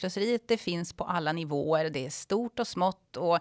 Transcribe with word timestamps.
Slöseriet 0.00 0.48
det 0.48 0.56
finns 0.56 0.92
på 0.92 1.04
alla 1.04 1.32
nivåer, 1.32 1.90
det 1.90 2.06
är 2.06 2.10
stort 2.10 2.58
och 2.58 2.68
smått 2.68 3.16
och 3.16 3.38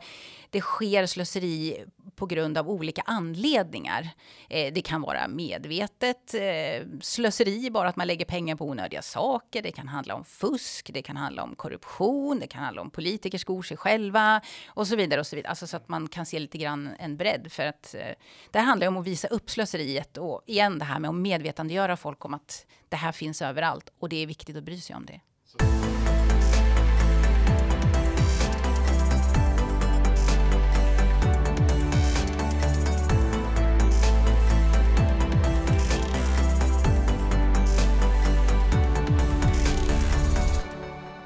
det 0.49 0.61
sker 0.61 1.05
slöseri 1.05 1.85
på 2.15 2.25
grund 2.25 2.57
av 2.57 2.69
olika 2.69 3.01
anledningar. 3.05 4.09
Eh, 4.49 4.73
det 4.73 4.81
kan 4.81 5.01
vara 5.01 5.27
medvetet 5.27 6.33
eh, 6.33 6.87
slöseri, 7.01 7.69
bara 7.71 7.89
att 7.89 7.95
man 7.95 8.07
lägger 8.07 8.25
pengar 8.25 8.55
på 8.55 8.65
onödiga 8.65 9.01
saker. 9.01 9.61
Det 9.61 9.71
kan 9.71 9.87
handla 9.87 10.15
om 10.15 10.23
fusk, 10.25 10.89
det 10.93 11.01
kan 11.01 11.17
handla 11.17 11.43
om 11.43 11.55
korruption, 11.55 12.39
det 12.39 12.47
kan 12.47 12.63
handla 12.63 12.81
om 12.81 12.89
politiker 12.89 13.37
skor 13.37 13.63
sig 13.63 13.77
själva 13.77 14.41
och 14.67 14.87
så 14.87 14.95
vidare. 14.95 15.19
och 15.19 15.27
så 15.27 15.35
vidare. 15.35 15.49
Alltså 15.49 15.67
så 15.67 15.77
att 15.77 15.89
man 15.89 16.07
kan 16.07 16.25
se 16.25 16.39
lite 16.39 16.57
grann 16.57 16.89
en 16.99 17.17
bredd. 17.17 17.51
För 17.51 17.65
att 17.65 17.95
eh, 17.95 18.15
det 18.51 18.59
handlar 18.59 18.87
om 18.87 18.97
att 18.97 19.07
visa 19.07 19.27
upp 19.27 19.49
slöseriet 19.49 20.17
och 20.17 20.41
igen 20.45 20.79
det 20.79 20.85
här 20.85 20.99
med 20.99 21.09
att 21.09 21.15
medvetandegöra 21.15 21.97
folk 21.97 22.25
om 22.25 22.33
att 22.33 22.65
det 22.89 22.95
här 22.95 23.11
finns 23.11 23.41
överallt 23.41 23.89
och 23.99 24.09
det 24.09 24.23
är 24.23 24.27
viktigt 24.27 24.57
att 24.57 24.63
bry 24.63 24.81
sig 24.81 24.95
om 24.95 25.05
det. 25.05 25.19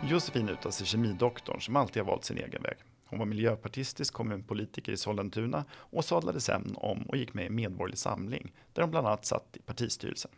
Josefin 0.10 0.50
Utas 0.50 0.82
är 0.82 0.86
kemidoktorn 0.86 1.62
som 1.62 1.76
alltid 1.76 2.04
har 2.04 2.08
valt 2.08 2.26
sin 2.26 2.38
egen 2.38 2.62
väg. 2.62 2.78
Hon 3.06 3.20
var 3.20 3.26
miljöpartistisk 3.26 4.14
kommunpolitiker 4.14 4.92
i 4.92 4.98
Sollentuna 4.98 5.66
och 5.74 6.06
sadlade 6.06 6.42
sen 6.42 6.74
om 6.76 7.02
och 7.02 7.18
gick 7.18 7.34
med 7.34 7.46
i 7.46 7.50
Medborgerlig 7.50 7.98
Samling 7.98 8.52
där 8.74 8.82
hon 8.82 8.92
bland 8.92 9.08
annat 9.08 9.26
satt 9.26 9.58
i 9.58 9.60
partistyrelsen. 9.60 10.32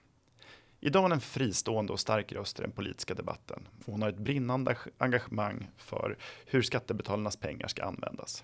Idag 0.80 1.00
är 1.00 1.02
hon 1.02 1.12
en 1.12 1.22
fristående 1.22 1.94
och 1.94 2.00
stark 2.00 2.32
röst 2.32 2.60
i 2.60 2.62
den 2.62 2.72
politiska 2.72 3.14
debatten. 3.14 3.68
Hon 3.86 4.02
har 4.02 4.10
ett 4.10 4.18
brinnande 4.18 4.78
engagemang 4.98 5.70
för 5.78 6.18
hur 6.46 6.62
skattebetalarnas 6.62 7.38
pengar 7.38 7.68
ska 7.68 7.84
användas. 7.84 8.44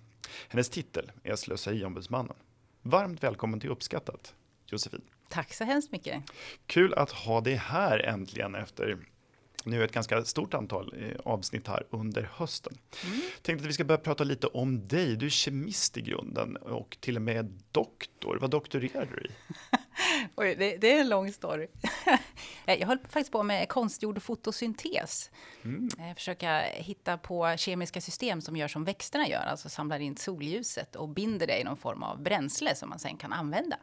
Hennes 0.49 0.69
titel 0.69 1.11
är 1.23 1.35
Slöseriombudsmannen. 1.35 2.37
Varmt 2.81 3.23
välkommen 3.23 3.59
till 3.59 3.69
Uppskattat, 3.69 4.35
Josefin. 4.65 5.01
Tack 5.29 5.53
så 5.53 5.63
hemskt 5.63 5.91
mycket. 5.91 6.23
Kul 6.65 6.93
att 6.93 7.11
ha 7.11 7.41
dig 7.41 7.55
här 7.55 7.99
äntligen 7.99 8.55
efter 8.55 8.97
nu 9.67 9.83
ett 9.83 9.91
ganska 9.91 10.25
stort 10.25 10.53
antal 10.53 10.93
eh, 10.99 11.17
avsnitt 11.25 11.67
här 11.67 11.87
under 11.89 12.29
hösten. 12.33 12.77
Mm. 13.05 13.21
Tänkte 13.41 13.63
att 13.63 13.69
vi 13.69 13.73
ska 13.73 13.83
börja 13.83 13.97
prata 13.97 14.23
lite 14.23 14.47
om 14.47 14.87
dig. 14.87 15.15
Du 15.15 15.25
är 15.25 15.29
kemist 15.29 15.97
i 15.97 16.01
grunden 16.01 16.55
och 16.55 16.97
till 16.99 17.15
och 17.15 17.21
med 17.21 17.59
doktor. 17.71 18.37
Vad 18.41 18.49
doktorerar 18.49 19.05
du 19.05 19.21
i? 19.21 19.31
Oj, 20.35 20.55
det, 20.59 20.77
det, 20.77 20.91
är 20.91 20.99
en 20.99 21.09
lång 21.09 21.31
story. 21.31 21.67
jag 22.65 22.87
höll 22.87 22.99
faktiskt 22.99 23.31
på 23.31 23.43
med 23.43 23.69
konstgjord 23.69 24.21
fotosyntes. 24.21 25.31
Mm. 25.63 25.89
Eh, 25.99 26.15
försöka 26.15 26.59
hitta 26.61 27.17
på 27.17 27.55
kemiska 27.57 28.01
system 28.01 28.41
som 28.41 28.55
gör 28.55 28.67
som 28.67 28.83
växterna 28.83 29.27
gör, 29.27 29.45
alltså 29.45 29.69
samlar 29.69 29.99
in 29.99 30.17
solljuset 30.17 30.95
och 30.95 31.09
binder 31.09 31.47
det 31.47 31.59
i 31.59 31.63
någon 31.63 31.77
form 31.77 32.03
av 32.03 32.23
bränsle 32.23 32.75
som 32.75 32.89
man 32.89 32.99
sen 32.99 33.17
kan 33.17 33.33
använda. 33.33 33.77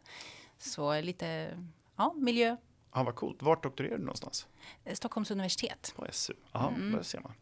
Så 0.58 1.00
lite 1.00 1.58
ja, 1.96 2.14
miljö, 2.16 2.56
Ja, 2.94 3.02
vad 3.02 3.14
coolt. 3.14 3.42
Vart 3.42 3.62
doktorerade 3.62 3.96
du 3.96 4.04
någonstans? 4.04 4.46
Eh, 4.84 4.94
Stockholms 4.94 5.30
universitet. 5.30 5.94
På 5.96 6.06
SU. 6.10 6.34
Ja, 6.52 6.68
mm. 6.68 6.92
där 6.92 7.02
ser 7.02 7.20
man. 7.20 7.32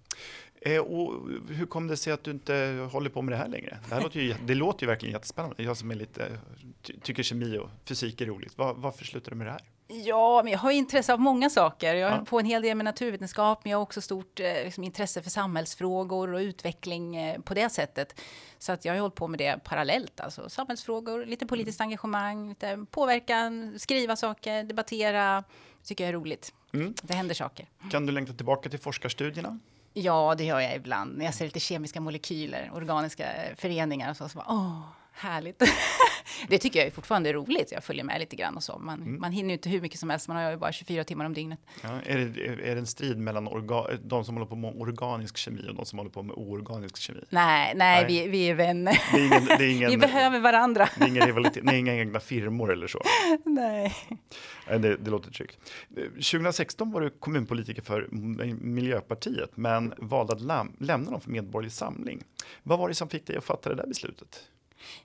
Eh, 0.60 0.80
och 0.80 1.28
hur 1.48 1.66
kom 1.66 1.86
det 1.86 1.96
sig 1.96 2.12
att 2.12 2.24
du 2.24 2.30
inte 2.30 2.88
håller 2.92 3.10
på 3.10 3.22
med 3.22 3.32
det 3.32 3.36
här 3.36 3.48
längre? 3.48 3.78
Det, 3.88 3.94
här 3.94 4.02
låter, 4.02 4.20
ju, 4.20 4.34
det 4.46 4.54
låter 4.54 4.82
ju 4.82 4.86
verkligen 4.86 5.12
jättespännande. 5.12 5.62
Jag 5.62 5.76
som 5.76 5.90
är 5.90 5.94
lite, 5.94 6.38
ty, 6.82 6.94
tycker 7.02 7.22
kemi 7.22 7.58
och 7.58 7.68
fysik 7.84 8.20
är 8.20 8.26
roligt. 8.26 8.58
Var, 8.58 8.74
varför 8.74 9.04
slutade 9.04 9.30
du 9.30 9.38
med 9.38 9.46
det 9.46 9.50
här? 9.50 9.62
Ja, 9.92 10.42
men 10.42 10.52
jag 10.52 10.58
har 10.58 10.70
intresse 10.70 11.12
av 11.12 11.20
många 11.20 11.50
saker. 11.50 11.94
Jag 11.94 12.10
har 12.10 12.16
ja. 12.16 12.24
på 12.24 12.38
en 12.38 12.46
hel 12.46 12.62
del 12.62 12.76
med 12.76 12.84
naturvetenskap, 12.84 13.60
men 13.64 13.70
jag 13.70 13.78
har 13.78 13.82
också 13.82 14.00
stort 14.00 14.40
eh, 14.40 14.64
liksom, 14.64 14.84
intresse 14.84 15.22
för 15.22 15.30
samhällsfrågor 15.30 16.34
och 16.34 16.38
utveckling 16.38 17.16
eh, 17.16 17.40
på 17.40 17.54
det 17.54 17.68
sättet. 17.68 18.20
Så 18.58 18.72
att 18.72 18.84
jag 18.84 18.92
har 18.92 19.00
hållit 19.00 19.14
på 19.14 19.28
med 19.28 19.38
det 19.38 19.64
parallellt, 19.64 20.20
alltså 20.20 20.48
samhällsfrågor, 20.48 21.26
lite 21.26 21.46
politiskt 21.46 21.80
mm. 21.80 21.86
engagemang, 21.88 22.48
lite 22.48 22.86
påverkan, 22.90 23.78
skriva 23.78 24.16
saker, 24.16 24.62
debattera. 24.62 25.44
Tycker 25.84 26.04
jag 26.04 26.08
är 26.08 26.14
roligt. 26.14 26.52
Mm. 26.74 26.94
Det 27.02 27.14
händer 27.14 27.34
saker. 27.34 27.68
Kan 27.90 28.06
du 28.06 28.12
längta 28.12 28.32
tillbaka 28.32 28.70
till 28.70 28.78
forskarstudierna? 28.78 29.58
Ja, 29.94 30.34
det 30.38 30.44
gör 30.44 30.60
jag 30.60 30.76
ibland. 30.76 31.18
När 31.18 31.24
jag 31.24 31.34
ser 31.34 31.44
lite 31.44 31.60
kemiska 31.60 32.00
molekyler, 32.00 32.70
organiska 32.74 33.26
föreningar 33.56 34.10
och 34.10 34.16
så. 34.16 34.28
så 34.28 34.38
bara, 34.38 34.46
åh, 34.48 34.80
härligt. 35.12 35.62
det 36.48 36.58
tycker 36.58 36.78
jag 36.78 36.86
är 36.86 36.90
fortfarande 36.90 37.32
roligt. 37.32 37.72
Jag 37.72 37.84
följer 37.84 38.04
med 38.04 38.20
lite 38.20 38.36
grann 38.36 38.56
och 38.56 38.62
så. 38.62 38.78
Man, 38.78 39.02
mm. 39.02 39.20
man 39.20 39.32
hinner 39.32 39.48
ju 39.48 39.52
inte 39.52 39.68
hur 39.68 39.80
mycket 39.80 40.00
som 40.00 40.10
helst. 40.10 40.28
Man 40.28 40.36
har 40.36 40.50
ju 40.50 40.56
bara 40.56 40.72
24 40.72 41.04
timmar 41.04 41.24
om 41.24 41.34
dygnet. 41.34 41.58
Ja, 41.82 41.88
är, 42.06 42.18
det, 42.18 42.46
är 42.46 42.74
det 42.74 42.80
en 42.80 42.86
strid 42.86 43.18
mellan 43.18 43.48
orga, 43.48 43.98
de 44.04 44.24
som 44.24 44.34
håller 44.34 44.46
på 44.46 44.56
med 44.56 44.74
organisk 44.76 45.36
kemi 45.36 45.68
och 45.68 45.74
de 45.74 45.86
som 45.86 45.98
håller 45.98 46.10
på 46.10 46.22
med 46.22 46.36
oorganisk 46.36 46.96
kemi? 46.96 47.20
Nej, 47.30 47.74
nej, 47.76 48.02
nej. 48.02 48.04
Vi, 48.08 48.28
vi 48.28 48.50
är 48.50 48.54
vänner. 48.54 49.02
Det 49.12 49.18
är 49.18 49.26
ingen, 49.26 49.46
det 49.46 49.64
är 49.64 49.70
ingen, 49.70 49.90
vi 49.90 49.96
behöver 49.96 50.40
varandra. 50.40 50.88
det 50.98 51.04
är 51.04 51.08
ingen 51.08 51.26
rivalitet, 51.26 51.64
ni 51.64 51.72
är 51.72 51.76
inga 51.76 51.94
egna 51.94 52.20
firmor 52.20 52.72
eller 52.72 52.86
så? 52.86 53.00
Nej. 53.44 53.94
Det, 54.66 54.96
det 54.96 55.10
låter 55.10 55.30
tryggt. 55.30 55.58
2016 56.14 56.92
var 56.92 57.00
du 57.00 57.10
kommunpolitiker 57.10 57.82
för 57.82 58.08
Miljöpartiet, 58.60 59.50
men 59.54 59.94
valde 59.98 60.32
att 60.32 60.40
lämna 60.80 61.10
dem 61.10 61.20
för 61.20 61.30
Medborgerlig 61.30 61.72
Samling. 61.72 62.24
Vad 62.62 62.78
var 62.78 62.88
det 62.88 62.94
som 62.94 63.08
fick 63.08 63.26
dig 63.26 63.36
att 63.36 63.44
fatta 63.44 63.68
det 63.68 63.74
där 63.74 63.86
beslutet? 63.86 64.48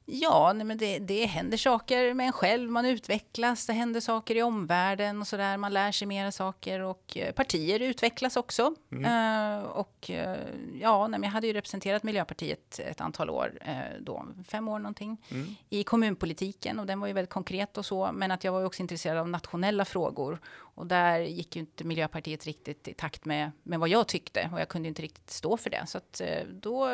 Ja, 0.06 0.54
nej, 0.54 0.66
men 0.66 0.78
det, 0.78 1.00
det 1.00 1.26
händer 1.26 1.58
saker 1.58 2.14
med 2.14 2.26
en 2.26 2.32
själv, 2.32 2.72
man 2.72 2.86
utvecklas, 2.86 3.66
det 3.66 3.74
händer 3.74 4.00
saker 4.00 4.36
i 4.36 4.42
omvärlden 4.42 5.22
och 5.22 5.28
sådär, 5.28 5.58
man 5.58 5.74
lär 5.74 5.92
sig 5.92 6.08
mera 6.08 6.32
saker 6.32 6.80
och 6.80 7.18
eh, 7.18 7.34
partier 7.34 7.80
utvecklas 7.80 8.38
också. 8.38 8.76
Mm. 8.92 9.06
Uh, 9.06 9.64
och 9.64 10.10
uh, 10.10 10.36
ja, 10.82 11.08
nej, 11.08 11.20
men 11.20 11.24
jag 11.24 11.32
hade 11.32 11.48
ju 11.48 11.54
representerat 11.54 12.04
Miljöpartiet 12.04 12.80
ett 12.80 13.02
antal 13.02 13.30
år, 13.30 13.60
uh, 13.68 14.02
då, 14.02 14.26
fem 14.48 14.68
år 14.68 14.80
någonting, 14.80 15.18
mm. 15.32 15.56
i 15.70 15.84
kommunpolitiken 15.84 16.80
och 16.80 16.86
den 16.86 17.00
var 17.00 17.08
ju 17.08 17.14
väldigt 17.14 17.34
konkret 17.34 17.78
och 17.78 17.86
så, 17.86 18.10
men 18.14 18.32
att 18.32 18.44
jag 18.44 18.52
var 18.52 18.60
ju 18.60 18.66
också 18.66 18.82
intresserad 18.82 19.18
av 19.18 19.30
nationella 19.30 19.86
frågor 19.86 20.40
och 20.60 20.88
där 20.88 21.20
gick 21.20 21.56
ju 21.56 21.60
inte 21.60 21.84
Miljöpartiet 21.84 22.46
riktigt 22.46 22.88
i 22.88 22.94
takt 22.94 23.26
med, 23.26 23.52
med 23.64 23.80
vad 23.80 23.90
jag 23.90 24.08
tyckte 24.08 24.50
och 24.54 24.60
jag 24.60 24.68
kunde 24.68 24.88
inte 24.88 25.02
riktigt 25.02 25.30
stå 25.30 25.58
för 25.58 25.70
det. 25.70 25.84
Så 25.88 25.98
att 25.98 26.22
då 26.50 26.88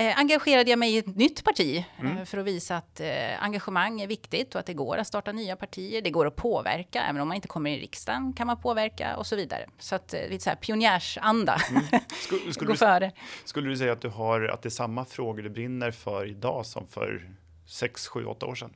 eh, 0.00 0.18
engagerade 0.18 0.70
jag 0.70 0.78
mig 0.78 0.94
i 0.94 0.98
ett 0.98 1.16
nytt 1.16 1.44
parti 1.44 1.84
eh, 1.98 2.10
mm. 2.10 2.26
för 2.26 2.38
att 2.38 2.44
visa 2.44 2.76
att 2.76 3.00
eh, 3.00 3.42
engagemang 3.42 4.00
är 4.00 4.06
viktigt 4.06 4.54
och 4.54 4.60
att 4.60 4.66
det 4.66 4.74
går 4.74 4.96
att 4.96 5.06
starta 5.06 5.32
nya 5.32 5.56
partier. 5.56 6.02
Det 6.02 6.10
går 6.10 6.26
att 6.26 6.36
påverka, 6.36 7.02
även 7.02 7.22
om 7.22 7.28
man 7.28 7.34
inte 7.34 7.48
kommer 7.48 7.70
i 7.70 7.80
riksdagen 7.80 8.32
kan 8.32 8.46
man 8.46 8.60
påverka 8.60 9.16
och 9.16 9.26
så 9.26 9.36
vidare. 9.36 9.66
Så 9.78 9.94
att 9.94 10.14
eh, 10.14 10.28
lite 10.28 10.44
så 10.44 10.50
här 10.50 10.56
pionjärsanda. 10.56 11.60
Mm. 11.70 11.82
Skulle, 12.08 12.52
skulle, 12.52 12.70
Gå 12.70 12.76
före. 12.76 13.12
Skulle 13.44 13.68
du 13.68 13.76
säga 13.76 13.92
att 13.92 14.00
du 14.00 14.08
har 14.08 14.40
att 14.40 14.62
det 14.62 14.68
är 14.68 14.70
samma 14.70 15.04
frågor 15.04 15.42
du 15.42 15.50
brinner 15.50 15.90
för 15.90 16.26
idag 16.26 16.66
som 16.66 16.86
för 16.86 17.30
sex, 17.66 18.08
sju, 18.08 18.24
åtta 18.24 18.46
år 18.46 18.54
sedan? 18.54 18.74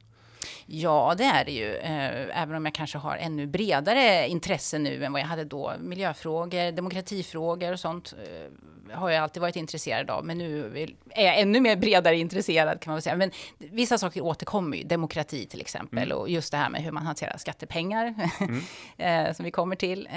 Ja, 0.66 1.15
det 1.19 1.25
är 1.25 1.44
det 1.44 1.53
ju. 1.53 1.77
Eh, 1.77 2.43
även 2.43 2.55
om 2.55 2.65
jag 2.65 2.75
kanske 2.75 2.99
har 2.99 3.16
ännu 3.16 3.47
bredare 3.47 4.28
intresse 4.28 4.78
nu 4.78 5.05
än 5.05 5.12
vad 5.12 5.21
jag 5.21 5.27
hade 5.27 5.44
då. 5.44 5.72
Miljöfrågor, 5.81 6.72
demokratifrågor 6.72 7.72
och 7.72 7.81
sånt 7.81 8.15
eh, 8.19 8.97
har 8.97 9.10
jag 9.10 9.22
alltid 9.22 9.41
varit 9.41 9.56
intresserad 9.56 10.10
av. 10.10 10.25
Men 10.25 10.38
nu 10.38 10.87
är 11.10 11.25
jag 11.25 11.38
ännu 11.38 11.60
mer 11.60 11.77
bredare 11.77 12.16
intresserad 12.16 12.81
kan 12.81 12.91
man 12.91 12.97
väl 12.97 13.03
säga. 13.03 13.16
Men 13.16 13.31
vissa 13.59 13.99
saker 13.99 14.21
återkommer 14.21 14.77
ju. 14.77 14.84
Demokrati 14.84 15.47
till 15.47 15.60
exempel 15.60 16.03
mm. 16.12 16.19
och 16.19 16.28
just 16.28 16.50
det 16.53 16.59
här 16.59 16.71
med 16.71 16.83
hur 16.83 16.93
man 16.93 17.06
hanterar 17.06 17.37
skattepengar 17.37 18.15
mm. 18.41 18.60
Eh, 18.97 19.34
som 19.34 19.44
vi 19.44 19.50
kommer 19.50 19.77
till. 19.77 20.09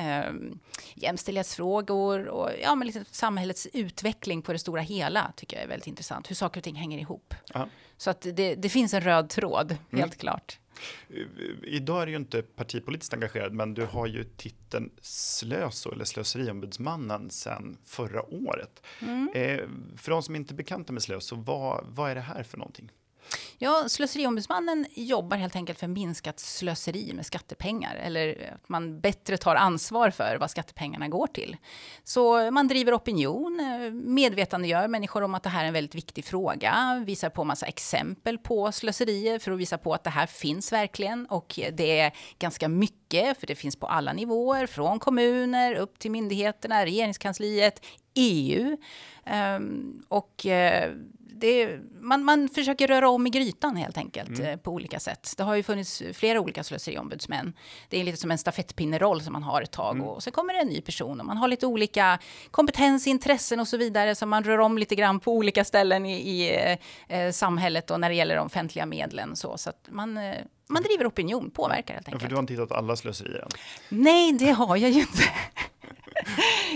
Jämställdhetsfrågor 0.95 2.27
och 2.27 2.49
ja, 2.61 2.75
men 2.75 2.85
liksom 2.87 3.05
samhällets 3.11 3.67
utveckling 3.73 4.41
på 4.41 4.53
det 4.53 4.59
stora 4.59 4.81
hela 4.81 5.31
tycker 5.35 5.57
jag 5.57 5.63
är 5.63 5.67
väldigt 5.67 5.87
intressant. 5.87 6.29
Hur 6.29 6.35
saker 6.35 6.59
och 6.59 6.63
ting 6.63 6.75
hänger 6.75 6.99
ihop. 6.99 7.33
Aha. 7.53 7.67
Så 7.97 8.09
att 8.09 8.21
det, 8.21 8.55
det 8.55 8.69
finns 8.69 8.93
en 8.93 9.01
röd 9.01 9.29
tråd, 9.29 9.71
helt 9.71 9.93
mm. 9.93 10.09
klart. 10.09 10.59
Idag 11.63 12.01
är 12.01 12.05
du 12.05 12.11
ju 12.11 12.17
inte 12.17 12.41
partipolitiskt 12.41 13.13
engagerad, 13.13 13.53
men 13.53 13.73
du 13.73 13.85
har 13.85 14.07
ju 14.07 14.23
titeln 14.23 14.89
Slöso 15.01 15.91
eller 15.91 16.05
Slöseriombudsmannen 16.05 17.29
sedan 17.29 17.77
förra 17.85 18.33
året. 18.33 18.83
Mm. 19.01 19.29
Eh, 19.33 19.67
för 19.97 20.11
de 20.11 20.23
som 20.23 20.35
inte 20.35 20.53
är 20.53 20.55
bekanta 20.55 20.93
med 20.93 21.03
Slöso, 21.03 21.35
vad, 21.35 21.85
vad 21.87 22.11
är 22.11 22.15
det 22.15 22.21
här 22.21 22.43
för 22.43 22.57
någonting? 22.57 22.91
Ja, 23.57 23.83
Slöseriombudsmannen 23.87 24.85
jobbar 24.95 25.37
helt 25.37 25.55
enkelt 25.55 25.79
för 25.79 25.87
minskat 25.87 26.39
slöseri 26.39 27.13
med 27.13 27.25
skattepengar 27.25 27.95
eller 27.95 28.51
att 28.55 28.69
man 28.69 28.99
bättre 28.99 29.37
tar 29.37 29.55
ansvar 29.55 30.09
för 30.09 30.37
vad 30.39 30.51
skattepengarna 30.51 31.07
går 31.07 31.27
till. 31.27 31.57
Så 32.03 32.51
man 32.51 32.67
driver 32.67 32.95
opinion, 32.95 33.61
medvetandegör 34.03 34.87
människor 34.87 35.23
om 35.23 35.35
att 35.35 35.43
det 35.43 35.49
här 35.49 35.63
är 35.63 35.67
en 35.67 35.73
väldigt 35.73 35.95
viktig 35.95 36.25
fråga, 36.25 37.03
visar 37.05 37.29
på 37.29 37.43
massa 37.43 37.65
exempel 37.65 38.37
på 38.37 38.71
slöserier 38.71 39.39
för 39.39 39.51
att 39.51 39.59
visa 39.59 39.77
på 39.77 39.93
att 39.93 40.03
det 40.03 40.09
här 40.09 40.27
finns 40.27 40.71
verkligen 40.71 41.25
och 41.25 41.59
det 41.73 41.99
är 41.99 42.11
ganska 42.39 42.67
mycket 42.67 43.39
för 43.39 43.47
det 43.47 43.55
finns 43.55 43.75
på 43.75 43.87
alla 43.87 44.13
nivåer, 44.13 44.65
från 44.65 44.99
kommuner 44.99 45.75
upp 45.75 45.99
till 45.99 46.11
myndigheterna, 46.11 46.85
regeringskansliet, 46.85 47.85
EU. 48.13 48.67
Um, 48.67 48.77
ehm, 49.25 50.03
och 50.07 50.45
uh, 50.45 50.95
det, 51.39 51.79
man, 52.01 52.23
man 52.23 52.49
försöker 52.49 52.87
röra 52.87 53.09
om 53.09 53.27
i 53.27 53.29
grytan 53.29 53.75
helt 53.75 53.97
enkelt 53.97 54.29
mm. 54.29 54.45
Eh, 54.45 54.57
på 54.57 54.71
olika 54.71 54.99
sätt. 54.99 55.33
Det 55.37 55.43
har 55.43 55.55
ju 55.55 55.63
funnits 55.63 56.03
flera 56.13 56.39
olika 56.39 56.63
slöseriombudsmän. 56.63 57.53
Det 57.89 57.99
är 57.99 58.03
lite 58.03 58.17
som 58.17 58.31
en 58.31 58.37
stafettpinneroll 58.37 59.21
som 59.21 59.33
man 59.33 59.43
har 59.43 59.61
ett 59.61 59.71
tag 59.71 59.95
mm. 59.95 60.07
och 60.07 60.23
så 60.23 60.31
kommer 60.31 60.53
det 60.53 60.59
en 60.59 60.67
ny 60.67 60.81
person 60.81 61.19
och 61.19 61.25
man 61.25 61.37
har 61.37 61.47
lite 61.47 61.65
olika 61.65 62.19
kompetens, 62.51 63.07
intressen 63.07 63.59
och 63.59 63.67
så 63.67 63.77
vidare 63.77 64.15
som 64.15 64.29
man 64.29 64.43
rör 64.43 64.57
om 64.57 64.77
lite 64.77 64.95
grann 64.95 65.19
på 65.19 65.33
olika 65.33 65.63
ställen 65.63 66.05
i, 66.05 66.13
i 66.13 66.67
eh, 67.07 67.31
samhället 67.31 67.91
och 67.91 67.99
när 67.99 68.09
det 68.09 68.15
gäller 68.15 68.35
de 68.35 68.45
offentliga 68.45 68.85
medlen 68.85 69.35
så, 69.35 69.57
så 69.57 69.69
att 69.69 69.87
man 69.89 70.17
eh, 70.17 70.35
man 70.69 70.83
driver 70.83 71.07
opinion, 71.07 71.51
påverkar 71.51 71.93
helt 71.93 72.07
enkelt. 72.07 72.21
Ja, 72.21 72.25
för 72.25 72.29
du 72.29 72.35
har 72.35 72.39
inte 72.39 72.53
hittat 72.53 72.71
alla 72.71 72.95
slöserier 72.95 73.41
än? 73.41 73.49
Nej, 73.89 74.31
det 74.31 74.51
har 74.51 74.77
jag 74.77 74.89
ju 74.91 74.99
inte. 74.99 75.23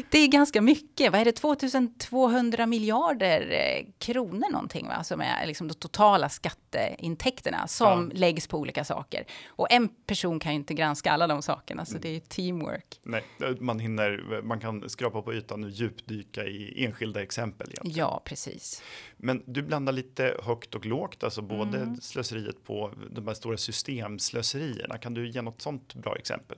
det 0.09 0.17
är 0.17 0.27
ganska 0.27 0.61
mycket. 0.61 1.11
Vad 1.11 1.21
är 1.21 1.25
det? 1.25 1.31
2200 1.31 2.65
miljarder 2.65 3.51
eh, 3.51 3.85
kronor 3.97 4.51
någonting, 4.51 4.87
va? 4.87 5.03
Som 5.03 5.21
är 5.21 5.45
liksom 5.47 5.67
de 5.67 5.73
totala 5.73 6.29
skatteintäkterna 6.29 7.67
som 7.67 8.11
ja. 8.13 8.19
läggs 8.19 8.47
på 8.47 8.57
olika 8.57 8.83
saker. 8.83 9.25
Och 9.47 9.71
en 9.71 9.89
person 9.89 10.39
kan 10.39 10.51
ju 10.51 10.55
inte 10.55 10.73
granska 10.73 11.11
alla 11.11 11.27
de 11.27 11.41
sakerna, 11.41 11.85
så 11.85 11.97
det 11.97 12.15
är 12.15 12.19
teamwork. 12.19 12.99
Nej, 13.03 13.23
man 13.59 13.79
hinner, 13.79 14.41
man 14.43 14.59
kan 14.59 14.89
skrapa 14.89 15.21
på 15.21 15.33
ytan 15.33 15.63
och 15.63 15.69
djupdyka 15.69 16.45
i 16.45 16.85
enskilda 16.85 17.23
exempel. 17.23 17.67
Egentligen. 17.67 17.97
Ja, 17.97 18.21
precis. 18.25 18.83
Men 19.17 19.43
du 19.45 19.61
blandar 19.61 19.93
lite 19.93 20.37
högt 20.43 20.75
och 20.75 20.85
lågt, 20.85 21.23
alltså 21.23 21.41
både 21.41 21.77
mm. 21.77 22.01
slöseriet 22.01 22.63
på 22.63 22.93
de 23.11 23.27
här 23.27 23.33
stora 23.33 23.57
systemslöserierna. 23.57 24.97
Kan 24.97 25.13
du 25.13 25.29
ge 25.29 25.41
något 25.41 25.61
sånt 25.61 25.93
bra 25.93 26.15
exempel? 26.15 26.57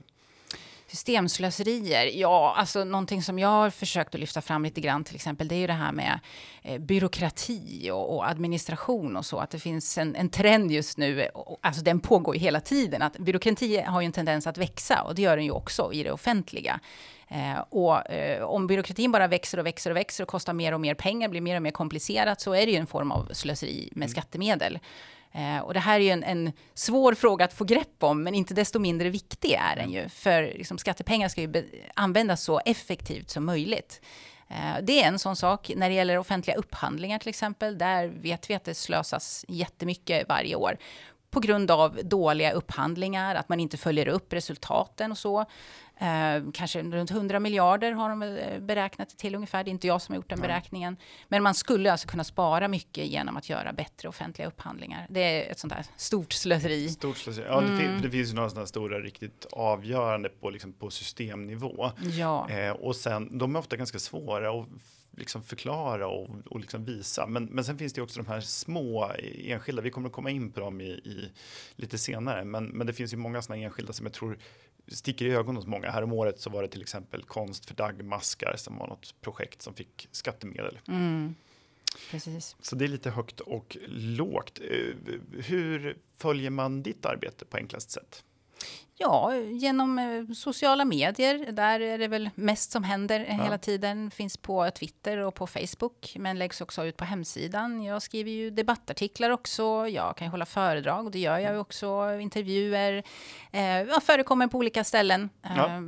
Systemslöserier, 0.94 2.06
ja, 2.06 2.54
alltså 2.56 2.84
någonting 2.84 3.22
som 3.22 3.38
jag 3.38 3.48
har 3.48 3.70
försökt 3.70 4.14
att 4.14 4.20
lyfta 4.20 4.40
fram 4.40 4.64
lite 4.64 4.80
grann 4.80 5.04
till 5.04 5.14
exempel, 5.14 5.48
det 5.48 5.54
är 5.54 5.58
ju 5.58 5.66
det 5.66 5.72
här 5.72 5.92
med 5.92 6.20
eh, 6.62 6.78
byråkrati 6.78 7.90
och, 7.90 8.14
och, 8.14 8.28
administration 8.28 9.16
och 9.16 9.26
så, 9.26 9.38
att 9.38 9.50
det 9.50 9.58
finns 9.58 9.98
en, 9.98 10.16
en 10.16 10.28
trend 10.28 10.70
just 10.70 10.98
nu, 10.98 11.28
och, 11.34 11.58
alltså 11.62 11.82
den 11.82 12.00
pågår 12.00 12.34
ju 12.34 12.40
hela 12.40 12.60
tiden, 12.60 13.02
att 13.02 13.18
byråkrati 13.18 13.80
har 13.80 14.00
ju 14.00 14.04
en 14.04 14.12
tendens 14.12 14.46
att 14.46 14.58
växa 14.58 15.02
och 15.02 15.14
det 15.14 15.22
gör 15.22 15.36
den 15.36 15.44
ju 15.44 15.50
också 15.50 15.92
i 15.92 16.02
det 16.02 16.12
offentliga. 16.12 16.80
Eh, 17.28 17.60
och 17.68 18.10
eh, 18.10 18.42
om 18.42 18.66
byråkratin 18.66 19.12
bara 19.12 19.26
växer 19.26 19.58
och 19.58 19.66
växer 19.66 19.90
och 19.90 19.96
växer 19.96 20.22
och 20.22 20.28
kostar 20.28 20.52
mer 20.52 20.74
och 20.74 20.80
mer 20.80 20.94
pengar, 20.94 21.28
blir 21.28 21.40
mer 21.40 21.56
och 21.56 21.62
mer 21.62 21.70
komplicerat, 21.70 22.40
så 22.40 22.54
är 22.54 22.66
det 22.66 22.72
ju 22.72 22.78
en 22.78 22.86
form 22.86 23.12
av 23.12 23.28
slöseri 23.32 23.88
med 23.92 24.06
mm. 24.06 24.08
skattemedel. 24.08 24.78
Eh, 25.34 25.58
och 25.58 25.74
det 25.74 25.80
här 25.80 26.00
är 26.00 26.04
ju 26.04 26.10
en, 26.10 26.24
en, 26.24 26.52
svår 26.74 27.14
fråga 27.14 27.44
att 27.44 27.52
få 27.52 27.64
grepp 27.64 28.02
om, 28.02 28.22
men 28.22 28.34
inte 28.34 28.54
desto 28.54 28.78
mindre 28.78 29.10
viktig 29.10 29.52
är 29.52 29.76
den 29.76 29.90
ju. 29.90 30.08
För 30.08 30.42
liksom, 30.42 30.78
skattepengar 30.78 31.28
ska 31.28 31.40
ju 31.40 31.68
användas 31.94 32.42
så 32.42 32.60
effektivt 32.64 33.30
som 33.30 33.44
möjligt. 33.44 34.00
Eh, 34.48 34.82
det 34.82 35.02
är 35.02 35.08
en 35.08 35.18
sån 35.18 35.36
sak. 35.36 35.72
När 35.76 35.88
det 35.88 35.94
gäller 35.94 36.18
offentliga 36.18 36.56
upphandlingar 36.56 37.18
till 37.18 37.28
exempel, 37.28 37.78
där 37.78 38.06
vet 38.06 38.50
vi 38.50 38.54
att 38.54 38.64
det 38.64 38.74
slösas 38.74 39.44
jättemycket 39.48 40.28
varje 40.28 40.54
år 40.54 40.78
på 41.34 41.40
grund 41.40 41.70
av 41.70 42.00
dåliga 42.04 42.52
upphandlingar, 42.52 43.34
att 43.34 43.48
man 43.48 43.60
inte 43.60 43.76
följer 43.76 44.08
upp 44.08 44.32
resultaten 44.32 45.10
och 45.10 45.18
så. 45.18 45.44
Eh, 45.96 46.50
kanske 46.52 46.82
runt 46.82 47.10
100 47.10 47.40
miljarder 47.40 47.92
har 47.92 48.08
de 48.08 48.22
eh, 48.22 48.60
beräknat 48.60 49.08
det 49.08 49.16
till 49.16 49.34
ungefär. 49.34 49.64
Det 49.64 49.70
är 49.70 49.72
inte 49.72 49.86
jag 49.86 50.02
som 50.02 50.12
har 50.12 50.16
gjort 50.16 50.30
den 50.30 50.40
beräkningen. 50.40 50.96
Men 51.28 51.42
man 51.42 51.54
skulle 51.54 51.92
alltså 51.92 52.08
kunna 52.08 52.24
spara 52.24 52.68
mycket 52.68 53.06
genom 53.06 53.36
att 53.36 53.48
göra 53.48 53.72
bättre 53.72 54.08
offentliga 54.08 54.48
upphandlingar. 54.48 55.06
Det 55.10 55.20
är 55.20 55.50
ett 55.50 55.58
sånt 55.58 55.72
här 55.72 55.86
stort 55.96 56.32
slöseri. 56.32 56.88
Stort 56.88 57.16
slöseri. 57.16 57.46
Ja, 57.48 57.58
mm. 57.58 57.70
det, 57.70 57.78
finns, 57.78 58.02
det 58.02 58.10
finns 58.10 58.30
ju 58.30 58.34
några 58.34 58.48
sådana 58.48 58.66
stora 58.66 59.00
riktigt 59.00 59.46
avgörande 59.52 60.28
på, 60.28 60.50
liksom, 60.50 60.72
på 60.72 60.90
systemnivå. 60.90 61.90
Ja. 62.02 62.50
Eh, 62.50 62.70
och 62.70 62.96
sen, 62.96 63.38
de 63.38 63.56
är 63.56 63.58
ofta 63.58 63.76
ganska 63.76 63.98
svåra 63.98 64.60
att 64.60 64.68
liksom 65.16 65.42
förklara 65.42 66.08
och, 66.08 66.28
och 66.50 66.60
liksom 66.60 66.84
visa. 66.84 67.26
Men, 67.26 67.44
men 67.44 67.64
sen 67.64 67.78
finns 67.78 67.92
det 67.92 68.02
också 68.02 68.22
de 68.22 68.28
här 68.28 68.40
små 68.40 69.12
enskilda, 69.44 69.82
vi 69.82 69.90
kommer 69.90 70.08
att 70.08 70.14
komma 70.14 70.30
in 70.30 70.52
på 70.52 70.60
dem 70.60 70.80
i, 70.80 70.84
i 70.84 71.30
lite 71.76 71.98
senare, 71.98 72.44
men, 72.44 72.66
men 72.66 72.86
det 72.86 72.92
finns 72.92 73.12
ju 73.12 73.16
många 73.16 73.42
sådana 73.42 73.62
enskilda 73.62 73.92
som 73.92 74.06
jag 74.06 74.12
tror 74.12 74.38
sticker 74.88 75.24
i 75.24 75.30
ögonen 75.30 75.56
hos 75.56 75.66
många. 75.66 75.90
Här 75.90 76.02
om 76.02 76.12
året 76.12 76.40
så 76.40 76.50
var 76.50 76.62
det 76.62 76.68
till 76.68 76.82
exempel 76.82 77.22
konst 77.22 77.66
för 77.66 77.74
dagmaskar 77.74 78.54
som 78.56 78.78
var 78.78 78.86
något 78.86 79.14
projekt 79.20 79.62
som 79.62 79.74
fick 79.74 80.08
skattemedel. 80.12 80.78
Mm. 80.88 81.34
Precis. 82.10 82.56
Så 82.60 82.76
det 82.76 82.84
är 82.84 82.88
lite 82.88 83.10
högt 83.10 83.40
och 83.40 83.76
lågt. 83.88 84.60
Eh, 84.70 85.12
hur 85.32 85.98
följer 86.16 86.50
man 86.50 86.82
ditt 86.82 87.06
arbete 87.06 87.44
på 87.44 87.56
enklast 87.56 87.90
sätt? 87.90 88.24
Ja, 88.96 89.36
genom 89.36 89.98
eh, 89.98 90.34
sociala 90.34 90.84
medier. 90.84 91.52
Där 91.52 91.80
är 91.80 91.98
det 91.98 92.08
väl 92.08 92.30
mest 92.34 92.72
som 92.72 92.84
händer 92.84 93.26
ja. 93.28 93.44
hela 93.44 93.58
tiden. 93.58 94.10
Finns 94.10 94.36
på 94.36 94.70
Twitter 94.70 95.18
och 95.18 95.34
på 95.34 95.46
Facebook, 95.46 96.14
men 96.18 96.38
läggs 96.38 96.60
också 96.60 96.84
ut 96.84 96.96
på 96.96 97.04
hemsidan. 97.04 97.82
Jag 97.82 98.02
skriver 98.02 98.30
ju 98.30 98.50
debattartiklar 98.50 99.30
också. 99.30 99.88
Jag 99.88 100.16
kan 100.16 100.26
ju 100.26 100.30
hålla 100.30 100.46
föredrag 100.46 101.04
och 101.04 101.10
det 101.10 101.18
gör 101.18 101.38
jag 101.38 101.52
ju 101.52 101.58
också. 101.58 102.18
Intervjuer. 102.20 103.02
Eh, 103.52 103.62
jag 103.62 104.02
förekommer 104.02 104.46
på 104.46 104.58
olika 104.58 104.84
ställen. 104.84 105.30
Ja. 105.42 105.66
Eh, 105.66 105.80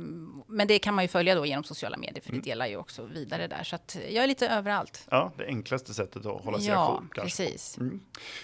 men 0.47 0.67
det 0.67 0.79
kan 0.79 0.93
man 0.93 1.03
ju 1.03 1.07
följa 1.07 1.35
då 1.35 1.45
genom 1.45 1.63
sociala 1.63 1.97
medier, 1.97 2.21
för 2.21 2.29
mm. 2.29 2.41
det 2.41 2.49
delar 2.49 2.67
ju 2.67 2.77
också 2.77 3.03
vidare 3.03 3.47
där. 3.47 3.63
Så 3.63 3.75
att 3.75 3.97
jag 4.09 4.23
är 4.23 4.27
lite 4.27 4.47
överallt. 4.47 5.07
Ja, 5.11 5.31
det 5.37 5.45
enklaste 5.45 5.93
sättet 5.93 6.25
att 6.25 6.45
hålla 6.45 6.59
sig 6.59 6.67
ja, 6.67 6.87
ajour. 6.87 7.09
Ja, 7.15 7.23
precis. 7.23 7.77
Mm. 7.77 8.01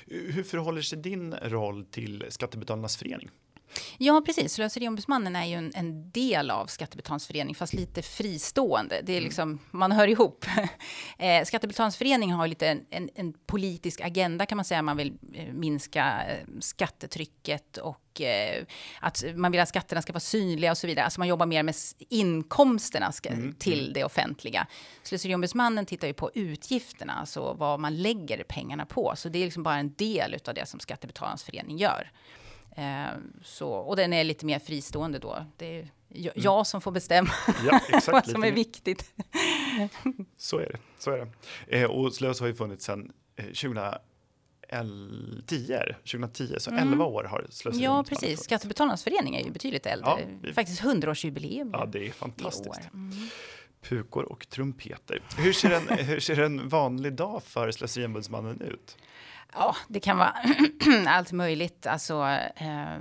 Hur 0.07 0.43
förhåller 0.43 0.81
sig 0.81 0.97
din 0.97 1.35
roll 1.35 1.85
till 1.85 2.25
Skattebetalarnas 2.29 2.97
förening? 2.97 3.29
Ja, 3.97 4.21
precis. 4.25 4.53
Slöseriombudsmannen 4.53 5.35
är 5.35 5.45
ju 5.45 5.53
en, 5.53 5.71
en 5.75 6.11
del 6.11 6.51
av 6.51 6.65
Skattebetalarnas 6.65 7.27
förening, 7.27 7.55
fast 7.55 7.73
lite 7.73 8.01
fristående. 8.01 9.01
Det 9.03 9.11
är 9.11 9.17
mm. 9.17 9.23
liksom, 9.23 9.59
man 9.71 9.91
hör 9.91 10.07
ihop. 10.07 10.45
eh, 11.17 11.43
Skattebetalarnas 11.45 11.97
förening 11.97 12.31
har 12.31 12.47
lite 12.47 12.67
en, 12.67 12.85
en, 12.89 13.09
en, 13.15 13.33
politisk 13.45 14.01
agenda 14.01 14.45
kan 14.45 14.55
man 14.55 14.65
säga. 14.65 14.81
Man 14.81 14.97
vill 14.97 15.13
eh, 15.33 15.53
minska 15.53 16.23
eh, 16.27 16.47
skattetrycket 16.59 17.77
och 17.77 18.21
eh, 18.21 18.63
att 18.99 19.23
man 19.35 19.51
vill 19.51 19.61
att 19.61 19.69
skatterna 19.69 20.01
ska 20.01 20.13
vara 20.13 20.19
synliga 20.19 20.71
och 20.71 20.77
så 20.77 20.87
vidare. 20.87 21.05
Alltså 21.05 21.19
man 21.19 21.27
jobbar 21.27 21.45
mer 21.45 21.63
med 21.63 21.75
inkomsterna 22.09 23.11
ska, 23.11 23.29
mm. 23.29 23.53
till 23.53 23.79
mm. 23.79 23.93
det 23.93 24.03
offentliga. 24.03 24.67
Slöseriombudsmannen 25.03 25.85
tittar 25.85 26.07
ju 26.07 26.13
på 26.13 26.31
utgifterna, 26.33 27.13
alltså 27.13 27.53
vad 27.53 27.79
man 27.79 27.97
lägger 28.01 28.43
pengarna 28.43 28.85
på. 28.85 29.13
Så 29.15 29.29
det 29.29 29.39
är 29.39 29.43
liksom 29.43 29.63
bara 29.63 29.77
en 29.77 29.93
del 29.93 30.37
av 30.47 30.53
det 30.53 30.65
som 30.65 30.79
Skattebetalarnas 30.79 31.43
förening 31.43 31.77
gör. 31.77 32.11
Eh, 32.75 33.07
så, 33.43 33.69
och 33.69 33.95
den 33.95 34.13
är 34.13 34.23
lite 34.23 34.45
mer 34.45 34.59
fristående 34.59 35.19
då. 35.19 35.45
Det 35.57 35.79
är 35.79 35.89
jag, 36.13 36.37
mm. 36.37 36.43
jag 36.43 36.67
som 36.67 36.81
får 36.81 36.91
bestämma 36.91 37.29
ja, 37.65 37.79
exakt, 37.89 38.07
vad 38.07 38.27
som 38.27 38.43
är 38.43 38.51
viktigt. 38.51 39.13
så 40.37 40.59
är 40.59 40.65
det. 40.65 40.77
Så 40.99 41.11
är 41.11 41.17
det. 41.17 41.81
Eh, 41.81 41.89
och 41.89 42.13
Slös 42.13 42.39
har 42.39 42.47
ju 42.47 42.55
funnits 42.55 42.85
sedan 42.85 43.11
eh, 43.35 43.45
2010, 43.45 43.99
2010, 46.11 46.55
så 46.57 46.71
mm. 46.71 46.91
11 46.91 47.05
år 47.05 47.23
har 47.23 47.45
Slöseri 47.49 47.83
Ja, 47.83 48.03
precis. 48.09 48.43
Skattebetalarnas 48.43 49.03
förening 49.03 49.35
är 49.35 49.43
ju 49.43 49.51
betydligt 49.51 49.85
äldre. 49.85 50.09
Ja, 50.09 50.19
vi... 50.41 50.53
Faktiskt 50.53 50.81
100-årsjubileum. 50.81 51.69
Ja, 51.73 51.85
det 51.85 52.07
är 52.07 52.11
fantastiskt. 52.11 52.93
Mm. 52.93 53.29
Pukor 53.81 54.23
och 54.23 54.49
trumpeter. 54.49 55.21
Hur 55.37 55.53
ser, 55.53 55.71
en, 55.71 55.97
hur 55.97 56.19
ser 56.19 56.39
en 56.39 56.69
vanlig 56.69 57.13
dag 57.13 57.43
för 57.43 57.71
Slöseriombudsmannen 57.71 58.61
ut? 58.61 58.97
Ja, 59.55 59.75
det 59.87 59.99
kan 59.99 60.17
vara 60.17 60.35
allt 61.07 61.31
möjligt. 61.31 61.87
Alltså, 61.87 62.13
eh, 62.55 62.99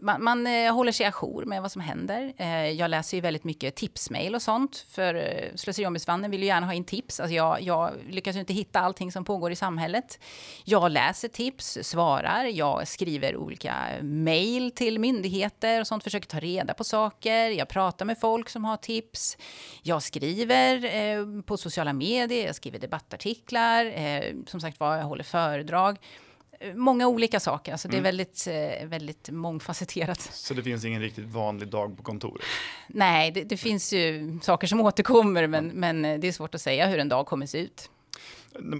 man, 0.00 0.24
man 0.24 0.46
eh, 0.46 0.74
håller 0.74 0.92
sig 0.92 1.06
ajour 1.06 1.44
med 1.44 1.62
vad 1.62 1.72
som 1.72 1.82
händer. 1.82 2.32
Eh, 2.36 2.70
jag 2.70 2.90
läser 2.90 3.16
ju 3.16 3.20
väldigt 3.20 3.44
mycket 3.44 3.74
tipsmail 3.74 4.34
och 4.34 4.42
sånt. 4.42 4.86
För 4.88 5.14
eh, 5.14 5.54
Slöseriombudsmannen 5.54 6.30
vill 6.30 6.40
ju 6.40 6.46
gärna 6.46 6.66
ha 6.66 6.74
in 6.74 6.84
tips. 6.84 7.20
Alltså 7.20 7.34
jag, 7.34 7.62
jag 7.62 7.92
lyckas 8.08 8.36
inte 8.36 8.52
hitta 8.52 8.80
allting 8.80 9.12
som 9.12 9.24
pågår 9.24 9.52
i 9.52 9.56
samhället. 9.56 10.18
Jag 10.64 10.90
läser 10.90 11.28
tips, 11.28 11.78
svarar, 11.82 12.44
jag 12.44 12.88
skriver 12.88 13.36
olika 13.36 13.74
mail 14.02 14.70
till 14.70 14.98
myndigheter 14.98 15.80
och 15.80 15.86
sånt. 15.86 16.04
Försöker 16.04 16.28
ta 16.28 16.40
reda 16.40 16.74
på 16.74 16.84
saker. 16.84 17.50
Jag 17.50 17.68
pratar 17.68 18.04
med 18.04 18.18
folk 18.20 18.48
som 18.48 18.64
har 18.64 18.76
tips. 18.76 19.38
Jag 19.82 20.02
skriver 20.02 20.84
eh, 20.84 21.42
på 21.42 21.56
sociala 21.56 21.92
medier, 21.92 22.46
jag 22.46 22.54
skriver 22.54 22.78
debattartiklar. 22.78 23.84
Eh, 23.86 24.22
som 24.46 24.60
sagt 24.60 24.80
var, 24.80 24.96
jag 24.96 25.04
håller 25.04 25.24
föredrag 25.24 25.89
företag. 25.90 26.76
Många 26.76 27.08
olika 27.08 27.40
saker, 27.40 27.72
alltså 27.72 27.88
det 27.88 27.94
är 27.94 27.98
mm. 27.98 28.04
väldigt, 28.04 28.46
eh, 28.46 28.88
väldigt 28.88 29.30
mångfacetterat. 29.30 30.20
Så 30.20 30.54
det 30.54 30.62
finns 30.62 30.84
ingen 30.84 31.02
riktigt 31.02 31.24
vanlig 31.24 31.68
dag 31.68 31.96
på 31.96 32.02
kontoret? 32.02 32.44
Nej, 32.88 33.30
det, 33.30 33.44
det 33.44 33.56
finns 33.56 33.92
ju 33.92 34.38
saker 34.42 34.66
som 34.66 34.80
återkommer, 34.80 35.46
men, 35.46 35.68
men 35.68 36.02
det 36.02 36.28
är 36.28 36.32
svårt 36.32 36.54
att 36.54 36.60
säga 36.60 36.86
hur 36.86 36.98
en 36.98 37.08
dag 37.08 37.26
kommer 37.26 37.46
se 37.46 37.58
ut. 37.58 37.90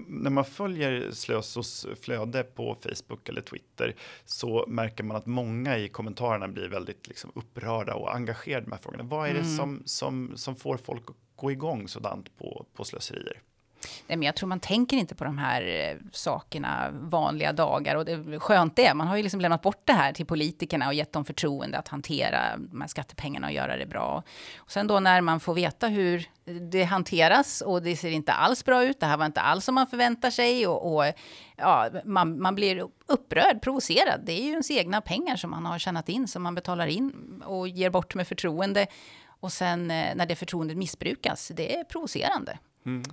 när 0.07 0.29
man 0.29 0.45
följer 0.45 1.11
Slösos 1.11 1.87
flöde 2.01 2.43
på 2.43 2.77
Facebook 2.81 3.29
eller 3.29 3.41
Twitter 3.41 3.95
så 4.25 4.65
märker 4.67 5.03
man 5.03 5.17
att 5.17 5.25
många 5.25 5.77
i 5.77 5.89
kommentarerna 5.89 6.47
blir 6.47 6.69
väldigt 6.69 7.07
liksom 7.07 7.31
upprörda 7.35 7.93
och 7.93 8.15
engagerade 8.15 8.61
i 8.61 8.65
de 8.65 8.71
här 8.71 8.79
frågorna. 8.79 9.03
Vad 9.03 9.29
är 9.29 9.33
det 9.33 9.39
mm. 9.39 9.57
som, 9.57 9.83
som, 9.85 10.31
som 10.35 10.55
får 10.55 10.77
folk 10.77 11.09
att 11.09 11.15
gå 11.35 11.51
igång 11.51 11.87
sådant 11.87 12.37
på, 12.37 12.65
på 12.73 12.83
slöserier? 12.83 13.41
Nej, 14.07 14.17
men 14.17 14.25
jag 14.25 14.35
tror 14.35 14.49
man 14.49 14.59
tänker 14.59 14.97
inte 14.97 15.15
på 15.15 15.23
de 15.23 15.37
här 15.37 15.61
eh, 15.61 15.97
sakerna 16.11 16.89
vanliga 16.91 17.53
dagar 17.53 17.95
och 17.95 18.05
det 18.05 18.39
skönt 18.39 18.75
det 18.75 18.85
är. 18.85 18.93
Man 18.93 19.07
har 19.07 19.17
ju 19.17 19.23
liksom 19.23 19.41
lämnat 19.41 19.61
bort 19.61 19.81
det 19.85 19.93
här 19.93 20.13
till 20.13 20.25
politikerna 20.25 20.87
och 20.87 20.93
gett 20.93 21.13
dem 21.13 21.25
förtroende 21.25 21.77
att 21.77 21.87
hantera 21.87 22.57
de 22.57 22.81
här 22.81 22.87
skattepengarna 22.87 23.47
och 23.47 23.53
göra 23.53 23.77
det 23.77 23.85
bra. 23.85 24.23
Och 24.57 24.71
sen 24.71 24.87
då 24.87 24.99
när 24.99 25.21
man 25.21 25.39
får 25.39 25.53
veta 25.53 25.87
hur 25.87 26.29
det 26.71 26.83
hanteras 26.83 27.61
och 27.61 27.81
det 27.81 27.95
ser 27.95 28.11
inte 28.11 28.31
alls 28.31 28.65
bra 28.65 28.83
ut. 28.83 28.99
Det 28.99 29.05
här 29.05 29.17
var 29.17 29.25
inte 29.25 29.41
alls 29.41 29.65
som 29.65 29.75
man 29.75 29.87
förväntar 29.87 30.29
sig 30.29 30.67
och, 30.67 30.95
och 30.95 31.13
ja, 31.57 31.89
man, 32.05 32.41
man 32.41 32.55
blir 32.55 32.87
upprörd, 33.07 33.61
provocerad. 33.61 34.21
Det 34.25 34.31
är 34.31 34.43
ju 34.43 34.49
ens 34.49 34.71
egna 34.71 35.01
pengar 35.01 35.35
som 35.35 35.49
man 35.49 35.65
har 35.65 35.79
tjänat 35.79 36.09
in 36.09 36.27
som 36.27 36.43
man 36.43 36.55
betalar 36.55 36.87
in 36.87 37.41
och 37.45 37.67
ger 37.67 37.89
bort 37.89 38.15
med 38.15 38.27
förtroende. 38.27 38.87
Och 39.39 39.51
sen 39.51 39.91
eh, 39.91 40.15
när 40.15 40.25
det 40.25 40.35
förtroendet 40.35 40.77
missbrukas, 40.77 41.51
det 41.55 41.75
är 41.75 41.83
provocerande. 41.83 42.57
Mm. 42.85 43.03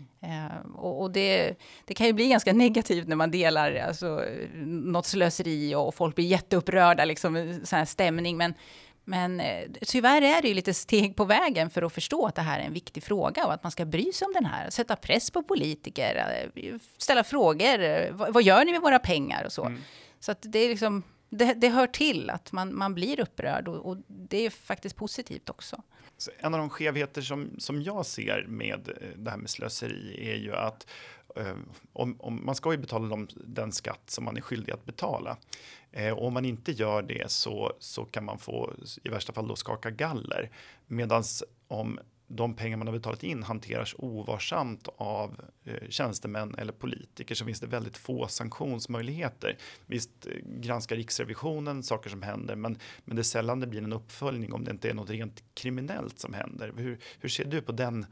Och, 0.74 1.02
och 1.02 1.10
det, 1.10 1.54
det, 1.84 1.94
kan 1.94 2.06
ju 2.06 2.12
bli 2.12 2.28
ganska 2.28 2.52
negativt 2.52 3.08
när 3.08 3.16
man 3.16 3.30
delar 3.30 3.74
alltså, 3.74 4.24
något 4.64 5.06
slöseri 5.06 5.74
och 5.74 5.94
folk 5.94 6.14
blir 6.14 6.26
jätteupprörda, 6.26 7.04
liksom, 7.04 7.60
sån 7.64 7.78
här 7.78 7.84
stämning. 7.84 8.36
Men, 8.36 8.54
men 9.04 9.40
uh, 9.40 9.46
tyvärr 9.86 10.22
är 10.22 10.42
det 10.42 10.48
ju 10.48 10.54
lite 10.54 10.74
steg 10.74 11.16
på 11.16 11.24
vägen 11.24 11.70
för 11.70 11.82
att 11.82 11.92
förstå 11.92 12.26
att 12.26 12.34
det 12.34 12.42
här 12.42 12.60
är 12.60 12.64
en 12.64 12.72
viktig 12.72 13.02
fråga 13.02 13.46
och 13.46 13.52
att 13.52 13.62
man 13.62 13.72
ska 13.72 13.84
bry 13.84 14.12
sig 14.12 14.26
om 14.26 14.32
den 14.32 14.44
här. 14.44 14.70
Sätta 14.70 14.96
press 14.96 15.30
på 15.30 15.42
politiker, 15.42 16.50
uh, 16.54 16.76
ställa 16.98 17.24
frågor. 17.24 18.10
Vad, 18.12 18.34
vad, 18.34 18.42
gör 18.42 18.64
ni 18.64 18.72
med 18.72 18.80
våra 18.80 18.98
pengar 18.98 19.44
och 19.44 19.52
så? 19.52 19.64
Mm. 19.64 19.80
Så 20.20 20.32
att 20.32 20.38
det 20.42 20.58
är 20.58 20.68
liksom, 20.68 21.02
det, 21.30 21.54
det, 21.54 21.68
hör 21.68 21.86
till 21.86 22.30
att 22.30 22.52
man, 22.52 22.76
man 22.76 22.94
blir 22.94 23.20
upprörd 23.20 23.68
och, 23.68 23.90
och 23.90 23.96
det 24.06 24.46
är 24.46 24.50
faktiskt 24.50 24.96
positivt 24.96 25.50
också 25.50 25.82
en 26.38 26.54
av 26.54 26.60
de 26.60 26.70
skevheter 26.70 27.22
som, 27.22 27.50
som 27.58 27.82
jag 27.82 28.06
ser 28.06 28.44
med 28.48 28.88
eh, 28.88 29.08
det 29.16 29.30
här 29.30 29.38
med 29.38 29.50
slöseri 29.50 30.30
är 30.30 30.36
ju 30.36 30.54
att 30.54 30.86
eh, 31.36 31.56
om, 31.92 32.16
om, 32.20 32.46
man 32.46 32.54
ska 32.54 32.72
ju 32.72 32.78
betala 32.78 33.08
de, 33.08 33.28
den 33.34 33.72
skatt 33.72 34.10
som 34.10 34.24
man 34.24 34.36
är 34.36 34.40
skyldig 34.40 34.72
att 34.72 34.84
betala. 34.84 35.36
Eh, 35.92 36.12
och 36.12 36.26
om 36.26 36.34
man 36.34 36.44
inte 36.44 36.72
gör 36.72 37.02
det 37.02 37.30
så, 37.30 37.72
så 37.78 38.04
kan 38.04 38.24
man 38.24 38.38
få 38.38 38.74
i 39.04 39.08
värsta 39.08 39.32
fall 39.32 39.48
då 39.48 39.56
skaka 39.56 39.90
galler. 39.90 40.50
Medan 40.86 41.24
om 41.68 41.98
de 42.28 42.54
pengar 42.54 42.76
man 42.76 42.86
har 42.86 42.94
betalat 42.94 43.22
in 43.22 43.42
hanteras 43.42 43.94
ovarsamt 43.98 44.88
av 44.96 45.40
eh, 45.64 45.88
tjänstemän 45.88 46.54
eller 46.58 46.72
politiker 46.72 47.34
så 47.34 47.44
finns 47.44 47.60
det 47.60 47.66
väldigt 47.66 47.96
få 47.96 48.28
sanktionsmöjligheter. 48.28 49.58
Visst 49.86 50.26
eh, 50.26 50.32
granskar 50.44 50.96
Riksrevisionen 50.96 51.82
saker 51.82 52.10
som 52.10 52.22
händer 52.22 52.56
men, 52.56 52.78
men 53.04 53.16
det 53.16 53.20
är 53.20 53.24
sällan 53.24 53.60
det 53.60 53.66
blir 53.66 53.82
en 53.82 53.92
uppföljning 53.92 54.52
om 54.52 54.64
det 54.64 54.70
inte 54.70 54.90
är 54.90 54.94
något 54.94 55.10
rent 55.10 55.42
kriminellt 55.54 56.18
som 56.18 56.34
händer. 56.34 56.72
Hur, 56.76 56.98
hur 57.20 57.28
ser 57.28 57.44
du 57.44 57.60
på 57.60 57.72
den 57.72 58.06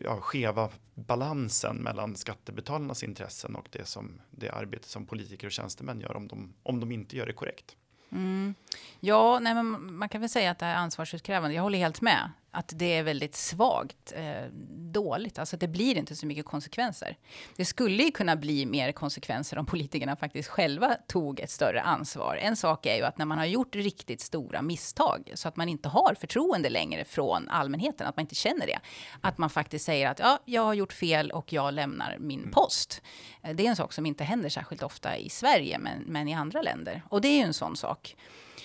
ja, 0.00 0.20
skeva 0.20 0.70
balansen 0.94 1.76
mellan 1.76 2.16
skattebetalarnas 2.16 3.02
intressen 3.02 3.56
och 3.56 3.68
det, 3.70 3.84
som, 3.84 4.20
det 4.30 4.50
arbete 4.50 4.88
som 4.88 5.06
politiker 5.06 5.46
och 5.46 5.52
tjänstemän 5.52 6.00
gör 6.00 6.16
om 6.16 6.28
de, 6.28 6.54
om 6.62 6.80
de 6.80 6.92
inte 6.92 7.16
gör 7.16 7.26
det 7.26 7.32
korrekt? 7.32 7.76
Mm. 8.12 8.54
Ja, 9.00 9.38
nej, 9.38 9.54
men 9.54 9.94
man 9.96 10.08
kan 10.08 10.20
väl 10.20 10.30
säga 10.30 10.50
att 10.50 10.58
det 10.58 10.66
är 10.66 10.74
ansvarsutkrävande. 10.74 11.54
Jag 11.54 11.62
håller 11.62 11.78
helt 11.78 12.00
med 12.00 12.30
att 12.54 12.72
det 12.74 12.94
är 12.96 13.02
väldigt 13.02 13.34
svagt, 13.34 14.12
eh, 14.16 14.44
dåligt. 14.92 15.38
Alltså 15.38 15.56
det 15.56 15.68
blir 15.68 15.96
inte 15.96 16.16
så 16.16 16.26
mycket 16.26 16.44
konsekvenser. 16.44 17.16
Det 17.56 17.64
skulle 17.64 18.02
ju 18.02 18.10
kunna 18.10 18.36
bli 18.36 18.66
mer 18.66 18.92
konsekvenser 18.92 19.58
om 19.58 19.66
politikerna 19.66 20.16
faktiskt 20.16 20.48
själva 20.48 20.96
tog 21.06 21.40
ett 21.40 21.50
större 21.50 21.80
ansvar. 21.80 22.36
En 22.36 22.56
sak 22.56 22.86
är 22.86 22.96
ju 22.96 23.02
att 23.02 23.18
när 23.18 23.24
man 23.24 23.38
har 23.38 23.44
gjort 23.44 23.76
riktigt 23.76 24.20
stora 24.20 24.62
misstag 24.62 25.32
så 25.34 25.48
att 25.48 25.56
man 25.56 25.68
inte 25.68 25.88
har 25.88 26.14
förtroende 26.20 26.70
längre 26.70 27.04
från 27.04 27.48
allmänheten, 27.48 28.06
att 28.06 28.16
man 28.16 28.22
inte 28.22 28.34
känner 28.34 28.66
det. 28.66 28.78
Att 29.20 29.38
man 29.38 29.50
faktiskt 29.50 29.84
säger 29.84 30.10
att 30.10 30.18
ja, 30.18 30.38
jag 30.44 30.62
har 30.62 30.74
gjort 30.74 30.92
fel 30.92 31.30
och 31.30 31.52
jag 31.52 31.74
lämnar 31.74 32.16
min 32.20 32.40
mm. 32.40 32.50
post. 32.50 33.02
Eh, 33.42 33.54
det 33.54 33.66
är 33.66 33.70
en 33.70 33.76
sak 33.76 33.92
som 33.92 34.06
inte 34.06 34.24
händer 34.24 34.48
särskilt 34.48 34.82
ofta 34.82 35.16
i 35.16 35.28
Sverige, 35.28 35.78
men, 35.78 36.02
men 36.06 36.28
i 36.28 36.34
andra 36.34 36.62
länder. 36.62 37.02
Och 37.08 37.20
det 37.20 37.28
är 37.28 37.36
ju 37.36 37.44
en 37.44 37.54
sån 37.54 37.76
sak. 37.76 38.16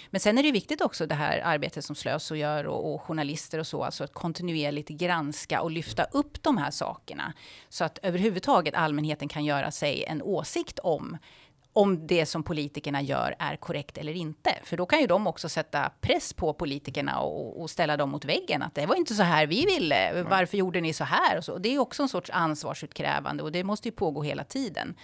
Men 0.09 0.21
sen 0.21 0.37
är 0.37 0.43
det 0.43 0.51
viktigt 0.51 0.81
också 0.81 1.05
det 1.05 1.15
här 1.15 1.41
arbetet 1.45 1.85
som 1.85 1.95
Slöso 1.95 2.35
gör 2.35 2.67
och, 2.67 2.93
och, 2.93 3.01
journalister 3.01 3.59
och 3.59 3.67
så, 3.67 3.83
alltså 3.83 4.03
att 4.03 4.13
kontinuerligt 4.13 4.89
granska 4.89 5.61
och 5.61 5.71
lyfta 5.71 6.03
upp 6.03 6.43
de 6.43 6.57
här 6.57 6.71
sakerna. 6.71 7.33
Så 7.69 7.83
att 7.83 7.99
överhuvudtaget 8.01 8.75
allmänheten 8.75 9.27
kan 9.27 9.45
göra 9.45 9.71
sig 9.71 10.03
en 10.03 10.21
åsikt 10.21 10.79
om 10.79 11.17
om 11.73 12.07
det 12.07 12.25
som 12.25 12.43
politikerna 12.43 13.01
gör 13.01 13.35
är 13.39 13.55
korrekt 13.55 13.97
eller 13.97 14.13
inte. 14.13 14.55
För 14.63 14.77
då 14.77 14.85
kan 14.85 15.01
ju 15.01 15.07
de 15.07 15.27
också 15.27 15.49
sätta 15.49 15.91
press 16.01 16.33
på 16.33 16.53
politikerna 16.53 17.19
och, 17.19 17.61
och 17.61 17.69
ställa 17.69 17.97
dem 17.97 18.09
mot 18.09 18.25
väggen. 18.25 18.61
Att 18.61 18.75
det 18.75 18.85
var 18.85 18.95
inte 18.95 19.15
så 19.15 19.23
här 19.23 19.47
vi 19.47 19.65
ville. 19.65 20.23
Varför 20.23 20.57
gjorde 20.57 20.81
ni 20.81 20.93
så 20.93 21.03
här? 21.03 21.37
Och 21.37 21.45
så. 21.45 21.57
Det 21.57 21.75
är 21.75 21.79
också 21.79 22.03
en 22.03 22.09
sorts 22.09 22.29
ansvarsutkrävande 22.29 23.43
och 23.43 23.51
det 23.51 23.63
måste 23.63 23.87
ju 23.87 23.91
pågå 23.91 24.23
hela 24.23 24.43
tiden. 24.43 24.95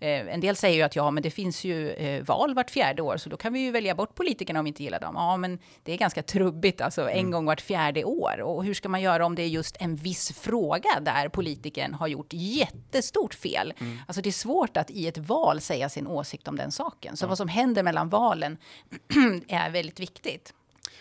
Eh, 0.00 0.34
en 0.34 0.40
del 0.40 0.56
säger 0.56 0.76
ju 0.76 0.82
att 0.82 0.96
ja, 0.96 1.10
men 1.10 1.22
det 1.22 1.30
finns 1.30 1.64
ju 1.64 1.90
eh, 1.90 2.24
val 2.24 2.54
vart 2.54 2.70
fjärde 2.70 3.02
år, 3.02 3.16
så 3.16 3.28
då 3.28 3.36
kan 3.36 3.52
vi 3.52 3.60
ju 3.60 3.70
välja 3.70 3.94
bort 3.94 4.14
politikerna 4.14 4.58
om 4.58 4.64
vi 4.64 4.68
inte 4.68 4.82
gillar 4.82 5.00
dem. 5.00 5.14
Ja, 5.16 5.36
men 5.36 5.58
det 5.82 5.92
är 5.92 5.96
ganska 5.96 6.22
trubbigt, 6.22 6.80
alltså 6.80 7.10
en 7.10 7.18
mm. 7.18 7.30
gång 7.30 7.46
vart 7.46 7.60
fjärde 7.60 8.04
år. 8.04 8.40
Och 8.40 8.64
hur 8.64 8.74
ska 8.74 8.88
man 8.88 9.00
göra 9.00 9.26
om 9.26 9.34
det 9.34 9.42
är 9.42 9.46
just 9.46 9.76
en 9.80 9.96
viss 9.96 10.32
fråga 10.32 11.00
där 11.00 11.28
politikern 11.28 11.94
har 11.94 12.06
gjort 12.06 12.28
jättestort 12.30 13.34
fel? 13.34 13.74
Mm. 13.80 13.98
Alltså 14.06 14.22
det 14.22 14.28
är 14.28 14.32
svårt 14.32 14.76
att 14.76 14.90
i 14.90 15.06
ett 15.06 15.18
val 15.18 15.60
säga 15.60 15.88
sin 15.88 16.06
åsikt 16.06 16.48
om 16.48 16.56
den 16.56 16.72
saken. 16.72 17.16
Så 17.16 17.24
ja. 17.24 17.28
vad 17.28 17.38
som 17.38 17.48
händer 17.48 17.82
mellan 17.82 18.08
valen 18.08 18.58
är 19.48 19.70
väldigt 19.70 20.00
viktigt. 20.00 20.54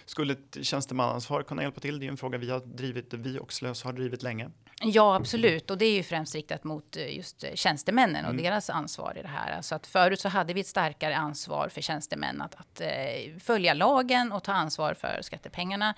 Skulle 0.05 0.33
ett 0.33 0.57
tjänstemannaansvar 0.61 1.43
kunna 1.43 1.61
hjälpa 1.61 1.79
till? 1.79 1.99
Det 1.99 2.05
är 2.05 2.09
en 2.09 2.17
fråga 2.17 2.37
vi 2.37 2.49
har 2.49 2.59
drivit, 2.59 3.13
vi 3.13 3.39
och 3.39 3.53
Slös 3.53 3.83
har 3.83 3.93
drivit 3.93 4.23
länge. 4.23 4.49
Ja, 4.81 5.15
absolut. 5.15 5.71
Och 5.71 5.77
det 5.77 5.85
är 5.85 5.93
ju 5.93 6.03
främst 6.03 6.35
riktat 6.35 6.63
mot 6.63 6.97
eh, 6.97 7.15
just 7.15 7.45
tjänstemännen 7.53 8.25
och 8.25 8.31
mm. 8.31 8.43
deras 8.43 8.69
ansvar 8.69 9.17
i 9.19 9.21
det 9.21 9.27
här. 9.27 9.51
Alltså 9.51 9.75
att 9.75 9.87
förut 9.87 10.19
så 10.19 10.29
hade 10.29 10.53
vi 10.53 10.61
ett 10.61 10.67
starkare 10.67 11.15
ansvar 11.15 11.69
för 11.69 11.81
tjänstemän 11.81 12.41
att, 12.41 12.55
att 12.55 12.81
uh, 12.81 13.37
följa 13.39 13.73
lagen 13.73 14.31
och 14.31 14.43
ta 14.43 14.51
ansvar 14.51 14.93
för 14.93 15.19
skattepengarna 15.21 15.93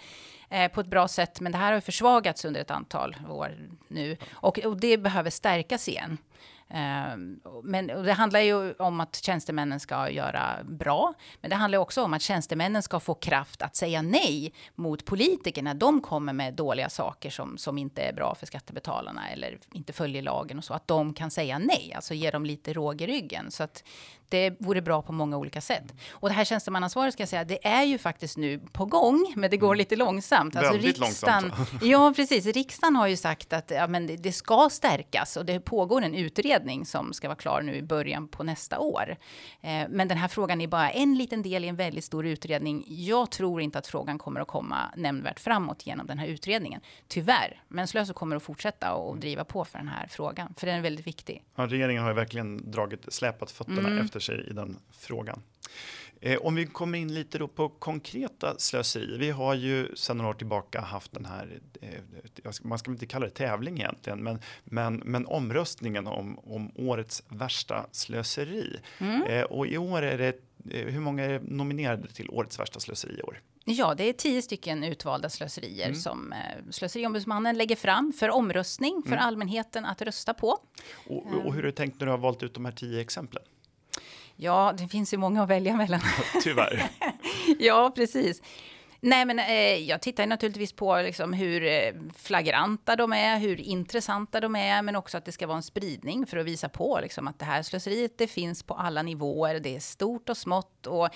på 0.73 0.81
ett 0.81 0.87
bra 0.87 1.07
sätt. 1.07 1.39
Men 1.39 1.51
det 1.51 1.57
här 1.57 1.73
har 1.73 1.79
försvagats 1.79 2.45
under 2.45 2.61
ett 2.61 2.71
antal 2.71 3.15
år 3.29 3.57
nu 3.87 4.17
och, 4.31 4.59
och 4.59 4.77
det 4.77 4.97
behöver 4.97 5.29
stärkas 5.29 5.89
igen. 5.89 6.17
Ehm, 6.75 7.39
men 7.63 7.87
det 7.87 8.13
handlar 8.13 8.39
ju 8.39 8.73
om 8.73 8.99
att 8.99 9.15
tjänstemännen 9.15 9.79
ska 9.79 10.09
göra 10.09 10.63
bra, 10.63 11.13
men 11.41 11.49
det 11.49 11.55
handlar 11.55 11.79
också 11.79 12.03
om 12.03 12.13
att 12.13 12.21
tjänstemännen 12.21 12.83
ska 12.83 12.99
få 12.99 13.13
kraft 13.13 13.61
att 13.61 13.75
säga 13.75 14.01
nej 14.01 14.53
mot 14.75 15.05
politiker 15.05 15.61
när 15.61 15.73
de 15.73 16.01
kommer 16.01 16.33
med 16.33 16.53
dåliga 16.53 16.89
saker 16.89 17.29
som, 17.29 17.57
som 17.57 17.77
inte 17.77 18.01
är 18.01 18.13
bra 18.13 18.35
för 18.35 18.45
skattebetalarna 18.45 19.29
eller 19.29 19.57
inte 19.71 19.93
följer 19.93 20.21
lagen 20.21 20.57
och 20.57 20.63
så, 20.63 20.73
att 20.73 20.87
de 20.87 21.13
kan 21.13 21.31
säga 21.31 21.59
nej, 21.59 21.93
alltså 21.95 22.13
ge 22.13 22.31
dem 22.31 22.45
lite 22.45 22.73
råg 22.73 23.01
i 23.01 23.07
ryggen. 23.07 23.51
Så 23.51 23.63
att 23.63 23.83
det 24.35 24.55
vore 24.59 24.81
bra 24.81 25.01
på 25.01 25.11
många 25.11 25.37
olika 25.37 25.61
sätt. 25.61 25.93
Och 26.11 26.29
det 26.29 26.35
här 26.35 26.45
tjänstemannaansvaret 26.45 27.13
ska 27.13 27.21
jag 27.21 27.29
säga, 27.29 27.43
det 27.43 27.67
är 27.67 27.83
ju 27.83 27.97
faktiskt 27.97 28.37
nu 28.37 28.59
på 28.59 28.85
gång, 28.85 29.33
men 29.35 29.49
det 29.49 29.57
går 29.57 29.67
mm. 29.67 29.77
lite 29.77 29.95
långsamt. 29.95 30.55
Alltså 30.55 30.71
Väldigt 30.71 30.99
riksdagen, 30.99 31.43
långsamt. 31.43 31.83
ja, 31.83 32.13
precis. 32.15 32.45
Riksdagen 32.45 32.95
har 32.95 33.07
ju 33.07 33.17
sagt 33.17 33.53
att 33.53 33.71
ja, 33.71 33.87
men 33.87 34.07
det, 34.07 34.15
det 34.15 34.31
ska 34.31 34.69
stärkas 34.71 35.37
och 35.37 35.45
det 35.45 35.59
pågår 35.59 36.01
en 36.01 36.15
utredning 36.15 36.85
som 36.85 37.13
ska 37.13 37.27
vara 37.27 37.35
klar 37.35 37.61
nu 37.61 37.75
i 37.75 37.81
början 37.81 38.27
på 38.27 38.43
nästa 38.43 38.79
år. 38.79 39.15
Eh, 39.61 39.83
men 39.89 40.07
den 40.07 40.17
här 40.17 40.27
frågan 40.27 40.61
är 40.61 40.67
bara 40.67 40.89
en 40.89 41.15
liten 41.15 41.41
del 41.41 41.65
i 41.65 41.67
en 41.67 41.75
väldigt 41.75 42.05
stor 42.05 42.25
utredning. 42.25 42.83
Jag 42.87 43.31
tror 43.31 43.61
inte 43.61 43.79
att 43.79 43.87
frågan 43.87 44.17
kommer 44.17 44.41
att 44.41 44.47
komma 44.47 44.77
nämnvärt 44.95 45.39
framåt 45.39 45.87
genom 45.87 46.07
den 46.07 46.19
här 46.19 46.27
utredningen. 46.27 46.81
Tyvärr. 47.07 47.61
Men 47.67 47.87
Slöso 47.87 48.13
kommer 48.13 48.35
att 48.35 48.43
fortsätta 48.43 48.93
och 48.93 49.09
mm. 49.09 49.19
driva 49.19 49.43
på 49.43 49.65
för 49.65 49.77
den 49.77 49.87
här 49.87 50.07
frågan, 50.07 50.53
för 50.57 50.67
den 50.67 50.75
är 50.75 50.81
väldigt 50.81 51.07
viktig. 51.07 51.43
Ja, 51.55 51.67
regeringen 51.67 52.03
har 52.03 52.09
ju 52.09 52.15
verkligen 52.15 52.71
dragit, 52.71 53.13
släpat 53.13 53.51
fötterna 53.51 53.89
mm. 53.89 54.05
efter 54.05 54.15
efter 54.15 54.24
sig 54.25 54.47
i 54.49 54.53
den 54.53 54.77
frågan. 54.91 55.41
Eh, 56.21 56.37
om 56.37 56.55
vi 56.55 56.65
kommer 56.65 56.97
in 56.97 57.13
lite 57.13 57.37
då 57.37 57.47
på 57.47 57.69
konkreta 57.69 58.55
slöseri. 58.57 59.17
Vi 59.17 59.29
har 59.29 59.53
ju 59.53 59.95
sedan 59.95 60.17
några 60.17 60.29
år 60.29 60.33
tillbaka 60.33 60.81
haft 60.81 61.13
den 61.13 61.25
här, 61.25 61.59
eh, 61.81 62.51
man 62.61 62.79
ska 62.79 62.91
inte 62.91 63.05
kalla 63.05 63.25
det 63.25 63.31
tävling 63.31 63.77
egentligen, 63.77 64.23
men, 64.23 64.39
men, 64.63 64.95
men 65.05 65.25
omröstningen 65.25 66.07
om, 66.07 66.39
om 66.39 66.71
årets 66.75 67.23
värsta 67.29 67.85
slöseri. 67.91 68.79
Mm. 68.97 69.23
Eh, 69.23 69.43
och 69.43 69.67
i 69.67 69.77
år 69.77 70.01
är 70.01 70.17
det, 70.17 70.39
hur 70.91 70.99
många 70.99 71.23
är 71.23 71.39
nominerade 71.39 72.07
till 72.07 72.29
årets 72.29 72.59
värsta 72.59 72.79
slöseri 72.79 73.19
i 73.19 73.21
år? 73.21 73.41
Ja, 73.67 73.95
det 73.95 74.09
är 74.09 74.13
tio 74.13 74.41
stycken 74.41 74.83
utvalda 74.83 75.29
slöserier 75.29 75.85
mm. 75.85 75.95
som 75.95 76.33
eh, 76.33 76.37
Slöseriombudsmannen 76.71 77.57
lägger 77.57 77.75
fram 77.75 78.13
för 78.19 78.29
omröstning 78.29 79.03
för 79.03 79.11
mm. 79.11 79.25
allmänheten 79.25 79.85
att 79.85 80.01
rösta 80.01 80.33
på. 80.33 80.57
Och, 81.07 81.45
och 81.45 81.53
hur 81.53 81.63
är 81.63 81.65
det 81.65 81.71
tänkt 81.71 81.99
när 81.99 82.05
du 82.05 82.11
har 82.11 82.17
valt 82.17 82.43
ut 82.43 82.53
de 82.53 82.65
här 82.65 82.71
tio 82.71 83.01
exemplen? 83.01 83.43
Ja, 84.37 84.73
det 84.77 84.87
finns 84.87 85.13
ju 85.13 85.17
många 85.17 85.43
att 85.43 85.49
välja 85.49 85.75
mellan. 85.77 86.01
Tyvärr. 86.43 86.83
ja, 87.59 87.91
precis. 87.95 88.41
Nej, 89.07 89.25
men 89.25 89.39
eh, 89.39 89.75
jag 89.75 90.01
tittar 90.01 90.25
naturligtvis 90.25 90.73
på 90.73 90.95
liksom, 90.95 91.33
hur 91.33 91.63
eh, 91.63 91.93
flagranta 92.15 92.95
de 92.95 93.13
är, 93.13 93.39
hur 93.39 93.61
intressanta 93.61 94.39
de 94.39 94.55
är, 94.55 94.81
men 94.81 94.95
också 94.95 95.17
att 95.17 95.25
det 95.25 95.31
ska 95.31 95.47
vara 95.47 95.57
en 95.57 95.63
spridning 95.63 96.25
för 96.25 96.37
att 96.37 96.45
visa 96.45 96.69
på 96.69 96.99
liksom, 97.01 97.27
att 97.27 97.39
det 97.39 97.45
här 97.45 97.63
slöseriet 97.63 98.17
det 98.17 98.27
finns 98.27 98.63
på 98.63 98.73
alla 98.73 99.01
nivåer. 99.01 99.59
Det 99.59 99.75
är 99.75 99.79
stort 99.79 100.29
och 100.29 100.37
smått 100.37 100.87
och 100.87 101.09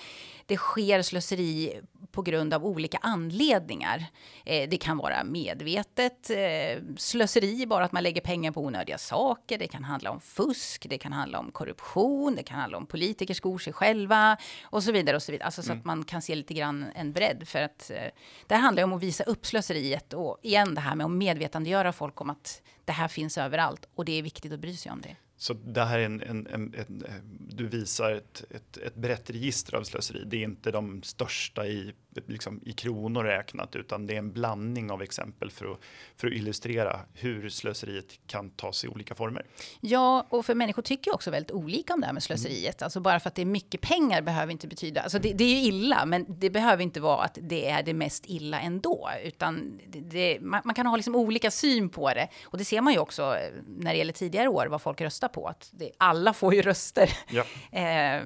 det 0.46 0.56
sker 0.56 1.02
slöseri 1.02 1.80
på 2.12 2.22
grund 2.22 2.54
av 2.54 2.66
olika 2.66 2.98
anledningar. 3.02 4.04
Eh, 4.44 4.68
det 4.68 4.76
kan 4.76 4.98
vara 4.98 5.24
medvetet 5.24 6.30
eh, 6.30 6.82
slöseri, 6.96 7.66
bara 7.66 7.84
att 7.84 7.92
man 7.92 8.02
lägger 8.02 8.20
pengar 8.20 8.52
på 8.52 8.60
onödiga 8.60 8.98
saker. 8.98 9.58
Det 9.58 9.68
kan 9.68 9.84
handla 9.84 10.10
om 10.10 10.20
fusk, 10.20 10.86
det 10.90 10.98
kan 10.98 11.12
handla 11.12 11.38
om 11.38 11.52
korruption, 11.52 12.36
det 12.36 12.42
kan 12.42 12.58
handla 12.58 12.78
om 12.78 12.86
politiker 12.86 13.34
skor 13.34 13.58
sig 13.58 13.72
själva 13.72 14.36
och 14.62 14.82
så 14.82 14.92
vidare. 14.92 15.16
och 15.16 15.22
så 15.22 15.32
vidare. 15.32 15.46
Alltså 15.46 15.62
så 15.62 15.72
mm. 15.72 15.78
att 15.78 15.84
man 15.84 16.04
kan 16.04 16.22
se 16.22 16.34
lite 16.34 16.54
grann 16.54 16.86
en 16.94 17.12
bredd. 17.12 17.48
För 17.48 17.62
att 17.62 17.79
att 17.80 17.90
eh, 17.90 18.10
det 18.46 18.54
handlar 18.54 18.82
om 18.82 18.92
att 18.92 19.02
visa 19.02 19.24
upp 19.24 19.46
slöseriet 19.46 20.12
och 20.12 20.38
igen 20.42 20.74
det 20.74 20.80
här 20.80 20.94
med 20.96 21.04
att 21.04 21.12
medvetandegöra 21.12 21.92
folk 21.92 22.20
om 22.20 22.30
att 22.30 22.62
det 22.84 22.92
här 22.92 23.08
finns 23.08 23.38
överallt 23.38 23.88
och 23.94 24.04
det 24.04 24.12
är 24.12 24.22
viktigt 24.22 24.52
att 24.52 24.60
bry 24.60 24.76
sig 24.76 24.92
om 24.92 25.00
det. 25.00 25.16
Så 25.36 25.54
det 25.54 25.84
här 25.84 25.98
är 25.98 26.04
en, 26.04 26.22
en, 26.22 26.46
en, 26.46 26.74
en 26.74 27.04
eh, 27.08 27.14
du 27.48 27.66
visar 27.66 28.12
ett, 28.12 28.44
ett, 28.50 28.76
ett 28.76 28.94
brett 28.94 29.30
register 29.30 29.74
av 29.74 29.82
slöseri. 29.82 30.24
Det 30.26 30.36
är 30.36 30.44
inte 30.44 30.70
de 30.70 31.02
största 31.02 31.66
i 31.66 31.94
liksom, 32.26 32.60
i 32.64 32.72
kronor 32.72 33.24
räknat, 33.24 33.76
utan 33.76 34.06
det 34.06 34.14
är 34.14 34.18
en 34.18 34.32
blandning 34.32 34.90
av 34.90 35.02
exempel 35.02 35.50
för 35.50 35.72
att, 35.72 35.78
för 36.16 36.26
att 36.26 36.32
illustrera 36.32 37.00
hur 37.14 37.48
slöseriet 37.48 38.20
kan 38.26 38.50
ta 38.50 38.72
sig 38.72 38.90
i 38.90 38.92
olika 38.92 39.14
former. 39.14 39.46
Ja, 39.80 40.26
och 40.28 40.46
för 40.46 40.54
människor 40.54 40.82
tycker 40.82 41.14
också 41.14 41.30
väldigt 41.30 41.50
olika 41.50 41.94
om 41.94 42.00
det 42.00 42.06
här 42.06 42.12
med 42.12 42.22
slöseriet. 42.22 42.80
Mm. 42.80 42.86
Alltså 42.86 43.00
bara 43.00 43.20
för 43.20 43.28
att 43.28 43.34
det 43.34 43.42
är 43.42 43.46
mycket 43.46 43.80
pengar 43.80 44.22
behöver 44.22 44.52
inte 44.52 44.66
betyda, 44.66 45.00
alltså 45.00 45.18
det, 45.18 45.32
det, 45.32 45.44
är 45.44 45.48
ju 45.48 45.68
illa, 45.68 46.06
men 46.06 46.26
det 46.28 46.50
behöver 46.50 46.82
inte 46.82 47.00
vara 47.00 47.24
att 47.24 47.38
det 47.42 47.70
är 47.70 47.82
det 47.82 47.94
mest 47.94 48.24
illa 48.26 48.60
ändå, 48.60 49.10
utan 49.24 49.80
det, 49.86 50.00
det, 50.00 50.40
man, 50.40 50.62
man, 50.64 50.74
kan 50.74 50.86
ha 50.86 50.96
liksom 50.96 51.14
olika 51.14 51.50
syn 51.50 51.88
på 51.88 52.08
det. 52.08 52.28
Och 52.44 52.58
det 52.58 52.64
ser 52.64 52.80
man 52.80 52.92
ju 52.92 52.98
också 52.98 53.22
eh, 53.22 53.52
när 53.66 53.92
det 53.92 53.98
gäller 53.98 54.12
tidigare 54.12 54.48
år, 54.48 54.66
vad 54.66 54.82
folk 54.82 55.00
röstar 55.00 55.28
på, 55.28 55.46
att 55.46 55.72
alla 55.98 56.32
får 56.32 56.54
ju 56.54 56.62
röster. 56.62 57.10
Ja. 57.30 57.44
eh, 57.78 58.24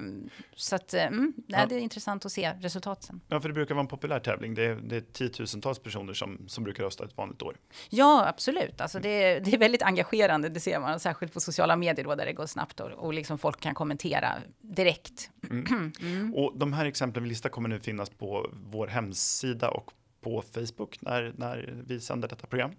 så 0.55 0.75
att, 0.75 0.93
mm, 0.93 1.33
ja. 1.47 1.65
det 1.69 1.75
är 1.75 1.79
intressant 1.79 2.25
att 2.25 2.31
se 2.31 2.53
resultaten. 2.59 3.21
Ja, 3.27 3.41
för 3.41 3.49
det 3.49 3.53
brukar 3.53 3.74
vara 3.75 3.83
en 3.83 3.87
populär 3.87 4.19
tävling. 4.19 4.53
Det 4.53 4.65
är, 4.65 4.75
det 4.75 4.95
är 4.95 5.01
tiotusentals 5.01 5.79
personer 5.79 6.13
som, 6.13 6.45
som 6.47 6.63
brukar 6.63 6.83
rösta 6.83 7.05
ett 7.05 7.17
vanligt 7.17 7.41
år. 7.41 7.57
Ja, 7.89 8.27
absolut. 8.27 8.81
Alltså 8.81 8.99
det, 8.99 9.09
är, 9.09 9.39
det 9.39 9.53
är 9.53 9.57
väldigt 9.57 9.83
engagerande, 9.83 10.49
det 10.49 10.59
ser 10.59 10.79
man, 10.79 10.99
särskilt 10.99 11.33
på 11.33 11.39
sociala 11.39 11.75
medier 11.75 12.05
då, 12.05 12.15
där 12.15 12.25
det 12.25 12.33
går 12.33 12.45
snabbt 12.45 12.79
och, 12.79 12.91
och 12.91 13.13
liksom 13.13 13.37
folk 13.37 13.59
kan 13.59 13.73
kommentera 13.73 14.33
direkt. 14.61 15.29
Mm. 15.49 15.91
Mm. 16.01 16.35
Och 16.35 16.57
de 16.57 16.73
här 16.73 16.85
exemplen 16.85 17.23
vi 17.23 17.29
listar 17.29 17.49
kommer 17.49 17.69
nu 17.69 17.79
finnas 17.79 18.09
på 18.09 18.49
vår 18.71 18.87
hemsida 18.87 19.69
och 19.69 19.91
på 20.21 20.43
Facebook 20.53 20.97
när, 21.01 21.33
när 21.37 21.83
vi 21.87 21.99
sänder 21.99 22.27
detta 22.27 22.47
program. 22.47 22.71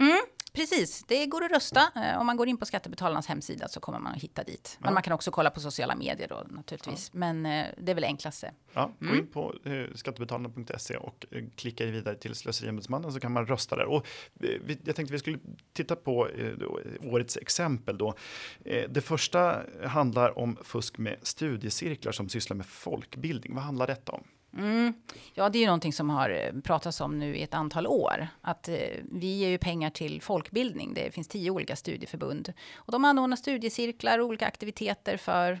Mm. 0.00 0.18
Precis, 0.58 1.04
det 1.08 1.26
går 1.26 1.44
att 1.44 1.50
rösta. 1.50 1.92
Eh, 1.96 2.20
om 2.20 2.26
man 2.26 2.36
går 2.36 2.48
in 2.48 2.56
på 2.56 2.66
Skattebetalarnas 2.66 3.26
hemsida 3.26 3.68
så 3.68 3.80
kommer 3.80 3.98
man 3.98 4.14
att 4.14 4.22
hitta 4.22 4.44
dit. 4.44 4.76
Men 4.80 4.88
ja. 4.88 4.94
man 4.94 5.02
kan 5.02 5.12
också 5.12 5.30
kolla 5.30 5.50
på 5.50 5.60
sociala 5.60 5.94
medier 5.94 6.28
då 6.28 6.46
naturligtvis. 6.48 7.10
Ja. 7.12 7.18
Men 7.18 7.46
eh, 7.46 7.66
det 7.78 7.92
är 7.92 7.94
väl 7.94 8.04
enklaste. 8.04 8.52
Ja, 8.72 8.92
gå 8.98 9.06
mm. 9.06 9.18
in 9.18 9.26
på 9.26 9.54
eh, 9.64 9.94
skattebetalarna.se 9.94 10.96
och 10.96 11.26
klicka 11.56 11.86
vidare 11.86 12.14
till 12.14 12.34
Slöseriombudsmannen 12.34 13.12
så 13.12 13.20
kan 13.20 13.32
man 13.32 13.46
rösta 13.46 13.76
där. 13.76 13.84
Och 13.84 14.06
jag 14.84 14.96
tänkte 14.96 15.12
vi 15.12 15.18
skulle 15.18 15.38
titta 15.72 15.96
på 15.96 16.28
årets 17.02 17.36
exempel 17.36 17.98
då. 17.98 18.14
Det 18.88 19.00
första 19.00 19.62
handlar 19.86 20.38
om 20.38 20.56
fusk 20.62 20.98
med 20.98 21.16
studiecirklar 21.22 22.12
som 22.12 22.28
sysslar 22.28 22.56
med 22.56 22.66
folkbildning. 22.66 23.54
Vad 23.54 23.64
handlar 23.64 23.86
detta 23.86 24.12
om? 24.12 24.24
Mm. 24.58 24.92
Ja, 25.34 25.48
det 25.48 25.58
är 25.58 25.60
ju 25.60 25.66
någonting 25.66 25.92
som 25.92 26.10
har 26.10 26.30
eh, 26.30 26.60
pratats 26.60 27.00
om 27.00 27.18
nu 27.18 27.36
i 27.36 27.42
ett 27.42 27.54
antal 27.54 27.86
år. 27.86 28.28
Att 28.40 28.68
eh, 28.68 28.74
vi 29.12 29.26
ger 29.26 29.48
ju 29.48 29.58
pengar 29.58 29.90
till 29.90 30.22
folkbildning. 30.22 30.94
Det 30.94 31.14
finns 31.14 31.28
tio 31.28 31.50
olika 31.50 31.76
studieförbund. 31.76 32.52
Och 32.74 32.92
de 32.92 33.04
anordnar 33.04 33.36
studiecirklar 33.36 34.18
och 34.18 34.26
olika 34.26 34.46
aktiviteter 34.46 35.16
för 35.16 35.60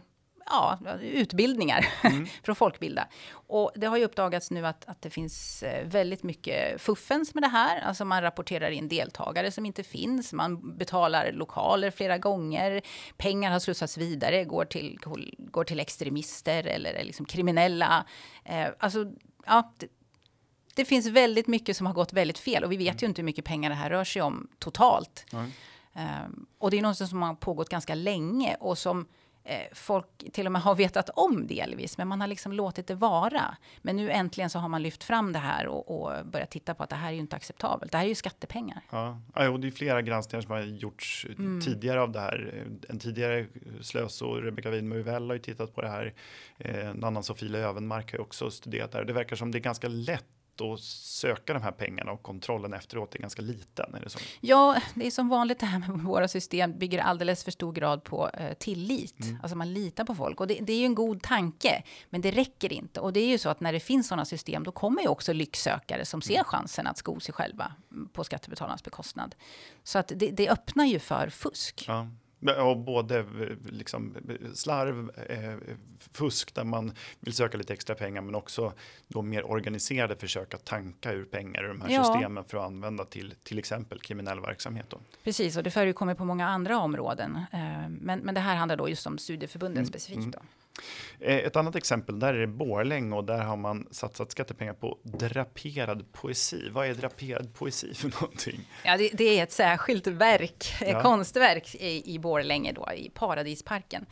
ja, 0.50 0.78
utbildningar 1.02 1.86
mm. 2.02 2.26
för 2.44 2.52
att 2.52 2.58
folkbilda. 2.58 3.08
Och 3.30 3.72
det 3.74 3.86
har 3.86 3.96
ju 3.96 4.04
uppdagats 4.04 4.50
nu 4.50 4.66
att, 4.66 4.88
att 4.88 5.02
det 5.02 5.10
finns 5.10 5.62
eh, 5.62 5.86
väldigt 5.86 6.22
mycket 6.22 6.80
fuffens 6.80 7.34
med 7.34 7.42
det 7.42 7.48
här. 7.48 7.80
Alltså 7.80 8.04
man 8.04 8.22
rapporterar 8.22 8.70
in 8.70 8.88
deltagare 8.88 9.50
som 9.50 9.66
inte 9.66 9.82
finns. 9.82 10.32
Man 10.32 10.78
betalar 10.78 11.32
lokaler 11.32 11.90
flera 11.90 12.18
gånger. 12.18 12.82
Pengar 13.16 13.50
har 13.50 13.58
slussats 13.58 13.98
vidare, 13.98 14.44
går 14.44 14.64
till, 14.64 14.98
går 15.38 15.64
till 15.64 15.80
extremister 15.80 16.66
eller 16.66 17.04
liksom 17.04 17.26
kriminella. 17.26 18.06
Eh, 18.44 18.66
alltså, 18.78 19.12
ja, 19.46 19.74
det, 19.78 19.88
det, 20.74 20.84
finns 20.84 21.06
väldigt 21.06 21.46
mycket 21.46 21.76
som 21.76 21.86
har 21.86 21.94
gått 21.94 22.12
väldigt 22.12 22.38
fel 22.38 22.64
och 22.64 22.72
vi 22.72 22.76
vet 22.76 22.88
mm. 22.88 22.98
ju 23.00 23.06
inte 23.06 23.22
hur 23.22 23.26
mycket 23.26 23.44
pengar 23.44 23.70
det 23.70 23.76
här 23.76 23.90
rör 23.90 24.04
sig 24.04 24.22
om 24.22 24.48
totalt. 24.58 25.26
Mm. 25.32 25.50
Um, 26.24 26.46
och 26.58 26.70
det 26.70 26.78
är 26.78 26.82
något 26.82 27.08
som 27.08 27.22
har 27.22 27.34
pågått 27.34 27.68
ganska 27.68 27.94
länge 27.94 28.56
och 28.60 28.78
som 28.78 29.06
folk 29.72 30.06
till 30.32 30.46
och 30.46 30.52
med 30.52 30.62
har 30.62 30.74
vetat 30.74 31.10
om 31.10 31.46
delvis, 31.46 31.98
men 31.98 32.08
man 32.08 32.20
har 32.20 32.28
liksom 32.28 32.52
låtit 32.52 32.86
det 32.86 32.94
vara. 32.94 33.56
Men 33.82 33.96
nu 33.96 34.10
äntligen 34.10 34.50
så 34.50 34.58
har 34.58 34.68
man 34.68 34.82
lyft 34.82 35.04
fram 35.04 35.32
det 35.32 35.38
här 35.38 35.66
och, 35.66 36.02
och 36.02 36.26
börjat 36.26 36.50
titta 36.50 36.74
på 36.74 36.82
att 36.82 36.90
det 36.90 36.96
här 36.96 37.08
är 37.08 37.12
ju 37.12 37.18
inte 37.18 37.36
acceptabelt. 37.36 37.92
Det 37.92 37.98
här 37.98 38.04
är 38.04 38.08
ju 38.08 38.14
skattepengar. 38.14 38.82
Ja, 38.90 39.20
och 39.48 39.60
det 39.60 39.66
är 39.66 39.70
flera 39.70 40.02
granskningar 40.02 40.42
som 40.42 40.50
har 40.50 40.60
gjorts 40.60 41.26
mm. 41.38 41.60
tidigare 41.60 42.00
av 42.00 42.12
det 42.12 42.20
här. 42.20 42.66
En 42.88 42.98
tidigare 42.98 43.46
slöso, 43.80 44.34
Rebecca 44.34 44.70
Winberg 44.70 45.02
har 45.02 45.34
ju 45.34 45.38
tittat 45.38 45.74
på 45.74 45.82
det 45.82 45.88
här. 45.88 46.14
Eh, 46.58 46.88
en 46.88 47.04
annan 47.04 47.22
Sofie 47.22 47.48
Lövenmark 47.48 48.12
har 48.12 48.20
också 48.20 48.50
studerat 48.50 48.92
det 48.92 48.98
här. 48.98 49.04
Det 49.04 49.12
verkar 49.12 49.36
som 49.36 49.50
det 49.50 49.58
är 49.58 49.60
ganska 49.60 49.88
lätt 49.88 50.24
att 50.60 50.80
söka 50.80 51.52
de 51.52 51.62
här 51.62 51.72
pengarna 51.72 52.12
och 52.12 52.22
kontrollen 52.22 52.72
efteråt 52.72 53.14
är 53.14 53.18
ganska 53.18 53.42
liten? 53.42 53.94
Är 53.94 54.00
det 54.00 54.10
så? 54.10 54.18
Ja, 54.40 54.80
det 54.94 55.06
är 55.06 55.10
som 55.10 55.28
vanligt 55.28 55.60
det 55.60 55.66
här 55.66 55.78
med 55.78 55.90
våra 55.90 56.28
system 56.28 56.78
bygger 56.78 56.98
alldeles 56.98 57.44
för 57.44 57.50
stor 57.50 57.72
grad 57.72 58.04
på 58.04 58.28
eh, 58.28 58.52
tillit. 58.52 59.20
Mm. 59.20 59.38
Alltså 59.42 59.56
man 59.56 59.72
litar 59.72 60.04
på 60.04 60.14
folk 60.14 60.40
och 60.40 60.46
det, 60.46 60.58
det, 60.60 60.72
är 60.72 60.78
ju 60.78 60.84
en 60.84 60.94
god 60.94 61.22
tanke, 61.22 61.82
men 62.10 62.20
det 62.20 62.30
räcker 62.30 62.72
inte. 62.72 63.00
Och 63.00 63.12
det 63.12 63.20
är 63.20 63.28
ju 63.28 63.38
så 63.38 63.48
att 63.48 63.60
när 63.60 63.72
det 63.72 63.80
finns 63.80 64.08
sådana 64.08 64.24
system, 64.24 64.64
då 64.64 64.72
kommer 64.72 65.02
ju 65.02 65.08
också 65.08 65.32
lycksökare 65.32 66.04
som 66.04 66.22
ser 66.22 66.34
mm. 66.34 66.44
chansen 66.44 66.86
att 66.86 66.98
sko 66.98 67.20
sig 67.20 67.34
själva 67.34 67.72
på 68.12 68.24
skattebetalarnas 68.24 68.84
bekostnad. 68.84 69.34
Så 69.84 69.98
att 69.98 70.12
det, 70.16 70.30
det 70.30 70.48
öppnar 70.48 70.84
ju 70.84 70.98
för 70.98 71.28
fusk. 71.28 71.84
Ja. 71.88 72.08
Och 72.40 72.76
både 72.76 73.24
liksom 73.68 74.16
slarv, 74.54 75.10
eh, 75.28 75.76
fusk 76.12 76.54
där 76.54 76.64
man 76.64 76.92
vill 77.20 77.34
söka 77.34 77.58
lite 77.58 77.72
extra 77.72 77.94
pengar 77.94 78.22
men 78.22 78.34
också 78.34 78.72
då 79.08 79.22
mer 79.22 79.50
organiserade 79.50 80.16
försök 80.16 80.54
att 80.54 80.64
tanka 80.64 81.12
ur 81.12 81.24
pengar 81.24 81.64
ur 81.64 81.68
de 81.68 81.80
här 81.80 81.90
ja. 81.90 82.04
systemen 82.04 82.44
för 82.44 82.58
att 82.58 82.64
använda 82.64 83.04
till 83.04 83.34
till 83.42 83.58
exempel 83.58 84.00
kriminell 84.00 84.40
verksamhet. 84.40 84.86
Då. 84.88 85.00
Precis, 85.24 85.56
och 85.56 85.62
det 85.62 85.70
förekommer 85.70 86.14
på 86.14 86.24
många 86.24 86.48
andra 86.48 86.78
områden. 86.78 87.36
Eh, 87.52 87.88
men, 87.88 88.18
men 88.18 88.34
det 88.34 88.40
här 88.40 88.56
handlar 88.56 88.76
då 88.76 88.88
just 88.88 89.06
om 89.06 89.18
studieförbunden 89.18 89.82
mm. 89.82 89.88
specifikt. 89.88 90.18
Mm. 90.18 90.30
Då. 90.30 90.38
Eh, 90.38 90.44
ett 91.20 91.56
annat 91.56 91.76
exempel, 91.76 92.18
där 92.18 92.34
är 92.34 92.40
det 92.40 92.46
Borlänge 92.46 93.16
och 93.16 93.24
där 93.24 93.38
har 93.38 93.56
man 93.56 93.88
satsat 93.90 94.32
skattepengar 94.32 94.72
på 94.72 94.98
draperad 95.02 96.12
poesi. 96.12 96.68
Vad 96.72 96.86
är 96.86 96.94
draperad 96.94 97.54
poesi 97.54 97.94
för 97.94 98.08
någonting? 98.20 98.60
Ja, 98.84 98.96
det, 98.96 99.10
det 99.12 99.38
är 99.38 99.42
ett 99.42 99.52
särskilt 99.52 100.06
verk, 100.06 100.64
ja. 100.80 101.02
konstverk 101.02 101.74
i, 101.74 102.14
i 102.14 102.18
Borlänge 102.18 102.72
då, 102.72 102.92
i 102.92 103.10
Paradisparken. 103.14 104.06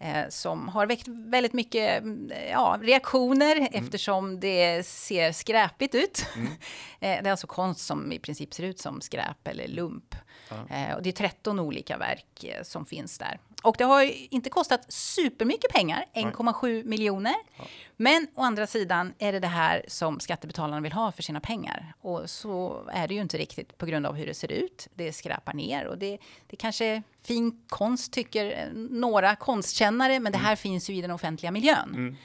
Eh, 0.00 0.28
som 0.28 0.68
har 0.68 0.86
väckt 0.86 1.08
väldigt 1.08 1.52
mycket 1.52 2.02
ja, 2.50 2.78
reaktioner 2.82 3.56
mm. 3.56 3.68
eftersom 3.72 4.40
det 4.40 4.86
ser 4.86 5.32
skräpigt 5.32 5.94
ut. 5.94 6.26
Mm. 6.36 6.46
eh, 7.00 7.22
det 7.22 7.28
är 7.28 7.30
alltså 7.30 7.46
konst 7.46 7.86
som 7.86 8.12
i 8.12 8.18
princip 8.18 8.54
ser 8.54 8.64
ut 8.64 8.78
som 8.78 9.00
skräp 9.00 9.48
eller 9.48 9.68
lump. 9.68 10.14
Ja. 10.48 10.76
Eh, 10.76 10.96
och 10.96 11.02
det 11.02 11.10
är 11.10 11.12
13 11.12 11.60
olika 11.60 11.98
verk 11.98 12.44
eh, 12.44 12.62
som 12.62 12.86
finns 12.86 13.18
där. 13.18 13.38
Och 13.62 13.74
det 13.78 13.84
har 13.84 14.02
inte 14.34 14.50
kostat 14.50 14.92
supermycket 14.92 15.72
pengar, 15.72 16.04
1,7 16.14 16.84
miljoner. 16.84 17.34
Ja. 17.56 17.64
Men 17.96 18.26
å 18.34 18.42
andra 18.42 18.66
sidan 18.66 19.14
är 19.18 19.32
det 19.32 19.40
det 19.40 19.46
här 19.46 19.84
som 19.88 20.20
skattebetalarna 20.20 20.80
vill 20.80 20.92
ha 20.92 21.12
för 21.12 21.22
sina 21.22 21.40
pengar. 21.40 21.94
Och 22.00 22.30
så 22.30 22.84
är 22.92 23.08
det 23.08 23.14
ju 23.14 23.20
inte 23.20 23.38
riktigt 23.38 23.78
på 23.78 23.86
grund 23.86 24.06
av 24.06 24.14
hur 24.14 24.26
det 24.26 24.34
ser 24.34 24.52
ut. 24.52 24.88
Det 24.94 25.12
skräpar 25.12 25.54
ner 25.54 25.86
och 25.86 25.98
det, 25.98 26.18
det 26.46 26.56
kanske 26.56 27.02
fin 27.22 27.64
konst 27.68 28.12
tycker 28.12 28.70
några 28.74 29.36
konstkännare, 29.36 30.20
men 30.20 30.32
det 30.32 30.38
här 30.38 30.46
mm. 30.46 30.56
finns 30.56 30.90
ju 30.90 30.94
i 30.94 31.00
den 31.00 31.10
offentliga 31.10 31.52
miljön. 31.52 31.94
Mm. 31.94 32.16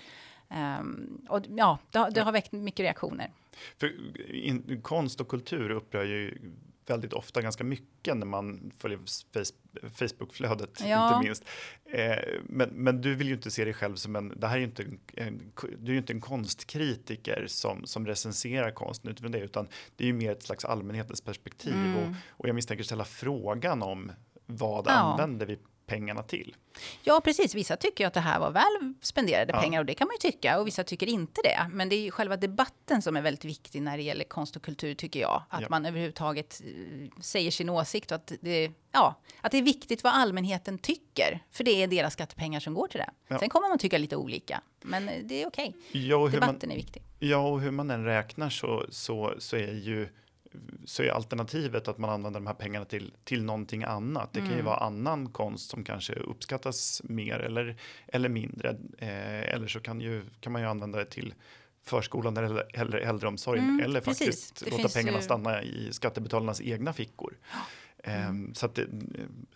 Um, 0.79 1.25
och 1.29 1.41
ja, 1.49 1.79
det, 1.91 2.09
det, 2.11 2.21
har 2.21 2.31
väckt 2.31 2.51
mycket 2.51 2.83
reaktioner. 2.83 3.31
För 3.77 3.93
in, 4.35 4.81
konst 4.81 5.21
och 5.21 5.27
kultur 5.27 5.69
upprör 5.69 6.03
ju 6.03 6.37
väldigt 6.85 7.13
ofta 7.13 7.41
ganska 7.41 7.63
mycket 7.63 8.17
när 8.17 8.25
man 8.25 8.71
följer 8.77 8.99
Facebookflödet, 9.89 10.81
ja. 10.85 11.15
inte 11.15 11.27
minst. 11.27 11.45
Eh, 11.85 12.17
men, 12.43 12.69
men 12.69 13.01
du 13.01 13.15
vill 13.15 13.27
ju 13.27 13.33
inte 13.33 13.51
se 13.51 13.65
dig 13.65 13.73
själv 13.73 13.95
som 13.95 14.15
en, 14.15 14.33
det 14.39 14.47
här 14.47 14.55
är 14.55 14.59
ju 14.59 14.65
inte 14.65 14.83
en, 14.83 14.99
en, 15.13 15.51
du 15.77 15.91
är 15.91 15.93
ju 15.93 15.97
inte 15.97 16.13
en 16.13 16.21
konstkritiker 16.21 17.45
som, 17.47 17.85
som 17.85 18.07
recenserar 18.07 18.71
konsten 18.71 19.11
utifrån 19.11 19.31
det, 19.31 19.39
utan 19.39 19.67
det 19.95 20.03
är 20.03 20.07
ju 20.07 20.13
mer 20.13 20.31
ett 20.31 20.43
slags 20.43 20.65
allmänhetens 20.65 21.21
perspektiv. 21.21 21.73
Mm. 21.73 21.97
Och, 21.97 22.15
och 22.29 22.47
jag 22.47 22.55
misstänker 22.55 22.83
ställa 22.83 23.05
frågan 23.05 23.81
om 23.83 24.11
vad 24.45 24.87
ja. 24.87 24.91
använder 24.91 25.45
vi 25.45 25.57
pengarna 25.85 26.23
till? 26.23 26.55
Ja, 27.03 27.21
precis. 27.23 27.55
Vissa 27.55 27.75
tycker 27.77 28.07
att 28.07 28.13
det 28.13 28.19
här 28.19 28.39
var 28.39 28.51
väl 28.51 28.93
spenderade 29.01 29.53
Ja. 29.53 29.61
pengar 29.61 29.79
och 29.79 29.85
det 29.85 29.93
kan 29.93 30.07
man 30.07 30.15
ju 30.21 30.31
tycka 30.31 30.59
och 30.59 30.67
vissa 30.67 30.83
tycker 30.83 31.07
inte 31.07 31.41
det. 31.43 31.67
Men 31.71 31.89
det 31.89 31.95
är 31.95 32.01
ju 32.01 32.11
själva 32.11 32.37
debatten 32.37 33.01
som 33.01 33.17
är 33.17 33.21
väldigt 33.21 33.45
viktig 33.45 33.81
när 33.81 33.97
det 33.97 34.03
gäller 34.03 34.23
konst 34.23 34.55
och 34.55 34.61
kultur 34.61 34.95
tycker 34.95 35.19
jag. 35.19 35.43
Att 35.49 35.61
Ja. 35.61 35.67
man 35.69 35.85
överhuvudtaget 35.85 36.61
eh, 36.65 37.21
säger 37.21 37.51
sin 37.51 37.69
åsikt 37.69 38.11
och 38.11 38.15
att 38.15 38.31
det, 38.41 38.71
ja, 38.91 39.21
att 39.41 39.51
det 39.51 39.57
är 39.57 39.61
viktigt 39.61 40.03
vad 40.03 40.13
allmänheten 40.13 40.77
tycker. 40.77 41.39
För 41.51 41.63
det 41.63 41.71
är 41.83 41.87
deras 41.87 42.13
skattepengar 42.13 42.59
som 42.59 42.73
går 42.73 42.87
till 42.87 42.99
det. 42.99 43.09
Ja. 43.27 43.39
Sen 43.39 43.49
kommer 43.49 43.69
man 43.69 43.77
tycka 43.77 43.97
lite 43.97 44.15
olika, 44.15 44.61
men 44.81 45.09
eh, 45.09 45.15
det 45.23 45.43
är 45.43 45.47
okej. 45.47 45.75
Ja, 45.91 46.15
och 46.17 46.29
hur 46.31 46.39
man, 46.39 46.47
Debatten 46.49 46.71
är 46.71 46.75
viktig. 46.75 47.03
ja, 47.19 47.37
och 47.37 47.61
hur 47.61 47.71
man 47.71 47.91
än 47.91 48.05
räknar 48.05 48.49
så, 48.49 48.85
så, 48.89 49.33
så 49.39 49.55
är 49.55 49.73
ju 49.73 50.09
så 50.85 51.03
är 51.03 51.09
alternativet 51.09 51.87
att 51.87 51.97
man 51.97 52.09
använder 52.09 52.39
de 52.39 52.47
här 52.47 52.53
pengarna 52.53 52.85
till, 52.85 53.13
till 53.23 53.43
någonting 53.43 53.83
annat. 53.83 54.33
Det 54.33 54.39
kan 54.39 54.47
ju 54.49 54.53
Mm. 54.53 54.65
vara 54.65 54.77
annan 54.77 55.29
konst 55.29 55.69
som 55.69 55.83
kanske 55.83 56.13
uppskattas 56.13 57.01
mer 57.03 57.39
eller, 57.39 57.75
eller 58.07 58.29
mindre. 58.29 58.69
Eh, 58.97 59.53
eller 59.53 59.67
så 59.67 59.79
kan, 59.79 60.01
ju, 60.01 60.23
kan 60.39 60.51
man 60.53 60.61
ju 60.61 60.67
använda 60.67 60.99
det 60.99 61.05
till 61.05 61.33
förskolan 61.83 62.37
eller, 62.37 62.65
eller 62.73 62.97
äldreomsorgen. 62.97 63.65
Mm, 63.69 63.79
eller 63.85 64.01
precis. 64.01 64.27
faktiskt 64.27 64.65
Det 64.65 64.77
låta 64.77 64.89
pengarna 64.89 65.17
ju- 65.17 65.23
stanna 65.23 65.63
i 65.63 65.89
skattebetalarnas 65.93 66.61
egna 66.61 66.93
fickor. 66.93 67.37
Ehm, 68.03 68.53
Så 68.53 68.67
det, 68.67 68.85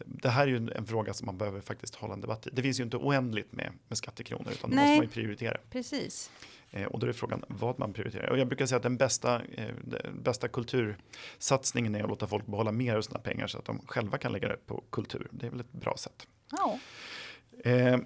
det 0.05 0.29
här 0.29 0.43
är 0.43 0.47
ju 0.47 0.69
en 0.75 0.85
fråga 0.85 1.13
som 1.13 1.25
man 1.25 1.37
behöver 1.37 1.61
faktiskt 1.61 1.95
hålla 1.95 2.13
en 2.13 2.21
debatt 2.21 2.47
i. 2.47 2.49
Det 2.53 2.61
finns 2.61 2.79
ju 2.79 2.83
inte 2.83 2.97
oändligt 2.97 3.51
med, 3.53 3.71
med 3.87 3.97
skattekronor 3.97 4.51
utan 4.51 4.69
Nej. 4.69 4.79
måste 4.79 4.95
man 4.95 5.05
ju 5.05 5.09
prioritera. 5.11 5.57
Precis. 5.71 6.31
Eh, 6.71 6.85
och 6.85 6.99
då 6.99 7.07
är 7.07 7.13
frågan 7.13 7.43
vad 7.47 7.79
man 7.79 7.93
prioriterar. 7.93 8.29
Och 8.29 8.37
jag 8.37 8.47
brukar 8.47 8.65
säga 8.65 8.77
att 8.77 8.83
den 8.83 8.97
bästa, 8.97 9.41
eh, 9.43 9.73
den 9.83 10.21
bästa 10.23 10.47
kultursatsningen 10.47 11.95
är 11.95 12.03
att 12.03 12.09
låta 12.09 12.27
folk 12.27 12.45
behålla 12.45 12.71
mer 12.71 12.95
av 12.95 13.01
sina 13.01 13.19
pengar 13.19 13.47
så 13.47 13.57
att 13.57 13.65
de 13.65 13.81
själva 13.85 14.17
kan 14.17 14.31
lägga 14.31 14.47
det 14.47 14.65
på 14.65 14.83
kultur. 14.89 15.27
Det 15.31 15.45
är 15.45 15.49
väl 15.49 15.59
ett 15.59 15.71
bra 15.71 15.95
sätt. 15.97 16.27
Ja. 16.51 16.79
Eh, 17.63 17.93
eh, 17.93 17.99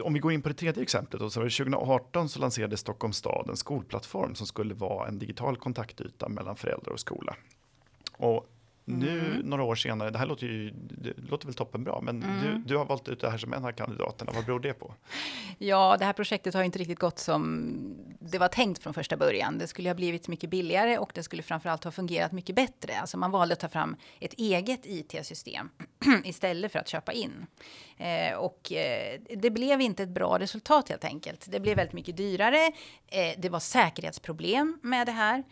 om 0.00 0.14
vi 0.14 0.20
går 0.20 0.32
in 0.32 0.42
på 0.42 0.48
det 0.48 0.54
tredje 0.54 0.82
exemplet, 0.82 1.20
då, 1.20 1.30
så 1.30 1.40
var 1.40 1.44
det 1.44 1.50
2018 1.50 2.28
så 2.28 2.40
lanserade 2.40 2.76
Stockholms 2.76 3.16
stad 3.16 3.46
en 3.50 3.56
skolplattform 3.56 4.34
som 4.34 4.46
skulle 4.46 4.74
vara 4.74 5.08
en 5.08 5.18
digital 5.18 5.56
kontaktyta 5.56 6.28
mellan 6.28 6.56
föräldrar 6.56 6.92
och 6.92 7.00
skola. 7.00 7.36
Och 8.16 8.51
nu 8.84 9.18
Mm. 9.20 9.38
några 9.48 9.62
år 9.62 9.74
senare, 9.74 10.10
det 10.10 10.18
här 10.18 10.26
låter 10.26 10.46
ju 10.46 10.70
det 10.74 11.12
låter 11.30 11.46
väl 11.46 11.54
toppenbra, 11.54 12.00
men 12.00 12.22
Mm. 12.22 12.40
du, 12.42 12.58
du 12.68 12.76
har 12.76 12.84
valt 12.84 13.08
ut 13.08 13.20
det 13.20 13.30
här 13.30 13.38
som 13.38 13.52
en 13.52 13.64
av 13.64 13.72
kandidaterna. 13.72 14.32
Vad 14.34 14.44
beror 14.44 14.60
det 14.60 14.72
på? 14.72 14.94
Ja, 15.58 15.96
det 15.98 16.04
här 16.04 16.12
projektet 16.12 16.54
har 16.54 16.62
inte 16.62 16.78
riktigt 16.78 16.98
gått 16.98 17.18
som 17.18 17.76
det 18.20 18.38
var 18.38 18.48
tänkt 18.48 18.82
från 18.82 18.94
första 18.94 19.16
början. 19.16 19.58
Det 19.58 19.66
skulle 19.66 19.88
ha 19.88 19.94
blivit 19.94 20.28
mycket 20.28 20.50
billigare 20.50 20.98
och 20.98 21.10
det 21.14 21.22
skulle 21.22 21.42
framförallt 21.42 21.84
ha 21.84 21.90
fungerat 21.90 22.32
mycket 22.32 22.56
bättre. 22.56 22.98
Alltså 23.00 23.16
man 23.18 23.30
valde 23.30 23.52
att 23.52 23.60
ta 23.60 23.68
fram 23.68 23.96
ett 24.20 24.32
eget 24.34 24.80
IT-system 24.86 25.70
istället 26.24 26.72
för 26.72 26.78
att 26.78 26.88
köpa 26.88 27.12
in. 27.12 27.46
Eh, 27.96 28.34
och 28.36 28.72
eh, 28.72 29.20
det 29.36 29.50
blev 29.50 29.80
inte 29.80 30.02
ett 30.02 30.08
bra 30.08 30.38
resultat 30.38 30.88
helt 30.88 31.04
enkelt. 31.04 31.46
Det 31.50 31.60
blev 31.60 31.76
väldigt 31.76 31.94
mycket 31.94 32.16
dyrare. 32.16 32.66
Eh, 33.06 33.34
det 33.38 33.48
var 33.48 33.60
säkerhetsproblem 33.60 34.78
med 34.82 35.06
det 35.06 35.12
här. 35.12 35.44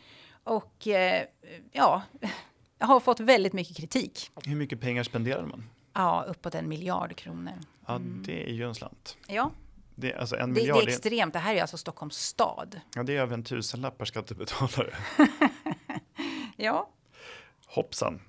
Och 0.44 0.86
eh, 0.88 1.24
ja, 1.72 2.02
har 2.86 3.00
fått 3.00 3.20
väldigt 3.20 3.52
mycket 3.52 3.76
kritik. 3.76 4.30
Hur 4.44 4.56
mycket 4.56 4.80
pengar 4.80 5.02
spenderar 5.02 5.46
man? 5.46 5.64
Ja, 5.92 6.24
uppåt 6.28 6.54
en 6.54 6.68
miljard 6.68 7.16
kronor. 7.16 7.52
Ja, 7.86 7.98
det 8.02 8.48
är 8.50 8.52
ju 8.52 8.64
en 8.68 8.74
slant. 8.74 9.16
Ja, 9.26 9.50
Det, 9.94 10.14
alltså 10.14 10.36
det, 10.36 10.42
det 10.42 10.46
miljard, 10.46 10.82
är 10.82 10.86
det, 10.86 10.92
extremt. 10.92 11.32
Det 11.32 11.38
här 11.38 11.54
är 11.54 11.60
alltså 11.60 11.76
Stockholms 11.76 12.16
stad. 12.16 12.80
ja, 12.94 13.02
det 13.02 13.16
är 13.16 13.20
över 13.20 13.34
en 13.34 13.44
tusenlapp 13.44 13.98
per 13.98 14.04
skattebetalare. 14.04 14.94
Ja, 16.56 16.88
Hoppsan. 17.66 18.20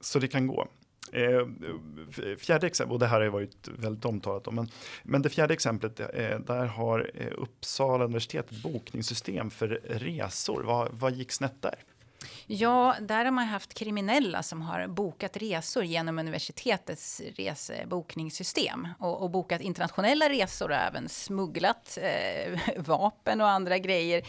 Så 0.00 0.18
det 0.18 0.28
kan 0.28 0.46
gå. 0.46 0.68
Eh, 1.12 1.46
fjärde 2.38 2.66
exempel, 2.66 2.92
och 2.92 2.98
det 2.98 3.06
här 3.06 3.16
har 3.16 3.24
ju 3.24 3.30
varit 3.30 3.68
väldigt 3.68 4.04
omtalat 4.04 4.46
om, 4.48 4.54
men, 4.54 4.68
men 5.02 5.22
det 5.22 5.28
fjärde 5.30 5.54
exemplet, 5.54 6.00
eh, 6.00 6.06
där 6.38 6.66
har 6.66 7.10
eh, 7.14 7.26
Uppsala 7.38 8.04
universitet 8.04 8.52
ett 8.52 8.62
bokningssystem 8.62 9.50
för 9.50 9.68
resor. 9.84 10.62
Vad, 10.62 10.88
vad 10.92 11.12
gick 11.12 11.32
snett 11.32 11.62
där? 11.62 11.74
Ja, 12.46 12.96
där 13.00 13.24
har 13.24 13.32
man 13.32 13.46
haft 13.46 13.74
kriminella 13.74 14.42
som 14.42 14.62
har 14.62 14.86
bokat 14.86 15.36
resor 15.36 15.84
genom 15.84 16.18
universitetets 16.18 17.22
resebokningssystem 17.36 18.88
och, 18.98 19.22
och 19.22 19.30
bokat 19.30 19.60
internationella 19.60 20.28
resor 20.28 20.70
och 20.70 20.76
även 20.76 21.08
smugglat 21.08 21.98
eh, 22.02 22.58
vapen 22.76 23.40
och 23.40 23.48
andra 23.48 23.78
grejer. 23.78 24.22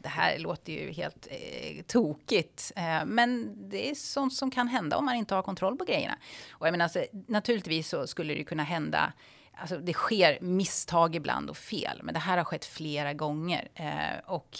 Det 0.00 0.08
här 0.08 0.38
låter 0.38 0.72
ju 0.72 0.92
helt 0.92 1.28
eh, 1.30 1.82
tokigt, 1.82 2.72
eh, 2.76 3.04
men 3.06 3.54
det 3.70 3.90
är 3.90 3.94
sånt 3.94 4.34
som 4.34 4.50
kan 4.50 4.68
hända 4.68 4.96
om 4.96 5.04
man 5.04 5.14
inte 5.14 5.34
har 5.34 5.42
kontroll 5.42 5.76
på 5.76 5.84
grejerna. 5.84 6.18
Och 6.50 6.66
jag 6.66 6.72
menar, 6.72 6.84
alltså, 6.84 7.04
naturligtvis 7.26 7.88
så 7.88 8.06
skulle 8.06 8.34
det 8.34 8.44
kunna 8.44 8.62
hända 8.62 9.12
Alltså 9.56 9.78
det 9.78 9.92
sker 9.92 10.38
misstag 10.40 11.16
ibland 11.16 11.50
och 11.50 11.56
fel, 11.56 12.00
men 12.02 12.14
det 12.14 12.20
här 12.20 12.36
har 12.36 12.44
skett 12.44 12.64
flera 12.64 13.12
gånger. 13.12 13.68
Eh, 13.74 14.18
och 14.26 14.58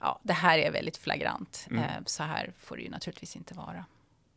ja, 0.00 0.20
det 0.22 0.32
här 0.32 0.58
är 0.58 0.70
väldigt 0.72 0.96
flagrant. 0.96 1.66
Mm. 1.70 1.82
Eh, 1.82 1.90
så 2.06 2.22
här 2.22 2.52
får 2.58 2.76
det 2.76 2.82
ju 2.82 2.90
naturligtvis 2.90 3.36
inte 3.36 3.54
vara. 3.54 3.84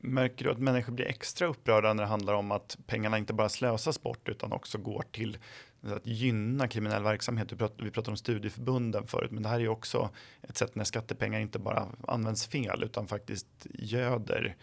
Märker 0.04 0.46
du 0.46 0.52
att 0.52 0.60
människor 0.60 0.94
blir 0.94 1.06
extra 1.06 1.48
upprörda 1.48 1.94
när 1.94 2.04
det 2.04 2.10
handlar 2.10 2.34
om 2.34 2.52
att 2.52 2.78
pengarna 2.88 3.18
inte 3.18 3.34
bara 3.34 3.50
slösas 3.50 4.02
bort 4.02 4.30
utan 4.30 4.52
också 4.52 4.78
går 4.78 5.04
till 5.12 5.38
att 5.84 6.08
gynna 6.08 6.68
kriminell 6.68 7.04
verksamhet? 7.04 7.52
Vi 7.52 7.58
pratade, 7.58 8.12
om 8.12 8.18
studieförbunden 8.18 9.08
förut, 9.08 9.32
men 9.32 9.44
det 9.44 9.50
här 9.50 9.56
är 9.56 9.60
ju 9.60 9.68
också 9.68 10.10
ett 10.42 10.58
sätt 10.58 10.76
när 10.76 10.84
skattepengar 10.84 11.40
inte 11.40 11.60
bara 11.60 11.88
används 12.08 12.48
fel 12.48 12.84
utan 12.84 13.08
faktiskt 13.08 13.48
göder 13.74 14.56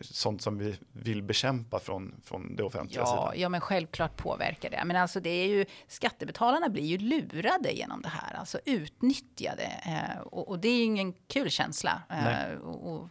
sånt 0.00 0.42
som 0.42 0.58
vi 0.58 0.78
vill 0.92 1.22
bekämpa 1.22 1.78
från, 1.80 2.14
från 2.24 2.56
det 2.56 2.62
offentliga 2.62 3.00
Ja, 3.00 3.06
sidan. 3.06 3.40
ja, 3.42 3.48
men 3.48 3.60
självklart 3.60 4.16
påverkar 4.16 4.70
det. 4.70 4.82
Men 4.84 4.96
alltså 4.96 5.20
det 5.20 5.30
är 5.30 5.46
ju, 5.48 5.64
skattebetalarna 5.88 6.68
blir 6.68 6.84
ju 6.84 6.98
lurade 6.98 7.72
genom 7.72 8.02
det 8.02 8.08
här, 8.08 8.34
alltså 8.34 8.58
utnyttjade. 8.64 9.62
Eh, 9.86 10.20
och, 10.20 10.48
och 10.48 10.58
det 10.58 10.68
är 10.68 10.76
ju 10.76 10.82
ingen 10.84 11.12
kul 11.12 11.50
känsla. 11.50 12.02
Nej. 12.08 12.52
Eh, 12.52 12.58
och, 12.58 12.94
och, 12.94 13.08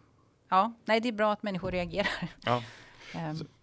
ja, 0.49 0.73
nej, 0.85 0.99
det 0.99 1.07
är 1.07 1.13
bra 1.13 1.31
att 1.33 1.43
människor 1.43 1.71
reagerar. 1.71 2.27
Ja. 2.45 2.63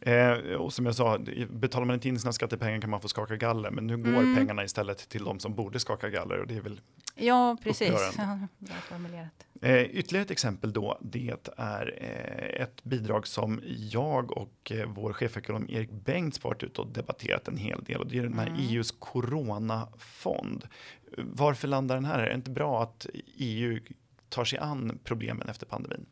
Eh, 0.00 0.12
Eh, 0.16 0.54
och 0.54 0.72
som 0.72 0.86
jag 0.86 0.94
sa, 0.94 1.18
betalar 1.50 1.86
man 1.86 1.94
inte 1.94 2.08
in 2.08 2.18
sina 2.20 2.32
skattepengar 2.32 2.80
kan 2.80 2.90
man 2.90 3.00
få 3.00 3.08
skaka 3.08 3.36
galler, 3.36 3.70
men 3.70 3.86
nu 3.86 3.96
går 3.96 4.08
Mm. 4.08 4.36
pengarna 4.36 4.64
istället 4.64 5.08
till 5.08 5.24
de 5.24 5.40
som 5.40 5.54
borde 5.54 5.80
skaka 5.80 6.08
galler 6.10 6.38
och 6.40 6.46
det 6.46 6.56
är 6.56 6.60
väl 6.60 6.80
ja, 7.14 7.56
precis. 7.62 7.88
Ja, 8.18 8.38
bra 8.58 8.74
formulerat. 8.76 9.46
Eh, 9.62 9.82
ytterligare 9.82 10.24
ett 10.24 10.30
exempel 10.30 10.72
då, 10.72 10.98
det 11.00 11.34
är 11.56 11.94
eh, 12.00 12.62
ett 12.62 12.84
bidrag 12.84 13.26
som 13.26 13.60
jag 13.90 14.30
och 14.30 14.72
eh, 14.72 14.86
vår 14.88 15.12
chefekonom 15.12 15.66
Erik 15.70 15.90
Bengts 15.90 16.44
varit 16.44 16.62
ute 16.62 16.80
och 16.80 16.86
debatterat 16.86 17.48
en 17.48 17.56
hel 17.56 17.84
del 17.84 18.00
och 18.00 18.06
det 18.06 18.18
är 18.18 18.22
den 18.22 18.38
här 18.38 18.46
Mm. 18.46 18.60
EUs 18.60 18.90
coronafond. 18.98 20.68
Varför 21.18 21.68
landar 21.68 21.94
den 21.94 22.04
här? 22.04 22.18
Är 22.18 22.28
det 22.28 22.34
inte 22.34 22.50
bra 22.50 22.82
att 22.82 23.06
EU 23.36 23.80
tar 24.28 24.44
sig 24.44 24.58
an 24.58 24.98
problemen 25.04 25.48
efter 25.48 25.66
pandemin? 25.66 26.06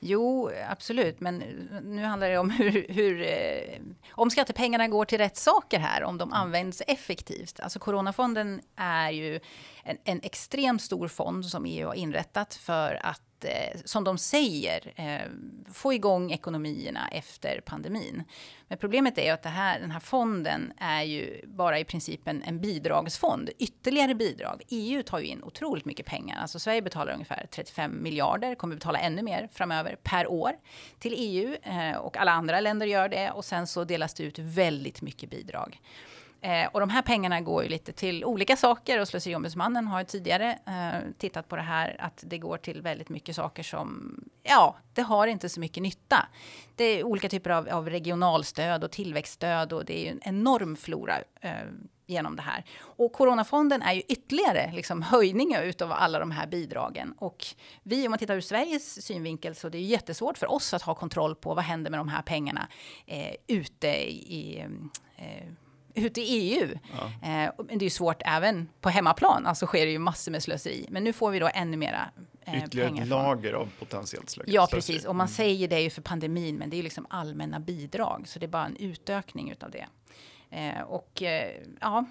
Jo, 0.00 0.50
absolut, 0.68 1.20
men 1.20 1.38
nu 1.82 2.02
handlar 2.02 2.28
det 2.28 2.38
om 2.38 2.50
hur, 2.58 2.86
hur 2.88 3.22
eh, 3.22 3.80
om 4.10 4.30
skattepengarna 4.30 4.88
går 4.88 5.04
till 5.04 5.18
rätt 5.18 5.36
saker 5.36 5.78
här, 5.78 6.04
om 6.04 6.18
de 6.18 6.32
används 6.32 6.82
effektivt. 6.86 7.60
Alltså 7.60 7.78
Coronafonden 7.78 8.60
är 8.76 9.10
ju 9.10 9.40
en, 9.84 9.98
en 10.04 10.20
extremt 10.22 10.82
stor 10.82 11.08
fond 11.08 11.46
som 11.46 11.66
EU 11.66 11.86
har 11.86 11.94
inrättat 11.94 12.54
för 12.54 13.00
att, 13.02 13.22
Eh, 13.44 13.80
som 13.84 14.04
de 14.04 14.18
säger, 14.18 14.92
eh, 14.96 15.30
få 15.72 15.92
igång 15.92 16.32
ekonomierna 16.32 17.08
efter 17.08 17.60
pandemin. 17.60 18.22
Men 18.68 18.78
problemet 18.78 19.18
är 19.18 19.24
ju 19.24 19.30
att 19.30 19.42
det 19.42 19.48
här, 19.48 19.80
den 19.80 19.90
här 19.90 20.00
fonden 20.00 20.72
är 20.78 21.02
ju 21.02 21.40
bara 21.46 21.78
i 21.78 21.84
princip 21.84 22.28
en, 22.28 22.42
en 22.42 22.60
bidragsfond, 22.60 23.50
ytterligare 23.58 24.14
bidrag. 24.14 24.62
EU 24.68 25.02
tar 25.02 25.18
ju 25.18 25.26
in 25.26 25.42
otroligt 25.42 25.84
mycket 25.84 26.06
pengar. 26.06 26.38
Alltså 26.40 26.58
Sverige 26.58 26.82
betalar 26.82 27.12
ungefär 27.12 27.46
35 27.50 28.02
miljarder, 28.02 28.54
kommer 28.54 28.74
betala 28.74 28.98
ännu 28.98 29.22
mer 29.22 29.48
framöver 29.52 29.96
per 30.02 30.26
år 30.26 30.52
till 30.98 31.14
EU 31.16 31.56
eh, 31.62 31.96
och 31.96 32.16
alla 32.16 32.32
andra 32.32 32.60
länder 32.60 32.86
gör 32.86 33.08
det 33.08 33.30
och 33.30 33.44
sen 33.44 33.66
så 33.66 33.84
delas 33.84 34.14
det 34.14 34.24
ut 34.24 34.38
väldigt 34.38 35.02
mycket 35.02 35.30
bidrag. 35.30 35.80
Eh, 36.44 36.68
och 36.72 36.80
de 36.80 36.90
här 36.90 37.02
pengarna 37.02 37.40
går 37.40 37.62
ju 37.62 37.68
lite 37.68 37.92
till 37.92 38.24
olika 38.24 38.56
saker 38.56 39.00
och 39.00 39.08
Slöseriombudsmannen 39.08 39.86
har 39.86 39.98
ju 39.98 40.04
tidigare 40.04 40.58
eh, 40.66 41.10
tittat 41.18 41.48
på 41.48 41.56
det 41.56 41.62
här 41.62 41.96
att 41.98 42.24
det 42.26 42.38
går 42.38 42.56
till 42.56 42.82
väldigt 42.82 43.08
mycket 43.08 43.36
saker 43.36 43.62
som, 43.62 44.14
ja, 44.42 44.76
det 44.94 45.02
har 45.02 45.26
inte 45.26 45.48
så 45.48 45.60
mycket 45.60 45.82
nytta. 45.82 46.26
Det 46.76 46.84
är 46.84 47.04
olika 47.04 47.28
typer 47.28 47.50
av, 47.50 47.68
av 47.68 47.90
regionalstöd 47.90 48.84
och 48.84 48.90
tillväxtstöd 48.90 49.72
och 49.72 49.84
det 49.84 49.98
är 49.98 50.04
ju 50.04 50.10
en 50.10 50.20
enorm 50.22 50.76
flora 50.76 51.14
eh, 51.40 51.52
genom 52.06 52.36
det 52.36 52.42
här. 52.42 52.64
Och 52.80 53.12
Coronafonden 53.12 53.82
är 53.82 53.92
ju 53.92 54.00
ytterligare 54.00 54.72
liksom 54.72 55.02
höjning 55.02 55.56
utav 55.62 55.92
alla 55.92 56.18
de 56.18 56.30
här 56.30 56.46
bidragen. 56.46 57.14
Och 57.18 57.44
vi, 57.82 58.06
om 58.06 58.10
man 58.10 58.18
tittar 58.18 58.36
ur 58.36 58.40
Sveriges 58.40 59.06
synvinkel, 59.06 59.54
så 59.54 59.68
det 59.68 59.78
är 59.78 59.82
jättesvårt 59.82 60.38
för 60.38 60.52
oss 60.52 60.74
att 60.74 60.82
ha 60.82 60.94
kontroll 60.94 61.34
på 61.34 61.54
vad 61.54 61.64
händer 61.64 61.90
med 61.90 62.00
de 62.00 62.08
här 62.08 62.22
pengarna 62.22 62.68
eh, 63.06 63.34
ute 63.46 63.88
i, 64.10 64.66
eh, 65.16 65.46
ute 65.94 66.20
i 66.20 66.24
EU. 66.24 66.78
Ja. 66.98 67.28
Eh, 67.28 67.52
men 67.58 67.78
det 67.78 67.82
är 67.82 67.86
ju 67.86 67.90
svårt 67.90 68.22
även 68.24 68.68
på 68.80 68.88
hemmaplan, 68.88 69.46
alltså 69.46 69.66
sker 69.66 69.86
det 69.86 69.92
ju 69.92 69.98
massor 69.98 70.32
med 70.32 70.42
slöseri. 70.42 70.86
Men 70.90 71.04
nu 71.04 71.12
får 71.12 71.30
vi 71.30 71.38
då 71.38 71.50
ännu 71.54 71.76
mera 71.76 72.10
eh, 72.44 72.64
Ytterligare 72.64 73.02
ett 73.02 73.08
lager 73.08 73.52
av 73.52 73.68
potentiellt 73.78 74.30
slöseri. 74.30 74.54
Ja, 74.54 74.68
precis. 74.70 75.04
Och 75.04 75.16
man 75.16 75.26
mm. 75.26 75.34
säger 75.34 75.68
det 75.68 75.80
ju 75.80 75.90
för 75.90 76.02
pandemin, 76.02 76.56
men 76.56 76.70
det 76.70 76.76
är 76.76 76.78
ju 76.78 76.82
liksom 76.82 77.06
allmänna 77.10 77.60
bidrag, 77.60 78.28
så 78.28 78.38
det 78.38 78.46
är 78.46 78.48
bara 78.48 78.66
en 78.66 78.76
utökning 78.76 79.50
utav 79.50 79.70
det. 79.70 79.86
Eh, 80.50 80.82
och 80.82 81.22
ja, 81.80 82.04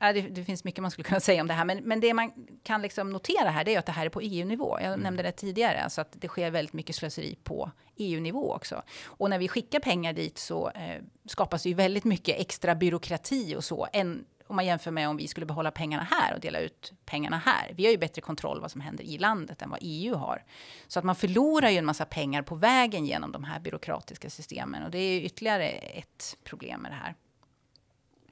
Ja, 0.00 0.12
det, 0.12 0.20
det, 0.20 0.44
finns 0.44 0.64
mycket 0.64 0.82
man 0.82 0.90
skulle 0.90 1.04
kunna 1.04 1.20
säga 1.20 1.40
om 1.40 1.46
det 1.46 1.54
här, 1.54 1.64
men, 1.64 1.78
men 1.78 2.00
det 2.00 2.14
man 2.14 2.32
kan 2.62 2.82
liksom 2.82 3.10
notera 3.10 3.50
här, 3.50 3.64
det 3.64 3.74
är 3.74 3.78
att 3.78 3.86
det 3.86 3.92
här 3.92 4.06
är 4.06 4.10
på 4.10 4.20
EU-nivå. 4.20 4.78
Jag 4.80 4.86
mm. 4.86 5.00
nämnde 5.00 5.22
det 5.22 5.32
tidigare, 5.32 5.82
alltså 5.82 6.00
att 6.00 6.12
det 6.12 6.28
sker 6.28 6.50
väldigt 6.50 6.72
mycket 6.72 6.96
slöseri 6.96 7.38
på 7.44 7.70
EU-nivå 7.96 8.54
också. 8.54 8.82
Och 9.04 9.30
när 9.30 9.38
vi 9.38 9.48
skickar 9.48 9.80
pengar 9.80 10.12
dit 10.12 10.38
så 10.38 10.70
eh, 10.70 11.02
skapas 11.26 11.62
det 11.62 11.68
ju 11.68 11.74
väldigt 11.74 12.04
mycket 12.04 12.40
extra 12.40 12.74
byråkrati 12.74 13.56
och 13.56 13.64
så, 13.64 13.88
än 13.92 14.24
om 14.46 14.56
man 14.56 14.66
jämför 14.66 14.90
med 14.90 15.08
om 15.08 15.16
vi 15.16 15.28
skulle 15.28 15.46
behålla 15.46 15.70
pengarna 15.70 16.06
här 16.10 16.34
och 16.34 16.40
dela 16.40 16.58
ut 16.58 16.92
pengarna 17.04 17.38
här. 17.44 17.72
Vi 17.76 17.84
har 17.84 17.92
ju 17.92 17.98
bättre 17.98 18.22
kontroll 18.22 18.60
vad 18.60 18.70
som 18.70 18.80
händer 18.80 19.04
i 19.04 19.18
landet 19.18 19.62
än 19.62 19.70
vad 19.70 19.78
EU 19.82 20.14
har. 20.14 20.44
Så 20.86 20.98
att 20.98 21.04
man 21.04 21.16
förlorar 21.16 21.70
ju 21.70 21.76
en 21.76 21.84
massa 21.84 22.04
pengar 22.04 22.42
på 22.42 22.54
vägen 22.54 23.06
genom 23.06 23.32
de 23.32 23.44
här 23.44 23.60
byråkratiska 23.60 24.30
systemen 24.30 24.82
och 24.82 24.90
det 24.90 24.98
är 24.98 25.20
ytterligare 25.20 25.68
ett 25.68 26.36
problem 26.44 26.80
med 26.80 26.90
det 26.90 26.96
här. 26.96 27.14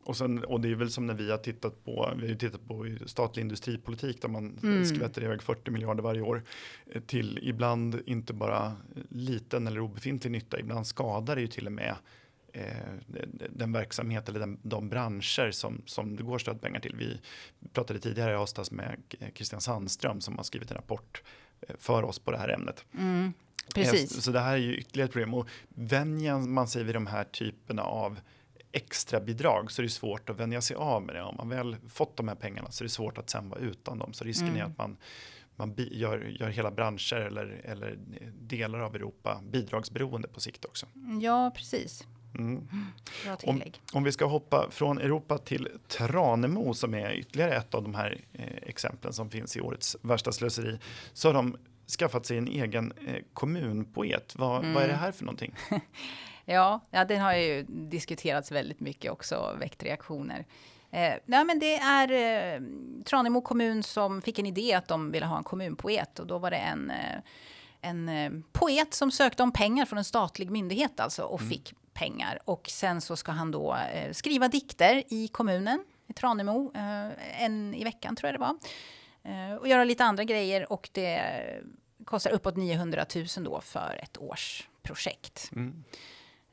Och, 0.05 0.17
sen, 0.17 0.45
och 0.45 0.61
det 0.61 0.71
är 0.71 0.75
väl 0.75 0.91
som 0.91 1.07
när 1.07 1.15
vi 1.15 1.31
har 1.31 1.39
tittat 1.39 1.85
på, 1.85 2.13
vi 2.17 2.29
har 2.29 2.35
tittat 2.35 2.69
på 2.69 2.97
statlig 3.07 3.43
industripolitik 3.43 4.23
där 4.23 4.29
man 4.29 4.59
mm. 4.63 4.85
skvätter 4.85 5.25
iväg 5.25 5.43
40 5.43 5.71
miljarder 5.71 6.03
varje 6.03 6.21
år 6.21 6.43
eh, 6.87 7.03
till 7.03 7.39
ibland 7.43 8.03
inte 8.07 8.33
bara 8.33 8.77
liten 9.09 9.67
eller 9.67 9.81
obefintlig 9.81 10.31
nytta, 10.31 10.61
ibland 10.61 10.87
skadar 10.87 11.37
det 11.37 11.41
ju 11.41 11.49
till 11.49 11.67
och 11.67 11.73
med 11.73 11.97
eh, 12.53 12.67
den 13.51 13.73
verksamhet 13.73 14.29
eller 14.29 14.41
den, 14.41 14.59
de 14.63 14.89
branscher 14.89 15.51
som, 15.51 15.83
som 15.87 16.17
det 16.17 16.23
går 16.23 16.39
stödpengar 16.39 16.81
till. 16.81 16.97
Vi 16.97 17.21
pratade 17.73 18.01
tidigare 18.01 18.33
i 18.33 18.37
höstas 18.37 18.71
med 18.71 18.97
Christian 19.35 19.61
Sandström 19.61 20.21
som 20.21 20.37
har 20.37 20.45
skrivit 20.45 20.71
en 20.71 20.77
rapport 20.77 21.23
eh, 21.61 21.75
för 21.79 22.03
oss 22.03 22.19
på 22.19 22.31
det 22.31 22.39
här 22.39 22.49
ämnet. 22.49 22.85
Mm, 22.95 23.33
precis. 23.75 24.23
Så 24.23 24.31
det 24.31 24.41
här 24.41 24.53
är 24.53 24.59
ju 24.59 24.77
ytterligare 24.77 25.07
ett 25.07 25.13
problem 25.13 25.35
och 25.35 25.49
vänjer 25.69 26.39
man 26.39 26.69
sig 26.69 26.85
vid 26.85 26.95
de 26.95 27.07
här 27.07 27.25
typerna 27.25 27.83
av 27.83 28.19
extra 28.77 29.21
bidrag 29.21 29.71
så 29.71 29.83
är 29.83 29.85
det 29.85 29.91
svårt 29.91 30.31
att 30.31 30.41
vänja 30.41 30.61
sig 30.61 30.77
av 30.77 31.03
med 31.03 31.15
det. 31.15 31.23
Om 31.23 31.37
man 31.37 31.49
väl 31.49 31.77
fått 31.89 32.17
de 32.17 32.29
här 32.29 32.35
pengarna 32.35 32.71
så 32.71 32.85
är 32.85 32.87
det 32.87 32.91
svårt 32.91 33.19
att 33.19 33.31
sen 33.31 33.49
vara 33.49 33.61
utan 33.61 33.99
dem. 33.99 34.13
Så 34.13 34.25
risken 34.25 34.49
mm. 34.49 34.61
är 34.61 34.65
att 34.65 34.79
man, 34.79 34.97
man 35.57 35.75
gör, 35.77 36.19
gör 36.41 36.49
hela 36.49 36.71
branscher 36.71 37.17
eller, 37.17 37.61
eller 37.65 37.99
delar 38.41 38.79
av 38.79 38.95
Europa 38.95 39.41
bidragsberoende 39.53 40.29
på 40.29 40.41
sikt 40.41 40.65
också. 40.65 40.87
Ja, 41.23 41.53
precis. 41.57 42.07
Mm. 42.39 42.67
Om, 43.43 43.63
om, 43.93 44.05
vi 44.05 44.13
ska 44.13 44.25
hoppa 44.25 44.71
från 44.71 44.99
Europa 44.99 45.39
till 45.39 45.69
Tranemo 45.89 46.75
som 46.75 46.95
är 46.95 47.13
ytterligare 47.13 47.55
ett 47.57 47.75
av 47.75 47.83
de 47.83 47.95
här 47.95 48.21
eh, 48.33 48.47
exemplen 48.63 49.13
som 49.13 49.31
finns 49.31 49.57
i 49.57 49.61
årets 49.61 49.97
värsta 50.03 50.33
slöseri 50.33 50.79
så 51.13 51.29
har 51.29 51.35
de 51.35 51.57
skaffat 51.87 52.27
sig 52.27 52.39
en 52.39 52.49
egen 52.49 52.93
eh, 53.07 53.23
kommunpoet. 53.33 54.35
Vad, 54.37 54.59
mm. 54.59 54.75
vad 54.75 54.83
är 54.83 54.89
det 54.89 54.95
här 54.95 55.13
för 55.13 55.25
någonting? 55.25 55.55
Ja, 56.45 56.81
ja, 56.91 57.05
den 57.05 57.21
har 57.21 57.35
ju 57.35 57.63
diskuterats 57.69 58.53
väldigt 58.53 58.81
mycket 58.81 59.13
också, 59.13 59.57
väckt 59.61 59.83
reaktioner. 59.83 60.47
Eh, 60.91 61.15
nej, 61.25 61.45
men 61.45 61.59
det 61.59 61.77
är 61.77 62.11
eh, 62.13 62.63
Tranemo 63.05 63.41
kommun 63.41 63.83
som 63.83 64.23
fick 64.23 64.39
en 64.39 64.47
idé 64.47 64.75
att 64.75 64.89
de 64.89 65.11
ville 65.11 65.27
ha 65.27 65.39
en 65.39 65.45
kommunpoet 65.45 66.19
och 66.19 66.27
då 66.27 66.39
var 66.39 66.51
det 66.51 66.57
en, 66.57 66.91
eh, 66.91 67.21
en 67.81 68.09
eh, 68.09 68.33
poet 68.53 68.95
som 68.95 69.11
sökte 69.11 69.43
om 69.43 69.53
pengar 69.53 69.85
från 69.85 69.99
en 69.99 70.05
statlig 70.05 70.51
myndighet 70.51 71.01
alltså 71.01 71.23
och 71.23 71.41
mm. 71.41 71.51
fick 71.51 71.75
pengar. 71.95 72.39
Och 72.45 72.69
sen 72.69 73.01
så 73.01 73.17
ska 73.17 73.33
han 73.33 73.51
då 73.51 73.77
skriva 74.13 74.49
dikter 74.49 75.03
i 75.09 75.29
kommunen 75.29 75.85
i 76.07 76.13
Tranemo, 76.13 76.73
en 77.39 77.75
i 77.75 77.85
veckan 77.85 78.17
tror 78.17 78.29
jag 78.29 78.35
det 78.35 78.41
var. 78.41 78.57
Och 79.61 79.69
göra 79.69 79.85
lite 79.85 80.05
andra 80.05 80.25
grejer 80.25 80.73
och 80.73 80.91
det 80.93 81.21
kostar 82.05 82.31
uppåt 82.31 82.57
900 82.57 83.07
000 83.15 83.27
då 83.45 83.61
för 83.61 84.01
ett 84.03 84.19
års 84.19 84.69
projekt. 84.83 85.51
Mm. 85.53 85.85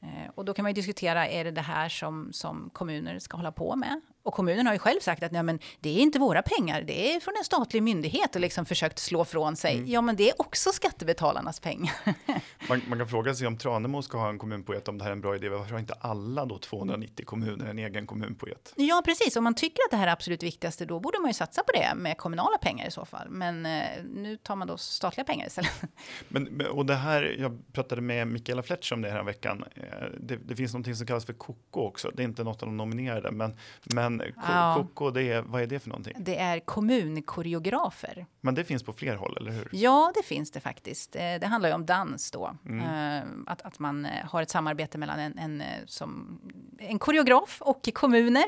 Eh, 0.01 0.31
och 0.35 0.45
då 0.45 0.53
kan 0.53 0.63
man 0.63 0.69
ju 0.69 0.73
diskutera, 0.73 1.27
är 1.27 1.43
det 1.43 1.51
det 1.51 1.61
här 1.61 1.89
som, 1.89 2.33
som 2.33 2.69
kommuner 2.73 3.19
ska 3.19 3.37
hålla 3.37 3.51
på 3.51 3.75
med? 3.75 4.01
Och 4.23 4.33
kommunen 4.33 4.65
har 4.67 4.73
ju 4.73 4.79
själv 4.79 4.99
sagt 4.99 5.23
att 5.23 5.31
nej, 5.31 5.43
men 5.43 5.59
det 5.79 5.89
är 5.89 6.01
inte 6.01 6.19
våra 6.19 6.41
pengar, 6.41 6.81
det 6.81 7.15
är 7.15 7.19
från 7.19 7.33
en 7.37 7.43
statlig 7.43 7.83
myndighet 7.83 8.35
och 8.35 8.41
liksom 8.41 8.65
försökt 8.65 8.99
slå 8.99 9.25
från 9.25 9.55
sig. 9.55 9.75
Mm. 9.75 9.87
Ja, 9.87 10.01
men 10.01 10.15
det 10.15 10.29
är 10.29 10.41
också 10.41 10.71
skattebetalarnas 10.71 11.59
pengar. 11.59 11.93
man, 12.69 12.81
man, 12.87 12.97
kan 12.97 13.07
fråga 13.07 13.33
sig 13.33 13.47
om 13.47 13.57
Tranemo 13.57 14.01
ska 14.01 14.17
ha 14.17 14.29
en 14.29 14.37
kommunpoet, 14.37 14.87
om 14.87 14.97
det 14.97 15.03
här 15.03 15.11
är 15.11 15.15
en 15.15 15.21
bra 15.21 15.35
idé. 15.35 15.49
Varför 15.49 15.71
har 15.71 15.79
inte 15.79 15.93
alla 15.93 16.45
då 16.45 16.57
290 16.57 17.25
kommuner 17.25 17.65
en 17.65 17.79
egen 17.79 18.07
kommunpoet? 18.07 18.73
Ja, 18.75 19.01
precis. 19.05 19.35
Om 19.35 19.43
man 19.43 19.55
tycker 19.55 19.83
att 19.87 19.91
det 19.91 19.97
här 19.97 20.07
är 20.07 20.11
absolut 20.11 20.43
viktigaste, 20.43 20.85
då 20.85 20.99
borde 20.99 21.19
man 21.19 21.29
ju 21.29 21.33
satsa 21.33 21.63
på 21.63 21.71
det 21.71 21.95
med 21.95 22.17
kommunala 22.17 22.57
pengar 22.57 22.87
i 22.87 22.91
så 22.91 23.05
fall. 23.05 23.29
Men 23.29 23.65
eh, 23.65 24.03
nu 24.13 24.37
tar 24.37 24.55
man 24.55 24.67
då 24.67 24.77
statliga 24.77 25.25
pengar 25.25 25.47
istället. 25.47 25.71
Men, 26.27 26.65
och 26.67 26.85
det 26.85 26.95
här, 26.95 27.35
jag 27.39 27.73
pratade 27.73 28.01
med 28.01 28.27
Mikaela 28.27 28.63
Fletcher 28.63 28.93
om 28.93 29.01
det 29.01 29.09
här 29.09 29.23
veckan. 29.23 29.63
Eh, 29.75 29.83
det, 30.19 30.35
det 30.35 30.55
finns 30.55 30.73
någonting 30.73 30.95
som 30.95 31.07
kallas 31.07 31.25
för 31.25 31.33
KOKO 31.33 31.81
också. 31.81 32.11
Det 32.13 32.23
är 32.23 32.25
inte 32.25 32.43
något 32.43 32.61
av 32.63 32.67
de 32.67 32.77
nominerade, 32.77 33.31
men, 33.31 33.57
men 33.95 34.10
men 34.17 34.33
ja. 34.47 34.73
Koko, 34.77 35.11
det 35.11 35.23
är, 35.23 35.41
vad 35.41 35.61
är 35.61 35.67
det 35.67 35.79
för 35.79 35.89
någonting? 35.89 36.15
Det 36.19 36.37
är 36.37 36.59
kommunkoreografer. 36.59 38.25
Men 38.41 38.55
det 38.55 38.63
finns 38.63 38.83
på 38.83 38.93
fler 38.93 39.15
håll, 39.15 39.37
eller 39.37 39.51
hur? 39.51 39.69
Ja, 39.71 40.11
det 40.15 40.23
finns 40.23 40.51
det 40.51 40.59
faktiskt. 40.59 41.15
Eh, 41.15 41.21
det 41.21 41.47
handlar 41.47 41.69
ju 41.69 41.75
om 41.75 41.85
dans 41.85 42.31
då. 42.31 42.55
Mm. 42.65 42.79
Eh, 42.79 43.23
att, 43.47 43.61
att 43.61 43.79
man 43.79 44.05
eh, 44.05 44.25
har 44.25 44.41
ett 44.41 44.49
samarbete 44.49 44.97
mellan 44.97 45.19
en, 45.19 45.37
en, 45.37 45.63
som, 45.85 46.39
en 46.77 46.99
koreograf 46.99 47.61
och 47.61 47.89
kommuner 47.93 48.45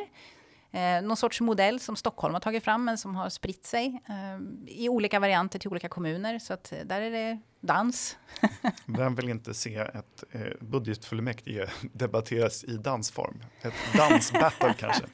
eh, 0.73 1.01
någon 1.01 1.17
sorts 1.17 1.41
modell 1.41 1.79
som 1.79 1.95
Stockholm 1.95 2.33
har 2.33 2.41
tagit 2.41 2.63
fram, 2.63 2.85
men 2.85 2.97
som 2.97 3.15
har 3.15 3.29
spritt 3.29 3.65
sig 3.65 4.01
eh, 4.09 4.73
i 4.75 4.89
olika 4.89 5.19
varianter 5.19 5.59
till 5.59 5.69
olika 5.69 5.89
kommuner. 5.89 6.39
Så 6.39 6.53
att 6.53 6.73
där 6.85 7.01
är 7.01 7.11
det 7.11 7.39
dans. 7.61 8.17
Vem 8.85 9.15
vill 9.15 9.29
inte 9.29 9.53
se 9.53 9.75
ett 9.75 10.23
eh, 10.31 10.41
budgetfullmäktige 10.59 11.67
debatteras 11.93 12.63
i 12.63 12.77
dansform? 12.77 13.43
Ett 13.61 13.73
dansbattle 13.97 14.73
kanske. 14.79 15.05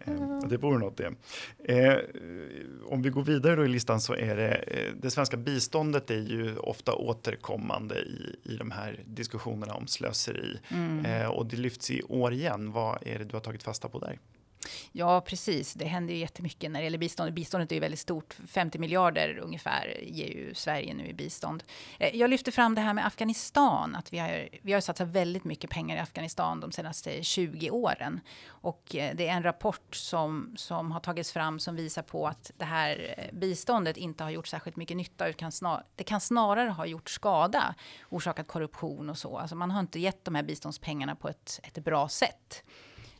Eh, 0.00 0.48
det 0.48 0.56
vore 0.56 0.78
något 0.78 0.96
det. 0.96 1.14
Eh, 1.64 1.98
om 2.86 3.02
vi 3.02 3.10
går 3.10 3.22
vidare 3.22 3.56
då 3.56 3.64
i 3.64 3.68
listan 3.68 4.00
så 4.00 4.14
är 4.14 4.36
det 4.36 4.54
eh, 4.54 4.92
det 5.02 5.10
svenska 5.10 5.36
biståndet 5.36 6.10
är 6.10 6.20
ju 6.20 6.56
ofta 6.56 6.94
återkommande 6.94 7.98
i, 7.98 8.36
i 8.42 8.56
de 8.56 8.70
här 8.70 9.02
diskussionerna 9.06 9.74
om 9.74 9.86
slöseri. 9.86 10.58
Mm. 10.68 11.04
Eh, 11.04 11.26
och 11.26 11.46
det 11.46 11.56
lyfts 11.56 11.90
i 11.90 12.02
år 12.02 12.32
igen. 12.32 12.72
Vad 12.72 12.98
är 13.06 13.18
det 13.18 13.24
du 13.24 13.36
har 13.36 13.40
tagit 13.40 13.62
fasta 13.62 13.88
på 13.88 13.98
där? 13.98 14.18
Ja, 14.92 15.20
precis. 15.20 15.74
Det 15.74 15.84
händer 15.84 16.14
ju 16.14 16.20
jättemycket 16.20 16.70
när 16.70 16.80
det 16.80 16.84
gäller 16.84 16.98
bistånd. 16.98 17.34
Biståndet 17.34 17.72
är 17.72 17.76
ju 17.76 17.80
väldigt 17.80 18.00
stort. 18.00 18.36
50 18.48 18.78
miljarder 18.78 19.38
ungefär 19.38 20.00
ger 20.02 20.26
ju 20.26 20.54
Sverige 20.54 20.94
nu 20.94 21.06
i 21.06 21.14
bistånd. 21.14 21.64
Eh, 21.98 22.16
jag 22.16 22.30
lyfter 22.30 22.52
fram 22.52 22.74
det 22.74 22.80
här 22.80 22.94
med 22.94 23.06
Afghanistan. 23.06 23.96
Att 23.96 24.12
vi 24.12 24.18
har, 24.18 24.48
vi 24.62 24.72
har 24.72 24.80
satsat 24.80 25.08
väldigt 25.08 25.44
mycket 25.44 25.70
pengar 25.70 25.96
i 25.96 26.00
Afghanistan 26.00 26.60
de 26.60 26.72
senaste 26.72 27.22
20 27.22 27.70
åren. 27.70 28.20
Och 28.46 28.96
eh, 28.96 29.16
det 29.16 29.28
är 29.28 29.32
en 29.32 29.42
rapport 29.42 29.94
som, 29.94 30.54
som 30.56 30.92
har 30.92 31.00
tagits 31.00 31.32
fram 31.32 31.58
som 31.58 31.76
visar 31.76 32.02
på 32.02 32.26
att 32.26 32.50
det 32.56 32.64
här 32.64 33.14
eh, 33.18 33.38
biståndet 33.38 33.96
inte 33.96 34.24
har 34.24 34.30
gjort 34.30 34.46
särskilt 34.46 34.76
mycket 34.76 34.96
nytta. 34.96 35.28
Utan 35.28 35.52
snar, 35.52 35.84
det 35.96 36.04
kan 36.04 36.20
snarare 36.20 36.70
ha 36.70 36.86
gjort 36.86 37.10
skada, 37.10 37.74
orsakat 38.08 38.48
korruption 38.48 39.10
och 39.10 39.18
så. 39.18 39.38
Alltså 39.38 39.56
man 39.56 39.70
har 39.70 39.80
inte 39.80 40.00
gett 40.00 40.24
de 40.24 40.34
här 40.34 40.42
biståndspengarna 40.42 41.16
på 41.16 41.28
ett, 41.28 41.60
ett 41.62 41.84
bra 41.84 42.08
sätt. 42.08 42.64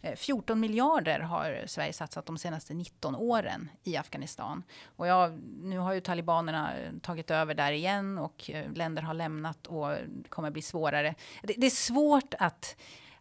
Eh, 0.00 0.16
14 0.16 0.60
miljarder 0.60 1.20
har 1.20 1.62
Sverige 1.66 1.92
satsat 1.92 2.26
de 2.26 2.38
senaste 2.38 2.74
19 2.74 3.14
åren 3.16 3.70
i 3.84 3.96
Afghanistan. 3.96 4.62
Och 4.96 5.06
ja, 5.06 5.28
nu 5.62 5.78
har 5.78 5.92
ju 5.92 6.00
talibanerna 6.00 6.78
eh, 6.78 6.92
tagit 7.02 7.30
över 7.30 7.54
där 7.54 7.72
igen 7.72 8.18
och 8.18 8.50
eh, 8.50 8.72
länder 8.72 9.02
har 9.02 9.14
lämnat 9.14 9.66
och 9.66 9.88
det 9.88 10.28
kommer 10.28 10.50
bli 10.50 10.62
svårare. 10.62 11.14
Det, 11.42 11.54
det 11.56 11.66
är 11.66 11.70
svårt 11.70 12.34
att 12.38 12.76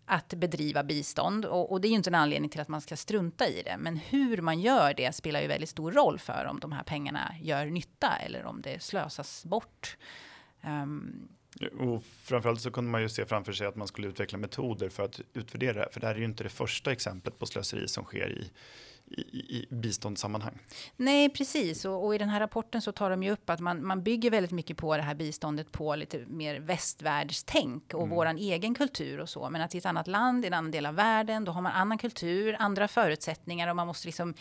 att 0.10 0.34
bedriva 0.34 0.84
bistånd 0.84 1.46
och, 1.46 1.72
och, 1.72 1.82
det 1.82 1.88
är 1.88 1.90
ju 1.90 1.96
inte 1.96 2.10
en 2.10 2.16
anledning 2.16 2.50
till 2.50 2.62
att 2.62 2.68
man 2.68 2.82
ska 2.82 2.96
strunta 2.96 3.48
i 3.48 3.62
det. 3.66 3.76
Men 3.78 3.98
hur 3.98 4.42
man 4.42 4.60
gör 4.60 4.94
det 4.94 5.16
spelar 5.16 5.42
ju 5.42 5.48
väldigt 5.48 5.70
stor 5.70 5.92
roll 5.92 6.20
för 6.20 6.46
om 6.46 6.60
de 6.60 6.72
här 6.72 6.84
pengarna 6.84 7.36
gör 7.42 7.66
nytta 7.66 8.16
eller 8.16 8.46
om 8.46 8.62
det 8.62 8.84
slösas 8.84 9.46
bort. 9.46 9.98
Um, 10.64 11.28
och 11.80 12.04
framförallt 12.24 12.62
så 12.62 12.72
kunde 12.72 12.92
man 12.92 13.02
ju 13.02 13.10
se 13.10 13.26
framför 13.26 13.54
sig 13.54 13.68
att 13.68 13.76
man 13.76 13.88
skulle 13.88 14.08
utveckla 14.08 14.38
metoder 14.38 14.90
för 14.90 15.04
att 15.04 15.22
utvärdera 15.34 15.74
det 15.74 15.80
här. 15.80 15.90
För 15.92 16.00
det 16.00 16.08
här 16.08 16.16
är 16.16 16.20
ju 16.20 16.26
inte 16.26 16.44
det 16.44 16.50
första 16.50 16.92
exemplet 16.92 17.40
på 17.40 17.46
slöseri 17.46 17.88
som 17.88 18.04
sker 18.04 18.30
i, 18.30 18.52
i, 19.08 19.38
i 19.38 19.68
biståndssammanhang. 19.70 20.60
Nej, 20.96 21.30
precis. 21.30 21.86
Och, 21.86 22.06
och, 22.06 22.16
i 22.16 22.18
den 22.18 22.30
här 22.30 22.40
rapporten 22.40 22.82
så 22.82 22.92
tar 22.92 23.10
de 23.10 23.24
ju 23.24 23.32
upp 23.32 23.50
att 23.50 23.60
man, 23.60 23.86
man 23.86 24.04
bygger 24.04 24.32
väldigt 24.32 24.52
mycket 24.52 24.78
på 24.78 24.98
det 24.98 25.04
här 25.04 25.16
biståndet 25.16 25.72
på 25.72 25.96
lite 25.96 26.26
mer 26.28 26.60
västvärldstänk 26.60 27.94
och 27.94 28.04
mm. 28.04 28.16
våran 28.16 28.38
egen 28.38 28.76
kultur 28.76 29.20
och 29.20 29.30
så. 29.30 29.50
Men 29.50 29.62
att 29.62 29.76
i 29.76 29.78
ett 29.78 29.86
annat 29.86 30.08
land, 30.08 30.46
i 30.46 30.48
en 30.48 30.54
annan 30.54 30.72
del 30.72 30.86
av 30.86 30.96
världen, 30.96 31.46
då 31.46 31.52
har 31.52 31.62
man 31.62 31.72
annan 31.72 31.98
kultur, 31.98 32.56
andra 32.60 32.88
förutsättningar 32.88 33.68
och 33.68 33.76
man 33.76 33.88
måste 33.88 34.08
liksom 34.08 34.34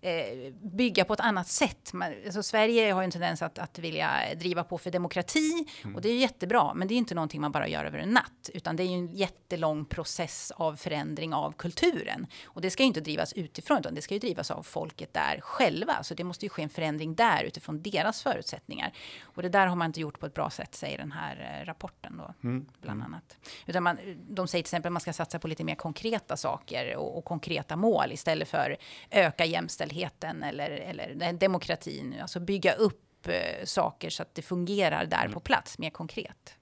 eh, 0.00 0.52
bygga 0.62 1.04
på 1.04 1.12
ett 1.12 1.20
annat 1.20 1.48
sätt. 1.48 1.92
Man, 1.92 2.14
alltså 2.24 2.42
Sverige 2.42 2.92
har 2.92 3.02
ju 3.02 3.04
en 3.04 3.10
tendens 3.10 3.42
att, 3.42 3.58
att 3.58 3.78
vilja 3.78 4.10
driva 4.36 4.64
på 4.64 4.78
för 4.78 4.90
demokrati 4.90 5.66
mm. 5.82 5.96
och 5.96 6.02
det 6.02 6.08
är 6.08 6.16
jättebra, 6.16 6.74
men 6.74 6.88
det 6.88 6.94
är 6.94 6.96
inte 6.96 7.14
någonting 7.14 7.40
man 7.40 7.52
bara 7.52 7.68
gör 7.68 7.84
över 7.84 7.98
en 7.98 8.10
natt, 8.10 8.50
utan 8.54 8.76
det 8.76 8.82
är 8.82 8.86
ju 8.86 8.94
en 8.94 9.06
jättelång 9.06 9.84
process 9.84 10.52
av 10.56 10.76
förändring 10.76 11.34
av 11.34 11.52
kulturen 11.52 12.26
och 12.44 12.60
det 12.60 12.70
ska 12.70 12.82
ju 12.82 12.86
inte 12.86 13.00
drivas 13.00 13.32
utifrån, 13.32 13.78
utan 13.78 13.94
det 13.94 14.02
ska 14.02 14.14
ju 14.14 14.20
drivas 14.20 14.50
av 14.50 14.62
folket 14.62 15.14
där 15.14 15.40
själva. 15.40 16.02
Så 16.02 16.14
det 16.14 16.24
måste 16.24 16.44
ju 16.44 16.48
ske 16.48 16.62
en 16.62 16.68
förändring 16.68 17.14
där 17.14 17.44
utifrån 17.44 17.82
deras 17.82 18.22
förutsättningar 18.22 18.92
och 19.22 19.42
det 19.42 19.48
där 19.48 19.66
har 19.66 19.76
man 19.76 19.86
inte 19.86 20.00
gjort 20.00 20.18
på 20.18 20.26
ett 20.26 20.34
bra 20.34 20.50
sätt, 20.50 20.74
säger 20.74 20.98
den 20.98 21.12
här 21.12 21.60
eh, 21.60 21.66
rapporten 21.66 22.16
då, 22.16 22.48
mm. 22.48 22.66
bland 22.80 23.00
mm. 23.00 23.12
annat. 23.12 23.36
Utan 23.66 23.82
man, 23.82 23.98
de 24.28 24.48
säger 24.48 24.62
till 24.62 24.68
exempel 24.68 24.88
att 24.88 24.92
man 24.92 25.00
ska 25.00 25.12
satsa 25.12 25.38
på 25.38 25.48
lite 25.48 25.64
mer 25.64 25.74
konkreta 25.74 26.36
saker 26.36 26.96
och, 26.96 27.18
och 27.18 27.24
konkreta 27.24 27.76
mål 27.76 28.12
istället 28.12 28.48
för 28.48 28.76
öka 29.10 29.44
jämställdheten 29.92 30.42
eller, 30.42 30.70
eller 30.70 31.32
demokratin. 31.32 32.14
Alltså 32.22 32.40
bygga 32.40 32.72
upp 32.72 33.28
eh, 33.28 33.64
saker 33.64 34.10
så 34.10 34.22
att 34.22 34.34
det 34.34 34.42
fungerar 34.42 35.06
där 35.06 35.20
mm. 35.20 35.32
på 35.32 35.40
plats 35.40 35.78
mer 35.78 35.90
konkret 35.90 36.56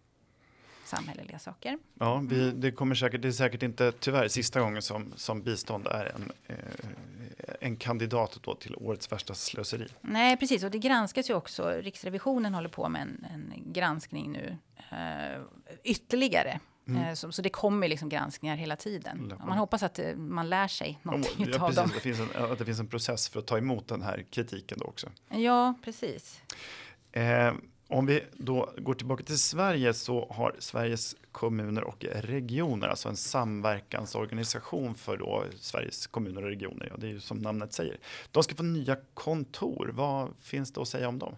samhälleliga 0.84 1.38
saker. 1.38 1.78
Ja, 1.98 2.22
vi, 2.28 2.50
det 2.50 2.72
kommer 2.72 2.94
säkert, 2.94 3.22
det 3.22 3.28
är 3.28 3.32
säkert 3.32 3.62
inte 3.62 3.92
tyvärr 3.92 4.28
sista 4.28 4.60
gången 4.60 4.82
som, 4.82 5.12
som 5.16 5.42
bistånd 5.42 5.86
är 5.86 6.12
en, 6.14 6.32
eh, 6.46 6.56
en 7.60 7.76
kandidat 7.76 8.38
då 8.42 8.54
till 8.54 8.76
årets 8.76 9.12
värsta 9.12 9.34
slöseri. 9.34 9.88
Nej, 10.00 10.36
precis, 10.36 10.64
och 10.64 10.70
det 10.70 10.78
granskas 10.78 11.30
ju 11.30 11.34
också. 11.34 11.68
Riksrevisionen 11.68 12.54
håller 12.54 12.68
på 12.68 12.88
med 12.88 13.02
en, 13.02 13.26
en 13.30 13.72
granskning 13.72 14.32
nu 14.32 14.56
eh, 14.90 15.42
ytterligare 15.84 16.60
Mm. 16.88 17.03
Eh, 17.03 17.14
så, 17.14 17.33
så, 17.33 17.42
det 17.42 17.51
kommer 17.51 17.88
liksom 17.88 18.09
granskningar 18.09 18.57
hela 18.57 18.77
tiden. 18.77 19.33
Man 19.46 19.59
hoppas 19.59 19.83
att 19.83 19.98
eh, 19.98 20.14
man 20.16 20.48
lär 20.48 20.68
sig 20.68 20.98
någonting 21.03 21.46
ja, 21.53 21.64
av 21.64 21.74
dem. 21.74 21.90
Det 21.94 22.01
finns 22.01 22.20
en, 22.20 22.53
att 22.53 22.59
det 22.59 22.64
finns 22.64 22.81
en 22.81 22.87
process 22.87 23.29
för 23.29 23.38
att 23.38 23.46
ta 23.46 23.59
emot 23.59 23.88
den 23.88 24.03
här 24.03 24.24
kritiken 24.31 24.79
då 24.79 24.85
också. 24.85 25.09
Ja, 25.29 25.74
precis. 25.85 26.40
Eh, 27.12 27.53
om 27.88 28.07
vi 28.07 28.24
då 28.33 28.70
går 28.79 28.94
tillbaka 28.94 29.24
till 29.24 29.38
Sverige 29.38 29.94
så 29.94 30.27
har 30.31 30.57
Sveriges 30.59 31.16
kommuner 31.33 31.85
och 31.85 32.05
regioner, 32.05 32.88
alltså 32.88 33.09
en 33.09 33.16
samverkansorganisation 33.16 34.94
för 34.94 35.16
då 35.16 35.44
Sveriges 35.57 36.07
kommuner 36.07 36.42
och 36.42 36.48
regioner. 36.48 36.88
Ja, 36.90 36.96
det 36.98 37.07
är 37.07 37.11
ju 37.11 37.20
som 37.20 37.38
namnet 37.38 37.72
säger. 37.72 37.98
De 38.33 38.42
ska 38.42 38.55
få 38.55 38.62
nya 38.62 38.96
kontor. 39.14 39.90
Vad 39.94 40.35
finns 40.40 40.72
det 40.72 40.81
att 40.81 40.88
säga 40.88 41.09
om 41.09 41.18
dem? 41.18 41.37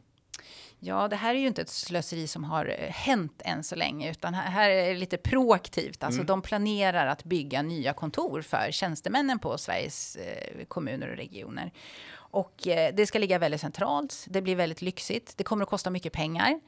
Ja, 0.83 1.09
det 1.09 1.17
här 1.17 1.35
är 1.35 1.39
ju 1.39 1.47
inte 1.47 1.63
ett 1.63 1.69
slöseri 1.69 2.27
som 2.27 2.45
har 2.45 2.77
eh, 2.79 2.91
hänt 2.91 3.43
än 3.45 3.65
så 3.65 3.77
länge, 3.77 4.11
utan 4.11 4.35
här 4.35 4.71
är 4.71 4.93
det 4.93 4.99
lite 4.99 5.17
proaktivt. 5.17 6.05
Alltså, 6.05 6.21
mm. 6.21 6.27
de 6.27 6.43
planerar 6.43 7.07
att 7.07 7.25
bygga 7.25 7.63
nya 7.63 7.93
kontor 7.93 8.43
för 8.43 8.71
tjänstemännen 8.71 9.39
på 9.39 9.59
Sveriges 9.59 10.17
eh, 10.17 10.65
kommuner 10.69 11.11
och 11.11 11.17
regioner. 11.17 11.73
Och 12.13 12.67
eh, 12.67 12.95
det 12.95 13.07
ska 13.07 13.19
ligga 13.19 13.39
väldigt 13.39 13.61
centralt. 13.61 14.27
Det 14.29 14.43
blir 14.43 14.57
väldigt 14.57 14.83
lyxigt. 14.83 15.37
Det 15.37 15.45
kommer 15.45 15.63
att 15.63 15.71
kosta 15.71 15.91
mycket 15.91 16.13
pengar. 16.13 16.61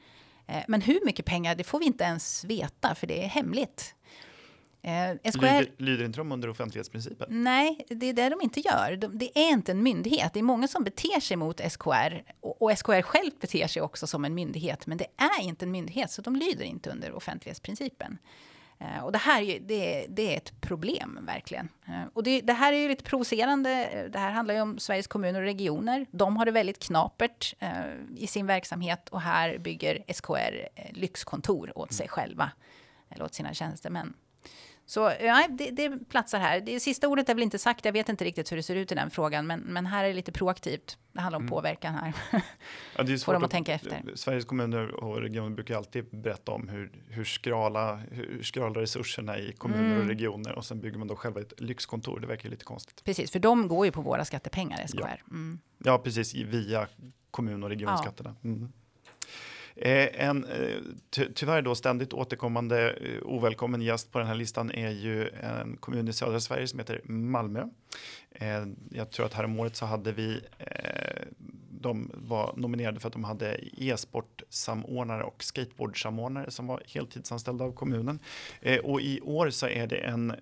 Eh, 0.47 0.63
men 0.67 0.81
hur 0.81 1.05
mycket 1.05 1.25
pengar, 1.25 1.55
det 1.55 1.63
får 1.63 1.79
vi 1.79 1.85
inte 1.85 2.03
ens 2.03 2.43
veta, 2.43 2.95
för 2.95 3.07
det 3.07 3.23
är 3.23 3.27
hemligt. 3.27 3.95
Eh, 4.85 5.31
SKR, 5.31 5.41
lyder, 5.41 5.71
lyder 5.77 6.05
inte 6.05 6.19
de 6.19 6.31
under 6.31 6.49
offentlighetsprincipen? 6.49 7.27
Nej, 7.43 7.85
det 7.89 8.05
är 8.05 8.13
det 8.13 8.29
de 8.29 8.41
inte 8.41 8.59
gör. 8.59 8.95
De, 8.95 9.17
det 9.17 9.39
är 9.39 9.49
inte 9.49 9.71
en 9.71 9.83
myndighet. 9.83 10.33
Det 10.33 10.39
är 10.39 10.43
många 10.43 10.67
som 10.67 10.83
beter 10.83 11.19
sig 11.19 11.37
mot 11.37 11.61
SKR 11.71 12.23
och, 12.39 12.61
och 12.61 12.77
SKR 12.77 13.01
själv 13.01 13.31
beter 13.41 13.67
sig 13.67 13.81
också 13.81 14.07
som 14.07 14.25
en 14.25 14.33
myndighet, 14.33 14.87
men 14.87 14.97
det 14.97 15.07
är 15.17 15.43
inte 15.43 15.65
en 15.65 15.71
myndighet, 15.71 16.11
så 16.11 16.21
de 16.21 16.35
lyder 16.35 16.65
inte 16.65 16.89
under 16.89 17.13
offentlighetsprincipen. 17.13 18.17
Eh, 18.79 19.03
och 19.03 19.11
det 19.11 19.17
här 19.17 19.41
är, 19.41 19.59
det, 19.59 20.05
det 20.09 20.33
är 20.33 20.37
ett 20.37 20.61
problem, 20.61 21.19
verkligen. 21.21 21.69
Eh, 21.87 22.07
och 22.13 22.23
det, 22.23 22.41
det, 22.41 22.53
här 22.53 22.73
är 22.73 22.77
ju 22.77 22.87
lite 22.87 23.03
provocerande. 23.03 23.89
Det 24.13 24.19
här 24.19 24.31
handlar 24.31 24.55
ju 24.55 24.61
om 24.61 24.79
Sveriges 24.79 25.07
kommuner 25.07 25.39
och 25.39 25.45
regioner. 25.45 26.05
De 26.11 26.37
har 26.37 26.45
det 26.45 26.51
väldigt 26.51 26.79
knapert 26.79 27.55
eh, 27.59 27.69
i 28.17 28.27
sin 28.27 28.47
verksamhet 28.47 29.09
och 29.09 29.21
här 29.21 29.57
bygger 29.57 30.03
SKR 30.13 30.69
eh, 30.75 30.91
lyxkontor 30.91 31.77
åt 31.77 31.93
sig 31.93 32.07
själva, 32.07 32.51
eller 33.09 33.25
åt 33.25 33.33
sina 33.33 33.53
tjänstemän. 33.53 34.13
Så 34.85 35.13
ja, 35.21 35.47
det, 35.49 35.71
det 35.71 36.09
platsar 36.09 36.39
här. 36.39 36.61
Det 36.61 36.79
sista 36.79 37.07
ordet 37.07 37.29
är 37.29 37.33
väl 37.33 37.43
inte 37.43 37.59
sagt. 37.59 37.85
Jag 37.85 37.93
vet 37.93 38.09
inte 38.09 38.25
riktigt 38.25 38.51
hur 38.51 38.57
det 38.57 38.63
ser 38.63 38.75
ut 38.75 38.91
i 38.91 38.95
den 38.95 39.09
frågan, 39.09 39.47
men, 39.47 39.59
men 39.59 39.85
här 39.85 40.03
är 40.03 40.07
det 40.07 40.13
lite 40.13 40.31
proaktivt. 40.31 40.97
Det 41.11 41.21
handlar 41.21 41.37
om 41.37 41.43
mm. 41.43 41.49
påverkan 41.49 41.95
här. 41.95 42.13
Ja, 42.97 43.03
det 43.03 43.13
är 43.13 43.17
svårt 43.17 43.35
att, 43.35 43.43
att 43.43 43.51
tänka 43.51 43.73
efter. 43.73 44.03
Sveriges 44.15 44.45
kommuner 44.45 45.03
och 45.03 45.21
regioner 45.21 45.49
brukar 45.49 45.77
alltid 45.77 46.05
berätta 46.09 46.51
om 46.51 46.67
hur, 46.67 46.91
hur, 47.09 47.23
skrala, 47.23 47.95
hur 47.95 48.43
skrala 48.43 48.81
resurserna 48.81 49.37
i 49.37 49.53
kommuner 49.53 49.85
mm. 49.85 50.01
och 50.01 50.07
regioner 50.07 50.55
och 50.55 50.65
sen 50.65 50.81
bygger 50.81 50.97
man 50.97 51.07
då 51.07 51.15
själva 51.15 51.41
ett 51.41 51.53
lyxkontor. 51.61 52.19
Det 52.19 52.27
verkar 52.27 52.49
lite 52.49 52.65
konstigt. 52.65 53.03
Precis, 53.03 53.31
för 53.31 53.39
de 53.39 53.67
går 53.67 53.85
ju 53.85 53.91
på 53.91 54.01
våra 54.01 54.25
skattepengar, 54.25 54.87
SKR. 54.87 54.99
Ja, 54.99 55.17
mm. 55.31 55.59
ja 55.77 55.97
precis, 55.97 56.33
via 56.35 56.87
kommun 57.31 57.63
och 57.63 57.69
regionskatterna. 57.69 58.35
Ja. 58.41 58.67
Eh, 59.75 60.27
en 60.27 60.45
eh, 60.45 60.77
ty 61.09 61.25
tyvärr 61.35 61.61
då 61.61 61.75
ständigt 61.75 62.13
återkommande 62.13 62.91
eh, 62.91 63.19
ovälkommen 63.23 63.81
gäst 63.81 64.11
på 64.11 64.19
den 64.19 64.27
här 64.27 64.35
listan 64.35 64.71
är 64.71 64.89
ju 64.89 65.29
en 65.29 65.77
kommun 65.77 66.07
i 66.07 66.13
södra 66.13 66.39
Sverige 66.39 66.67
som 66.67 66.79
heter 66.79 67.01
Malmö. 67.03 67.63
Jag 68.89 69.11
tror 69.11 69.25
att 69.25 69.33
häromåret 69.33 69.75
så 69.75 69.85
hade 69.85 70.11
vi 70.11 70.41
de 71.83 72.11
var 72.13 72.53
nominerade 72.57 72.99
för 72.99 73.07
att 73.07 73.13
de 73.13 73.23
hade 73.23 73.59
e-sportsamordnare 73.77 75.23
och 75.23 75.43
skateboardsamordnare 75.43 76.51
som 76.51 76.67
var 76.67 76.83
heltidsanställda 76.87 77.65
av 77.65 77.71
kommunen. 77.71 78.19
Eh, 78.61 78.79
och 78.79 79.01
i 79.01 79.21
år 79.21 79.49
så 79.49 79.67
är 79.67 79.87
det 79.87 79.97
en, 79.97 80.31
eh, 80.31 80.37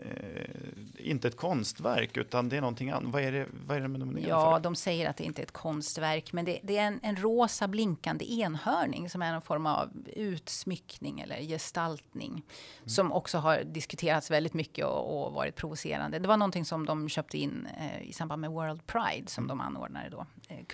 inte 0.97 1.27
ett 1.27 1.37
konstverk 1.37 2.17
utan 2.17 2.49
det 2.49 2.57
är 2.57 2.61
någonting 2.61 2.89
annat. 2.89 3.13
Vad 3.13 3.23
är 3.23 3.31
det, 3.31 3.45
vad 3.67 3.77
är 3.77 3.81
det 3.81 3.87
med 3.87 3.99
nominerade 3.99 4.29
Ja, 4.29 4.55
för? 4.55 4.63
de 4.63 4.75
säger 4.75 5.09
att 5.09 5.17
det 5.17 5.23
inte 5.23 5.41
är 5.41 5.43
ett 5.43 5.51
konstverk, 5.51 6.33
men 6.33 6.45
det, 6.45 6.59
det 6.63 6.77
är 6.77 6.87
en, 6.87 6.99
en, 7.03 7.15
rosa 7.15 7.67
blinkande 7.67 8.25
enhörning 8.25 9.09
som 9.09 9.21
är 9.21 9.31
någon 9.31 9.41
form 9.41 9.65
av 9.65 9.89
utsmyckning 10.15 11.19
eller 11.19 11.41
gestaltning 11.41 12.31
mm. 12.31 12.43
som 12.89 13.11
också 13.11 13.37
har 13.37 13.63
diskuterats 13.63 14.31
väldigt 14.31 14.53
mycket 14.53 14.85
och, 14.85 15.25
och, 15.25 15.33
varit 15.33 15.55
provocerande. 15.55 16.19
Det 16.19 16.27
var 16.27 16.37
någonting 16.37 16.65
som 16.65 16.85
de 16.85 17.09
köpte 17.09 17.37
in 17.37 17.67
eh, 17.77 18.09
i 18.09 18.13
samband 18.13 18.41
med 18.41 18.51
World 18.51 18.85
Pride 18.85 19.27
som 19.27 19.43
mm. 19.43 19.57
de 19.57 19.65
anordnade 19.65 20.09
då. 20.09 20.25
Eh, 20.47 20.65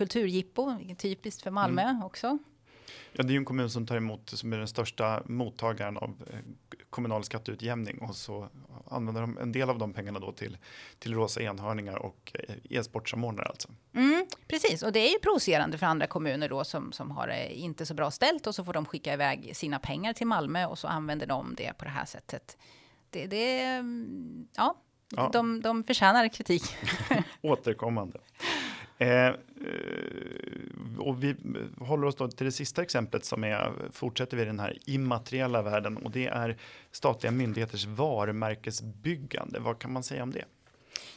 kulturjippo, 0.65 0.95
typiskt 0.95 1.41
för 1.41 1.51
Malmö 1.51 1.81
mm. 1.81 2.03
också. 2.03 2.37
Ja, 3.11 3.23
det 3.23 3.29
är 3.29 3.31
ju 3.31 3.37
en 3.37 3.45
kommun 3.45 3.69
som 3.69 3.85
tar 3.85 3.97
emot, 3.97 4.29
som 4.29 4.53
är 4.53 4.57
den 4.57 4.67
största 4.67 5.23
mottagaren 5.25 5.97
av 5.97 6.23
eh, 6.29 6.39
kommunal 6.89 7.23
skatteutjämning 7.23 7.97
och 8.01 8.15
så 8.15 8.49
använder 8.91 9.21
de 9.21 9.37
en 9.37 9.51
del 9.51 9.69
av 9.69 9.77
de 9.77 9.93
pengarna 9.93 10.19
då 10.19 10.31
till, 10.31 10.57
till 10.99 11.13
rosa 11.13 11.41
enhörningar 11.41 11.95
och 11.95 12.31
eh, 12.33 12.55
e-sportsamordnare 12.69 13.45
alltså. 13.47 13.69
Mm, 13.93 14.25
precis, 14.47 14.83
och 14.83 14.91
det 14.91 14.99
är 14.99 15.11
ju 15.11 15.19
provocerande 15.19 15.77
för 15.77 15.85
andra 15.85 16.07
kommuner 16.07 16.49
då 16.49 16.63
som, 16.63 16.91
som 16.91 17.11
har 17.11 17.27
det 17.27 17.59
inte 17.59 17.85
så 17.85 17.93
bra 17.93 18.11
ställt 18.11 18.47
och 18.47 18.55
så 18.55 18.63
får 18.63 18.73
de 18.73 18.85
skicka 18.85 19.13
iväg 19.13 19.51
sina 19.55 19.79
pengar 19.79 20.13
till 20.13 20.27
Malmö 20.27 20.65
och 20.65 20.79
så 20.79 20.87
använder 20.87 21.27
de 21.27 21.55
det 21.57 21.77
på 21.77 21.85
det 21.85 21.91
här 21.91 22.05
sättet. 22.05 22.57
Det, 23.09 23.27
det 23.27 23.61
ja, 24.55 24.75
ja. 25.15 25.29
De, 25.33 25.61
de 25.61 25.83
förtjänar 25.83 26.27
kritik. 26.27 26.63
Återkommande. 27.41 28.19
Eh, 28.97 29.27
eh, 29.27 29.33
och 30.97 31.23
vi 31.23 31.35
håller 31.79 32.07
oss 32.07 32.15
då 32.15 32.27
till 32.27 32.45
det 32.45 32.51
sista 32.51 32.81
exemplet 32.81 33.25
som 33.25 33.43
är, 33.43 33.71
fortsätter 33.91 34.37
vi 34.37 34.45
den 34.45 34.59
här 34.59 34.77
immateriella 34.85 35.61
världen 35.61 35.97
och 35.97 36.11
det 36.11 36.27
är 36.27 36.57
statliga 36.91 37.31
myndigheters 37.31 37.85
varumärkesbyggande. 37.85 39.59
Vad 39.59 39.79
kan 39.79 39.93
man 39.93 40.03
säga 40.03 40.23
om 40.23 40.31
det? 40.31 40.45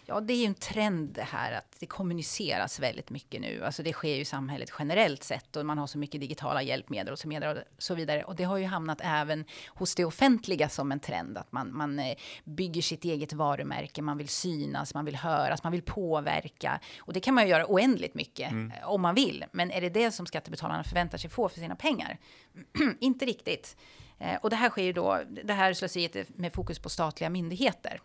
Ja, 0.07 0.21
det 0.21 0.33
är 0.33 0.37
ju 0.37 0.45
en 0.45 0.55
trend 0.55 1.09
det 1.09 1.23
här 1.23 1.53
att 1.53 1.77
det 1.79 1.87
kommuniceras 1.87 2.81
väldigt 2.81 3.11
mycket 3.11 3.41
nu. 3.41 3.65
Alltså 3.65 3.83
det 3.83 3.93
sker 3.93 4.15
ju 4.15 4.21
i 4.21 4.25
samhället 4.25 4.73
generellt 4.79 5.23
sett 5.23 5.57
och 5.57 5.67
man 5.67 5.79
har 5.79 5.87
så 5.87 5.99
mycket 5.99 6.21
digitala 6.21 6.63
hjälpmedel 6.63 7.13
och 7.13 7.19
så, 7.19 7.29
vidare 7.29 7.53
och 7.53 7.83
så 7.83 7.95
vidare. 7.95 8.25
Och 8.25 8.37
det 8.37 8.45
har 8.45 8.57
ju 8.57 8.65
hamnat 8.65 9.01
även 9.05 9.45
hos 9.69 9.95
det 9.95 10.05
offentliga 10.05 10.69
som 10.69 10.93
en 10.93 11.01
trend 11.01 11.39
att 11.39 11.53
man, 11.53 11.77
man 11.77 11.99
eh, 11.99 12.17
bygger 12.45 12.83
sitt 12.83 13.05
eget 13.05 13.33
varumärke. 13.33 14.03
Man 14.03 14.19
vill 14.19 14.29
synas, 14.29 14.95
man 14.95 15.05
vill 15.05 15.17
höras, 15.17 15.63
man 15.63 15.73
vill 15.73 15.83
påverka 15.83 16.81
och 16.99 17.13
det 17.13 17.21
kan 17.21 17.35
man 17.35 17.45
ju 17.45 17.51
göra 17.51 17.67
oändligt 17.67 18.15
mycket 18.15 18.51
mm. 18.51 18.71
Eh, 18.71 18.91
om 18.91 19.03
man 19.03 19.15
vill. 19.15 19.45
Men 19.53 19.71
är 19.71 19.81
det 19.81 19.91
det 19.91 20.13
som 20.13 20.27
skattebetalarna 20.27 20.85
förväntar 20.85 21.19
sig 21.19 21.31
få 21.31 21.49
för 21.49 21.61
sina 21.61 21.77
pengar? 21.77 22.19
Inte 23.01 23.27
riktigt. 23.27 23.77
Eh, 24.19 24.37
och 24.43 24.51
det 24.51 24.57
här 24.57 24.71
sker 24.71 24.83
ju 24.83 24.93
då, 24.93 25.21
det 25.45 25.53
här 25.53 25.73
slöseriet 25.73 26.39
med 26.39 26.53
fokus 26.53 26.79
på 26.79 26.89
statliga 26.89 27.31
myndigheter. 27.31 28.01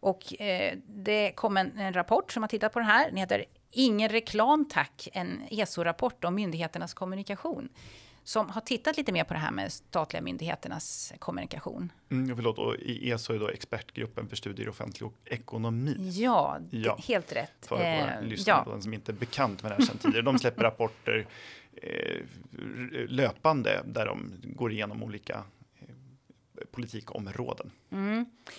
Och 0.00 0.40
eh, 0.40 0.78
det 0.86 1.32
kom 1.32 1.56
en, 1.56 1.78
en, 1.78 1.92
rapport 1.92 2.32
som 2.32 2.42
har 2.42 2.48
tittat 2.48 2.72
på 2.72 2.78
den 2.78 2.88
här. 2.88 3.08
Den 3.08 3.16
heter 3.16 3.44
Ingen 3.70 4.08
reklam 4.08 4.68
tack, 4.68 5.08
en 5.12 5.42
ESO-rapport 5.50 6.24
om 6.24 6.34
myndigheternas 6.34 6.94
kommunikation. 6.94 7.68
Som 8.24 8.50
har 8.50 8.60
tittat 8.60 8.96
lite 8.96 9.12
mer 9.12 9.24
på 9.24 9.34
det 9.34 9.40
här 9.40 9.50
med 9.50 9.72
statliga 9.72 10.22
myndigheternas 10.22 11.12
kommunikation. 11.18 11.92
Mm, 12.10 12.36
förlåt, 12.36 12.58
och 12.58 12.76
ESO 12.86 13.34
är 13.34 13.38
då 13.38 13.48
expertgruppen 13.48 14.28
för 14.28 14.36
studier 14.36 14.66
i 14.66 14.70
offentlig 14.70 15.10
ekonomi. 15.24 15.96
Ja, 15.98 16.58
ja. 16.70 16.98
helt 17.08 17.32
rätt. 17.32 17.66
För 17.66 17.76
våra 17.76 18.14
eh, 18.14 18.22
lyssnare 18.22 18.64
ja. 18.66 18.80
som 18.80 18.94
inte 18.94 19.12
är 19.12 19.14
bekant 19.14 19.62
med 19.62 19.72
det 19.72 19.74
här 19.74 19.82
sedan 19.82 19.98
tidigare. 19.98 20.22
De 20.22 20.38
släpper 20.38 20.62
rapporter 20.62 21.26
eh, 21.72 22.22
löpande 23.08 23.82
där 23.84 24.06
de 24.06 24.32
går 24.42 24.72
igenom 24.72 25.02
olika 25.02 25.44
politikområden. 26.70 27.70
Mm, 27.90 28.07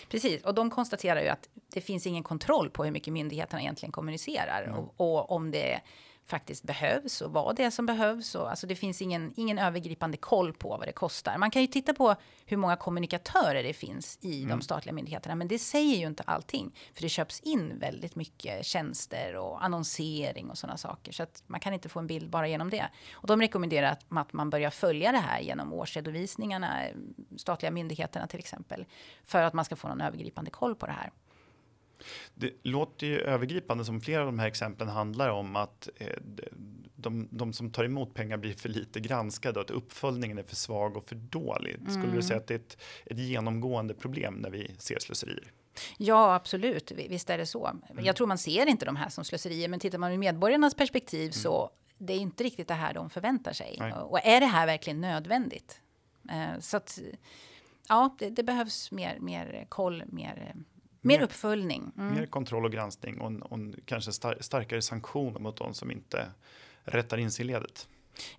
precis, 0.09 0.43
och 0.43 0.53
de 0.53 0.69
konstaterar 0.69 1.21
ju 1.21 1.27
att 1.27 1.49
det 1.73 1.81
finns 1.81 2.07
ingen 2.07 2.23
kontroll 2.23 2.69
på 2.69 2.83
hur 2.83 2.91
mycket 2.91 3.13
myndigheterna 3.13 3.61
egentligen 3.61 3.91
kommunicerar 3.91 4.63
mm. 4.63 4.75
och, 4.75 4.93
och, 4.97 5.31
om 5.31 5.51
det 5.51 5.81
faktiskt 6.29 6.63
behövs 6.63 7.21
och 7.21 7.31
vad 7.31 7.55
det 7.55 7.63
är 7.63 7.69
som 7.69 7.85
behövs. 7.85 8.35
Och, 8.35 8.49
alltså 8.49 8.67
det 8.67 8.75
finns 8.75 9.01
ingen, 9.01 9.33
ingen 9.35 9.59
övergripande 9.59 10.17
koll 10.17 10.53
på 10.53 10.69
vad 10.69 10.87
det 10.87 10.91
kostar. 10.91 11.37
Man 11.37 11.51
kan 11.51 11.61
ju 11.61 11.67
titta 11.67 11.93
på 11.93 12.15
hur 12.45 12.57
många 12.57 12.75
kommunikatörer 12.75 13.63
det 13.63 13.73
finns 13.73 14.19
i 14.21 14.37
mm. 14.37 14.49
de 14.49 14.61
statliga 14.61 14.93
myndigheterna, 14.93 15.35
men 15.35 15.47
det 15.47 15.59
säger 15.59 15.95
ju 15.95 16.07
inte 16.07 16.23
allting. 16.23 16.75
För 16.93 17.01
det 17.01 17.09
köps 17.09 17.39
in 17.39 17.79
väldigt 17.79 18.15
mycket 18.15 18.65
tjänster 18.65 19.35
och 19.35 19.63
annonsering 19.63 20.49
och 20.49 20.57
sådana 20.57 20.77
saker. 20.77 21.11
Så 21.11 21.23
att 21.23 21.43
man 21.47 21.59
kan 21.59 21.73
inte 21.73 21.89
få 21.89 21.99
en 21.99 22.07
bild 22.07 22.29
bara 22.29 22.47
genom 22.47 22.69
det. 22.69 22.89
Och 23.13 23.27
de 23.27 23.41
rekommenderar 23.41 23.91
att, 23.91 24.05
att 24.09 24.33
man 24.33 24.49
börjar 24.49 24.69
följa 24.69 25.11
det 25.11 25.17
här 25.17 25.39
genom 25.39 25.73
årsredovisningarna, 25.73 26.81
statliga 27.37 27.71
myndigheterna 27.71 28.27
till 28.27 28.39
exempel, 28.39 28.85
för 29.23 29.41
att 29.41 29.53
man 29.53 29.65
ska 29.65 29.75
få 29.75 29.87
någon 29.87 30.01
övergripande 30.01 30.51
koll 30.51 30.75
på 30.75 30.85
det 30.85 30.91
här. 30.91 31.11
Det 32.35 32.53
låter 32.63 33.07
ju 33.07 33.19
övergripande 33.19 33.85
som 33.85 34.01
flera 34.01 34.19
av 34.19 34.25
de 34.25 34.39
här 34.39 34.47
exemplen 34.47 34.87
handlar 34.87 35.29
om 35.29 35.55
att 35.55 35.89
eh, 35.97 36.07
de, 36.95 37.27
de, 37.31 37.53
som 37.53 37.71
tar 37.71 37.83
emot 37.83 38.13
pengar 38.13 38.37
blir 38.37 38.53
för 38.53 38.69
lite 38.69 38.99
granskade 38.99 39.59
och 39.59 39.65
att 39.65 39.71
uppföljningen 39.71 40.37
är 40.37 40.43
för 40.43 40.55
svag 40.55 40.97
och 40.97 41.03
för 41.03 41.15
dålig. 41.15 41.75
Mm. 41.75 41.89
Skulle 41.89 42.05
du 42.05 42.11
mm. 42.11 42.21
säga 42.21 42.37
att 42.37 42.47
det 42.47 42.53
är 42.53 42.59
ett, 42.59 42.77
ett 43.05 43.17
genomgående 43.17 43.93
problem 43.93 44.33
när 44.33 44.49
vi 44.49 44.75
ser 44.77 44.99
slöserier? 44.99 45.51
Ja, 45.97 46.35
absolut. 46.35 46.91
Visst 46.91 47.29
är 47.29 47.37
det 47.37 47.45
så. 47.45 47.67
Mm. 47.67 48.05
Jag 48.05 48.15
tror 48.15 48.27
man 48.27 48.37
ser 48.37 48.65
inte 48.65 48.85
de 48.85 48.95
här 48.95 49.09
som 49.09 49.23
slöserier, 49.23 49.67
men 49.67 49.79
tittar 49.79 49.97
man 49.97 50.11
ur 50.11 50.17
medborgarnas 50.17 50.75
perspektiv 50.75 51.21
mm. 51.21 51.33
så 51.33 51.71
det 51.97 52.13
är 52.13 52.17
inte 52.17 52.43
riktigt 52.43 52.67
det 52.67 52.73
här 52.73 52.93
de 52.93 53.09
förväntar 53.09 53.53
sig. 53.53 53.75
Nej. 53.79 53.93
Och 53.93 54.19
är 54.25 54.39
det 54.39 54.45
här 54.45 54.65
verkligen 54.65 55.01
nödvändigt? 55.01 55.81
Eh, 56.29 56.59
så 56.59 56.77
att 56.77 56.99
ja, 57.87 58.15
det, 58.19 58.29
det 58.29 58.43
behövs 58.43 58.91
mer, 58.91 59.17
mer 59.19 59.65
koll, 59.69 60.03
mer 60.07 60.55
Mer 61.17 61.21
uppföljning. 61.21 61.91
Mm. 61.97 62.15
Mer 62.15 62.25
kontroll 62.25 62.65
och 62.65 62.71
granskning 62.71 63.21
och, 63.21 63.51
och 63.51 63.59
kanske 63.85 64.11
star 64.11 64.37
starkare 64.39 64.81
sanktioner 64.81 65.39
mot 65.39 65.57
de 65.57 65.73
som 65.73 65.91
inte 65.91 66.25
rättar 66.83 67.17
in 67.17 67.31
sig 67.31 67.45
i 67.45 67.47
ledet. 67.47 67.87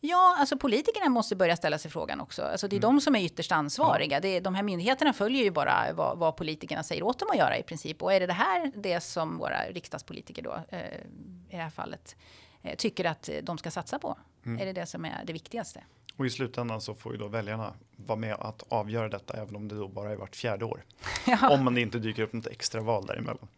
Ja, 0.00 0.36
alltså 0.38 0.56
politikerna 0.56 1.08
måste 1.08 1.36
börja 1.36 1.56
ställa 1.56 1.78
sig 1.78 1.90
frågan 1.90 2.20
också. 2.20 2.42
Alltså 2.42 2.68
det 2.68 2.76
är 2.76 2.78
mm. 2.84 2.94
de 2.94 3.00
som 3.00 3.16
är 3.16 3.24
ytterst 3.24 3.52
ansvariga. 3.52 4.16
Ja. 4.16 4.20
Det 4.20 4.28
är, 4.28 4.40
de 4.40 4.54
här 4.54 4.62
myndigheterna 4.62 5.12
följer 5.12 5.44
ju 5.44 5.50
bara 5.50 5.92
vad, 5.92 6.18
vad, 6.18 6.36
politikerna 6.36 6.82
säger 6.82 7.02
åt 7.02 7.18
dem 7.18 7.28
att 7.30 7.38
göra 7.38 7.58
i 7.58 7.62
princip. 7.62 8.02
Och 8.02 8.12
är 8.12 8.20
det 8.20 8.26
det 8.26 8.32
här 8.32 8.72
det 8.74 9.00
som 9.00 9.38
våra 9.38 9.64
riksdagspolitiker 9.64 10.42
då, 10.42 10.58
eh, 10.68 10.80
i 11.48 11.50
det 11.50 11.56
här 11.56 11.70
fallet, 11.70 12.16
eh, 12.62 12.76
tycker 12.76 13.04
att 13.04 13.30
de 13.42 13.58
ska 13.58 13.70
satsa 13.70 13.98
på? 13.98 14.18
Mm. 14.46 14.60
Är 14.62 14.66
det 14.66 14.72
det 14.72 14.86
som 14.86 15.04
är 15.04 15.24
det 15.24 15.32
viktigaste? 15.32 15.82
Och 16.20 16.26
i 16.26 16.30
slutändan 16.30 16.80
så 16.80 16.94
får 16.94 17.12
ju 17.12 17.18
då 17.18 17.28
väljarna 17.28 17.74
vara 17.96 18.18
med 18.18 18.34
att 18.34 18.64
avgöra 18.68 19.08
detta, 19.08 19.34
även 19.34 19.56
om 19.56 19.68
det 19.68 19.74
då 19.74 19.88
bara 19.88 20.10
är 20.10 20.16
vart 20.16 20.36
fjärde 20.36 20.64
år. 20.64 20.84
Ja. 21.26 21.50
Om 21.50 21.64
man 21.64 21.78
inte 21.78 21.98
dyker 21.98 22.22
upp 22.22 22.32
något 22.32 22.46
extra 22.46 22.80
val 22.80 23.06
däremellan. 23.06 23.48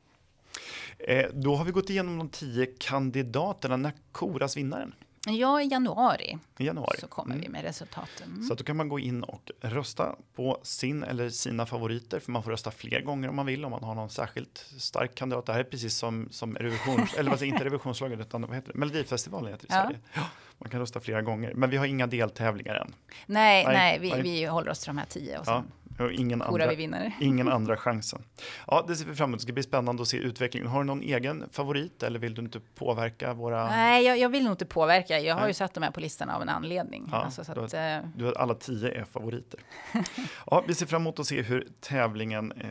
Eh, 0.99 1.27
då 1.33 1.57
har 1.57 1.65
vi 1.65 1.73
gått 1.73 1.91
igenom 1.91 2.19
de 2.19 2.29
tio 2.29 2.67
kandidaterna. 2.67 3.77
När 3.77 3.93
koras 4.13 4.57
vinnaren? 4.57 4.95
Ja, 5.27 5.63
i 5.63 5.69
januari, 5.69 6.39
I 6.59 6.65
januari. 6.65 6.99
så 7.01 7.07
kommer 7.07 7.35
mm. 7.35 7.43
vi 7.43 7.49
med 7.49 7.63
resultaten. 7.63 8.27
Mm. 8.27 8.43
Så 8.43 8.55
då 8.55 8.65
kan 8.65 8.77
man 8.77 8.89
gå 8.89 8.99
in 8.99 9.23
och 9.23 9.51
rösta 9.61 10.17
på 10.35 10.61
sin 10.63 11.03
eller 11.03 11.31
sina 11.31 11.67
favoriter, 11.67 12.21
för 12.21 12.33
man 12.33 12.43
får 12.43 12.51
rösta 12.51 12.71
fler 12.71 13.01
gånger 13.01 13.29
om 13.29 13.37
man 13.37 13.47
vill, 13.47 13.65
om 13.65 13.71
man 13.71 13.85
har 13.85 13.95
någon 13.95 14.11
särskilt 14.11 14.67
stark 14.79 15.15
kandidat. 15.15 15.47
Det 15.47 15.53
här 15.53 15.61
är 15.61 15.65
precis 15.65 15.97
som, 15.97 16.29
som 16.31 16.57
revisions, 16.57 17.15
eller 17.17 17.31
vad 17.31 17.43
inte 17.43 17.65
revisionslagen, 17.65 18.21
utan 18.21 18.43
vad 18.43 18.55
heter 18.55 18.73
det? 18.73 18.79
Melodifestivalen 18.79 19.53
heter 19.53 19.67
det 19.69 19.75
i 19.75 19.77
ja. 19.77 19.85
Sverige. 19.85 19.99
Ja, 20.15 20.27
man 20.63 20.71
kan 20.71 20.81
rösta 20.81 21.01
flera 21.01 21.23
gånger, 21.23 21.53
men 21.55 21.71
vi 21.71 21.77
har 21.77 21.87
inga 21.87 22.07
deltävlingar 22.07 22.75
än. 22.75 22.95
Nej, 23.27 23.65
nej, 23.65 23.75
nej, 23.75 23.99
vi, 23.99 24.23
vi 24.23 24.45
håller 24.45 24.71
oss 24.71 24.79
till 24.79 24.87
de 24.89 24.99
här 24.99 25.07
tio. 25.07 25.39
Och 25.39 25.45
sen. 25.45 25.55
Ja. 25.55 25.65
Och 25.99 26.13
ingen, 26.13 26.43
andra, 26.43 26.69
vi 26.69 26.77
vinnare. 26.77 27.13
ingen 27.21 27.49
andra 27.49 27.77
chansen. 27.77 28.23
Ja, 28.67 28.85
det 28.89 28.97
ser 28.97 29.07
vi 29.07 29.15
fram 29.15 29.31
emot. 29.31 29.39
Det 29.39 29.43
ska 29.43 29.53
bli 29.53 29.63
spännande 29.63 30.03
att 30.03 30.09
se 30.09 30.17
utvecklingen. 30.17 30.69
Har 30.69 30.81
du 30.81 30.87
någon 30.87 31.03
egen 31.03 31.49
favorit 31.53 32.03
eller 32.03 32.19
vill 32.19 32.35
du 32.35 32.43
inte 32.43 32.61
påverka 32.75 33.35
våra? 33.35 33.67
Nej, 33.67 34.05
jag, 34.05 34.19
jag 34.19 34.29
vill 34.29 34.45
nog 34.45 34.53
inte 34.53 34.67
påverka. 34.67 35.21
Jag 35.21 35.35
har 35.35 35.41
Nej. 35.41 35.51
ju 35.51 35.55
satt 35.55 35.75
dem 35.75 35.83
här 35.83 35.91
på 35.91 36.01
listan 36.01 36.31
av 36.31 36.43
en 36.43 36.49
anledning. 36.49 37.09
Ja, 37.13 37.17
alltså, 37.17 37.45
så 37.45 37.55
du, 37.55 37.61
att, 37.61 37.73
har, 37.73 37.97
eh, 37.97 38.05
du 38.17 38.25
har 38.25 38.33
alla 38.33 38.55
tio 38.55 39.01
är 39.01 39.05
favoriter. 39.05 39.61
ja, 40.47 40.65
vi 40.67 40.75
ser 40.75 40.87
fram 40.87 41.03
emot 41.03 41.19
att 41.19 41.27
se 41.27 41.43
hur 41.43 41.69
tävlingen, 41.81 42.53
eh, 42.53 42.69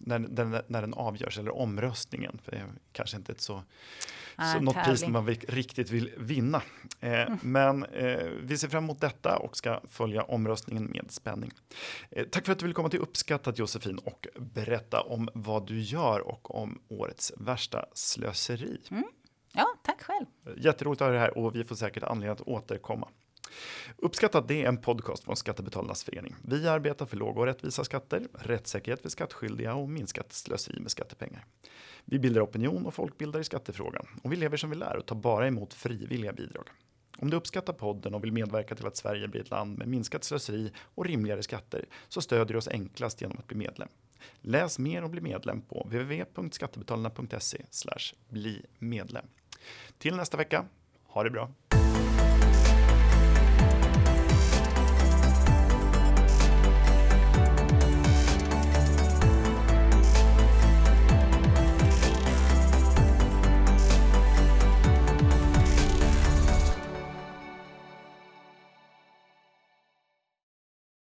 när, 0.00 0.18
när, 0.18 0.62
när 0.66 0.80
den 0.80 0.94
avgörs, 0.94 1.38
eller 1.38 1.56
omröstningen, 1.56 2.38
för 2.44 2.52
det 2.52 2.58
är 2.58 2.66
kanske 2.92 3.16
inte 3.16 3.32
ett 3.32 3.40
så 3.40 3.62
så 4.36 4.60
något 4.60 4.74
tävling. 4.74 4.90
pris 4.90 5.08
man 5.08 5.26
riktigt 5.26 5.90
vill 5.90 6.10
vinna. 6.16 6.62
Eh, 7.00 7.12
mm. 7.12 7.38
Men 7.42 7.84
eh, 7.84 8.18
vi 8.42 8.58
ser 8.58 8.68
fram 8.68 8.84
emot 8.84 9.00
detta 9.00 9.36
och 9.36 9.56
ska 9.56 9.80
följa 9.88 10.22
omröstningen 10.22 10.84
med 10.84 11.04
spänning. 11.08 11.50
Eh, 12.10 12.24
tack 12.36 12.46
för 12.46 12.52
att 12.52 12.58
du 12.58 12.64
ville 12.64 12.74
komma 12.74 12.88
till 12.88 13.00
Uppskattat 13.00 13.58
Josefin 13.58 13.98
och 13.98 14.26
berätta 14.36 15.00
om 15.00 15.28
vad 15.34 15.66
du 15.66 15.80
gör 15.80 16.20
och 16.20 16.54
om 16.54 16.82
årets 16.88 17.32
värsta 17.36 17.86
slöseri. 17.92 18.80
Mm. 18.90 19.04
Ja, 19.52 19.66
tack 19.82 20.02
själv. 20.02 20.26
Jätteroligt 20.56 21.02
att 21.02 21.06
ha 21.06 21.12
dig 21.12 21.20
här 21.20 21.38
och 21.38 21.54
vi 21.54 21.64
får 21.64 21.76
säkert 21.76 22.02
anledning 22.02 22.32
att 22.32 22.40
återkomma. 22.40 23.08
Uppskattat 23.96 24.48
det 24.48 24.62
är 24.62 24.68
en 24.68 24.76
podcast 24.76 25.24
från 25.24 25.36
Skattebetalarnas 25.36 26.04
förening. 26.04 26.36
Vi 26.44 26.68
arbetar 26.68 27.06
för 27.06 27.16
låga 27.16 27.40
och 27.40 27.46
rättvisa 27.46 27.84
skatter, 27.84 28.28
rättssäkerhet 28.32 29.02
för 29.02 29.08
skattskyldiga 29.08 29.74
och 29.74 29.88
minskat 29.88 30.32
slöseri 30.32 30.80
med 30.80 30.90
skattepengar. 30.90 31.44
Vi 32.04 32.18
bildar 32.18 32.44
opinion 32.44 32.86
och 32.86 32.94
folkbildar 32.94 33.40
i 33.40 33.44
skattefrågan 33.44 34.06
och 34.22 34.32
vi 34.32 34.36
lever 34.36 34.56
som 34.56 34.70
vi 34.70 34.76
lär 34.76 34.96
och 34.96 35.06
tar 35.06 35.16
bara 35.16 35.46
emot 35.46 35.74
frivilliga 35.74 36.32
bidrag. 36.32 36.68
Om 37.18 37.30
du 37.30 37.36
uppskattar 37.36 37.72
podden 37.72 38.14
och 38.14 38.24
vill 38.24 38.32
medverka 38.32 38.74
till 38.74 38.86
att 38.86 38.96
Sverige 38.96 39.28
blir 39.28 39.40
ett 39.40 39.50
land 39.50 39.78
med 39.78 39.88
minskat 39.88 40.24
slöseri 40.24 40.72
och 40.78 41.04
rimligare 41.06 41.42
skatter 41.42 41.84
så 42.08 42.20
stödjer 42.20 42.52
du 42.52 42.58
oss 42.58 42.68
enklast 42.68 43.20
genom 43.20 43.38
att 43.38 43.46
bli 43.46 43.56
medlem. 43.56 43.88
Läs 44.40 44.78
mer 44.78 45.04
och 45.04 45.10
bli 45.10 45.20
medlem 45.20 45.62
på 45.62 45.82
www.skattebetalarna.se 45.82 47.62
bli 48.28 48.66
medlem. 48.78 49.26
Till 49.98 50.16
nästa 50.16 50.36
vecka, 50.36 50.64
ha 51.06 51.22
det 51.22 51.30
bra! 51.30 51.50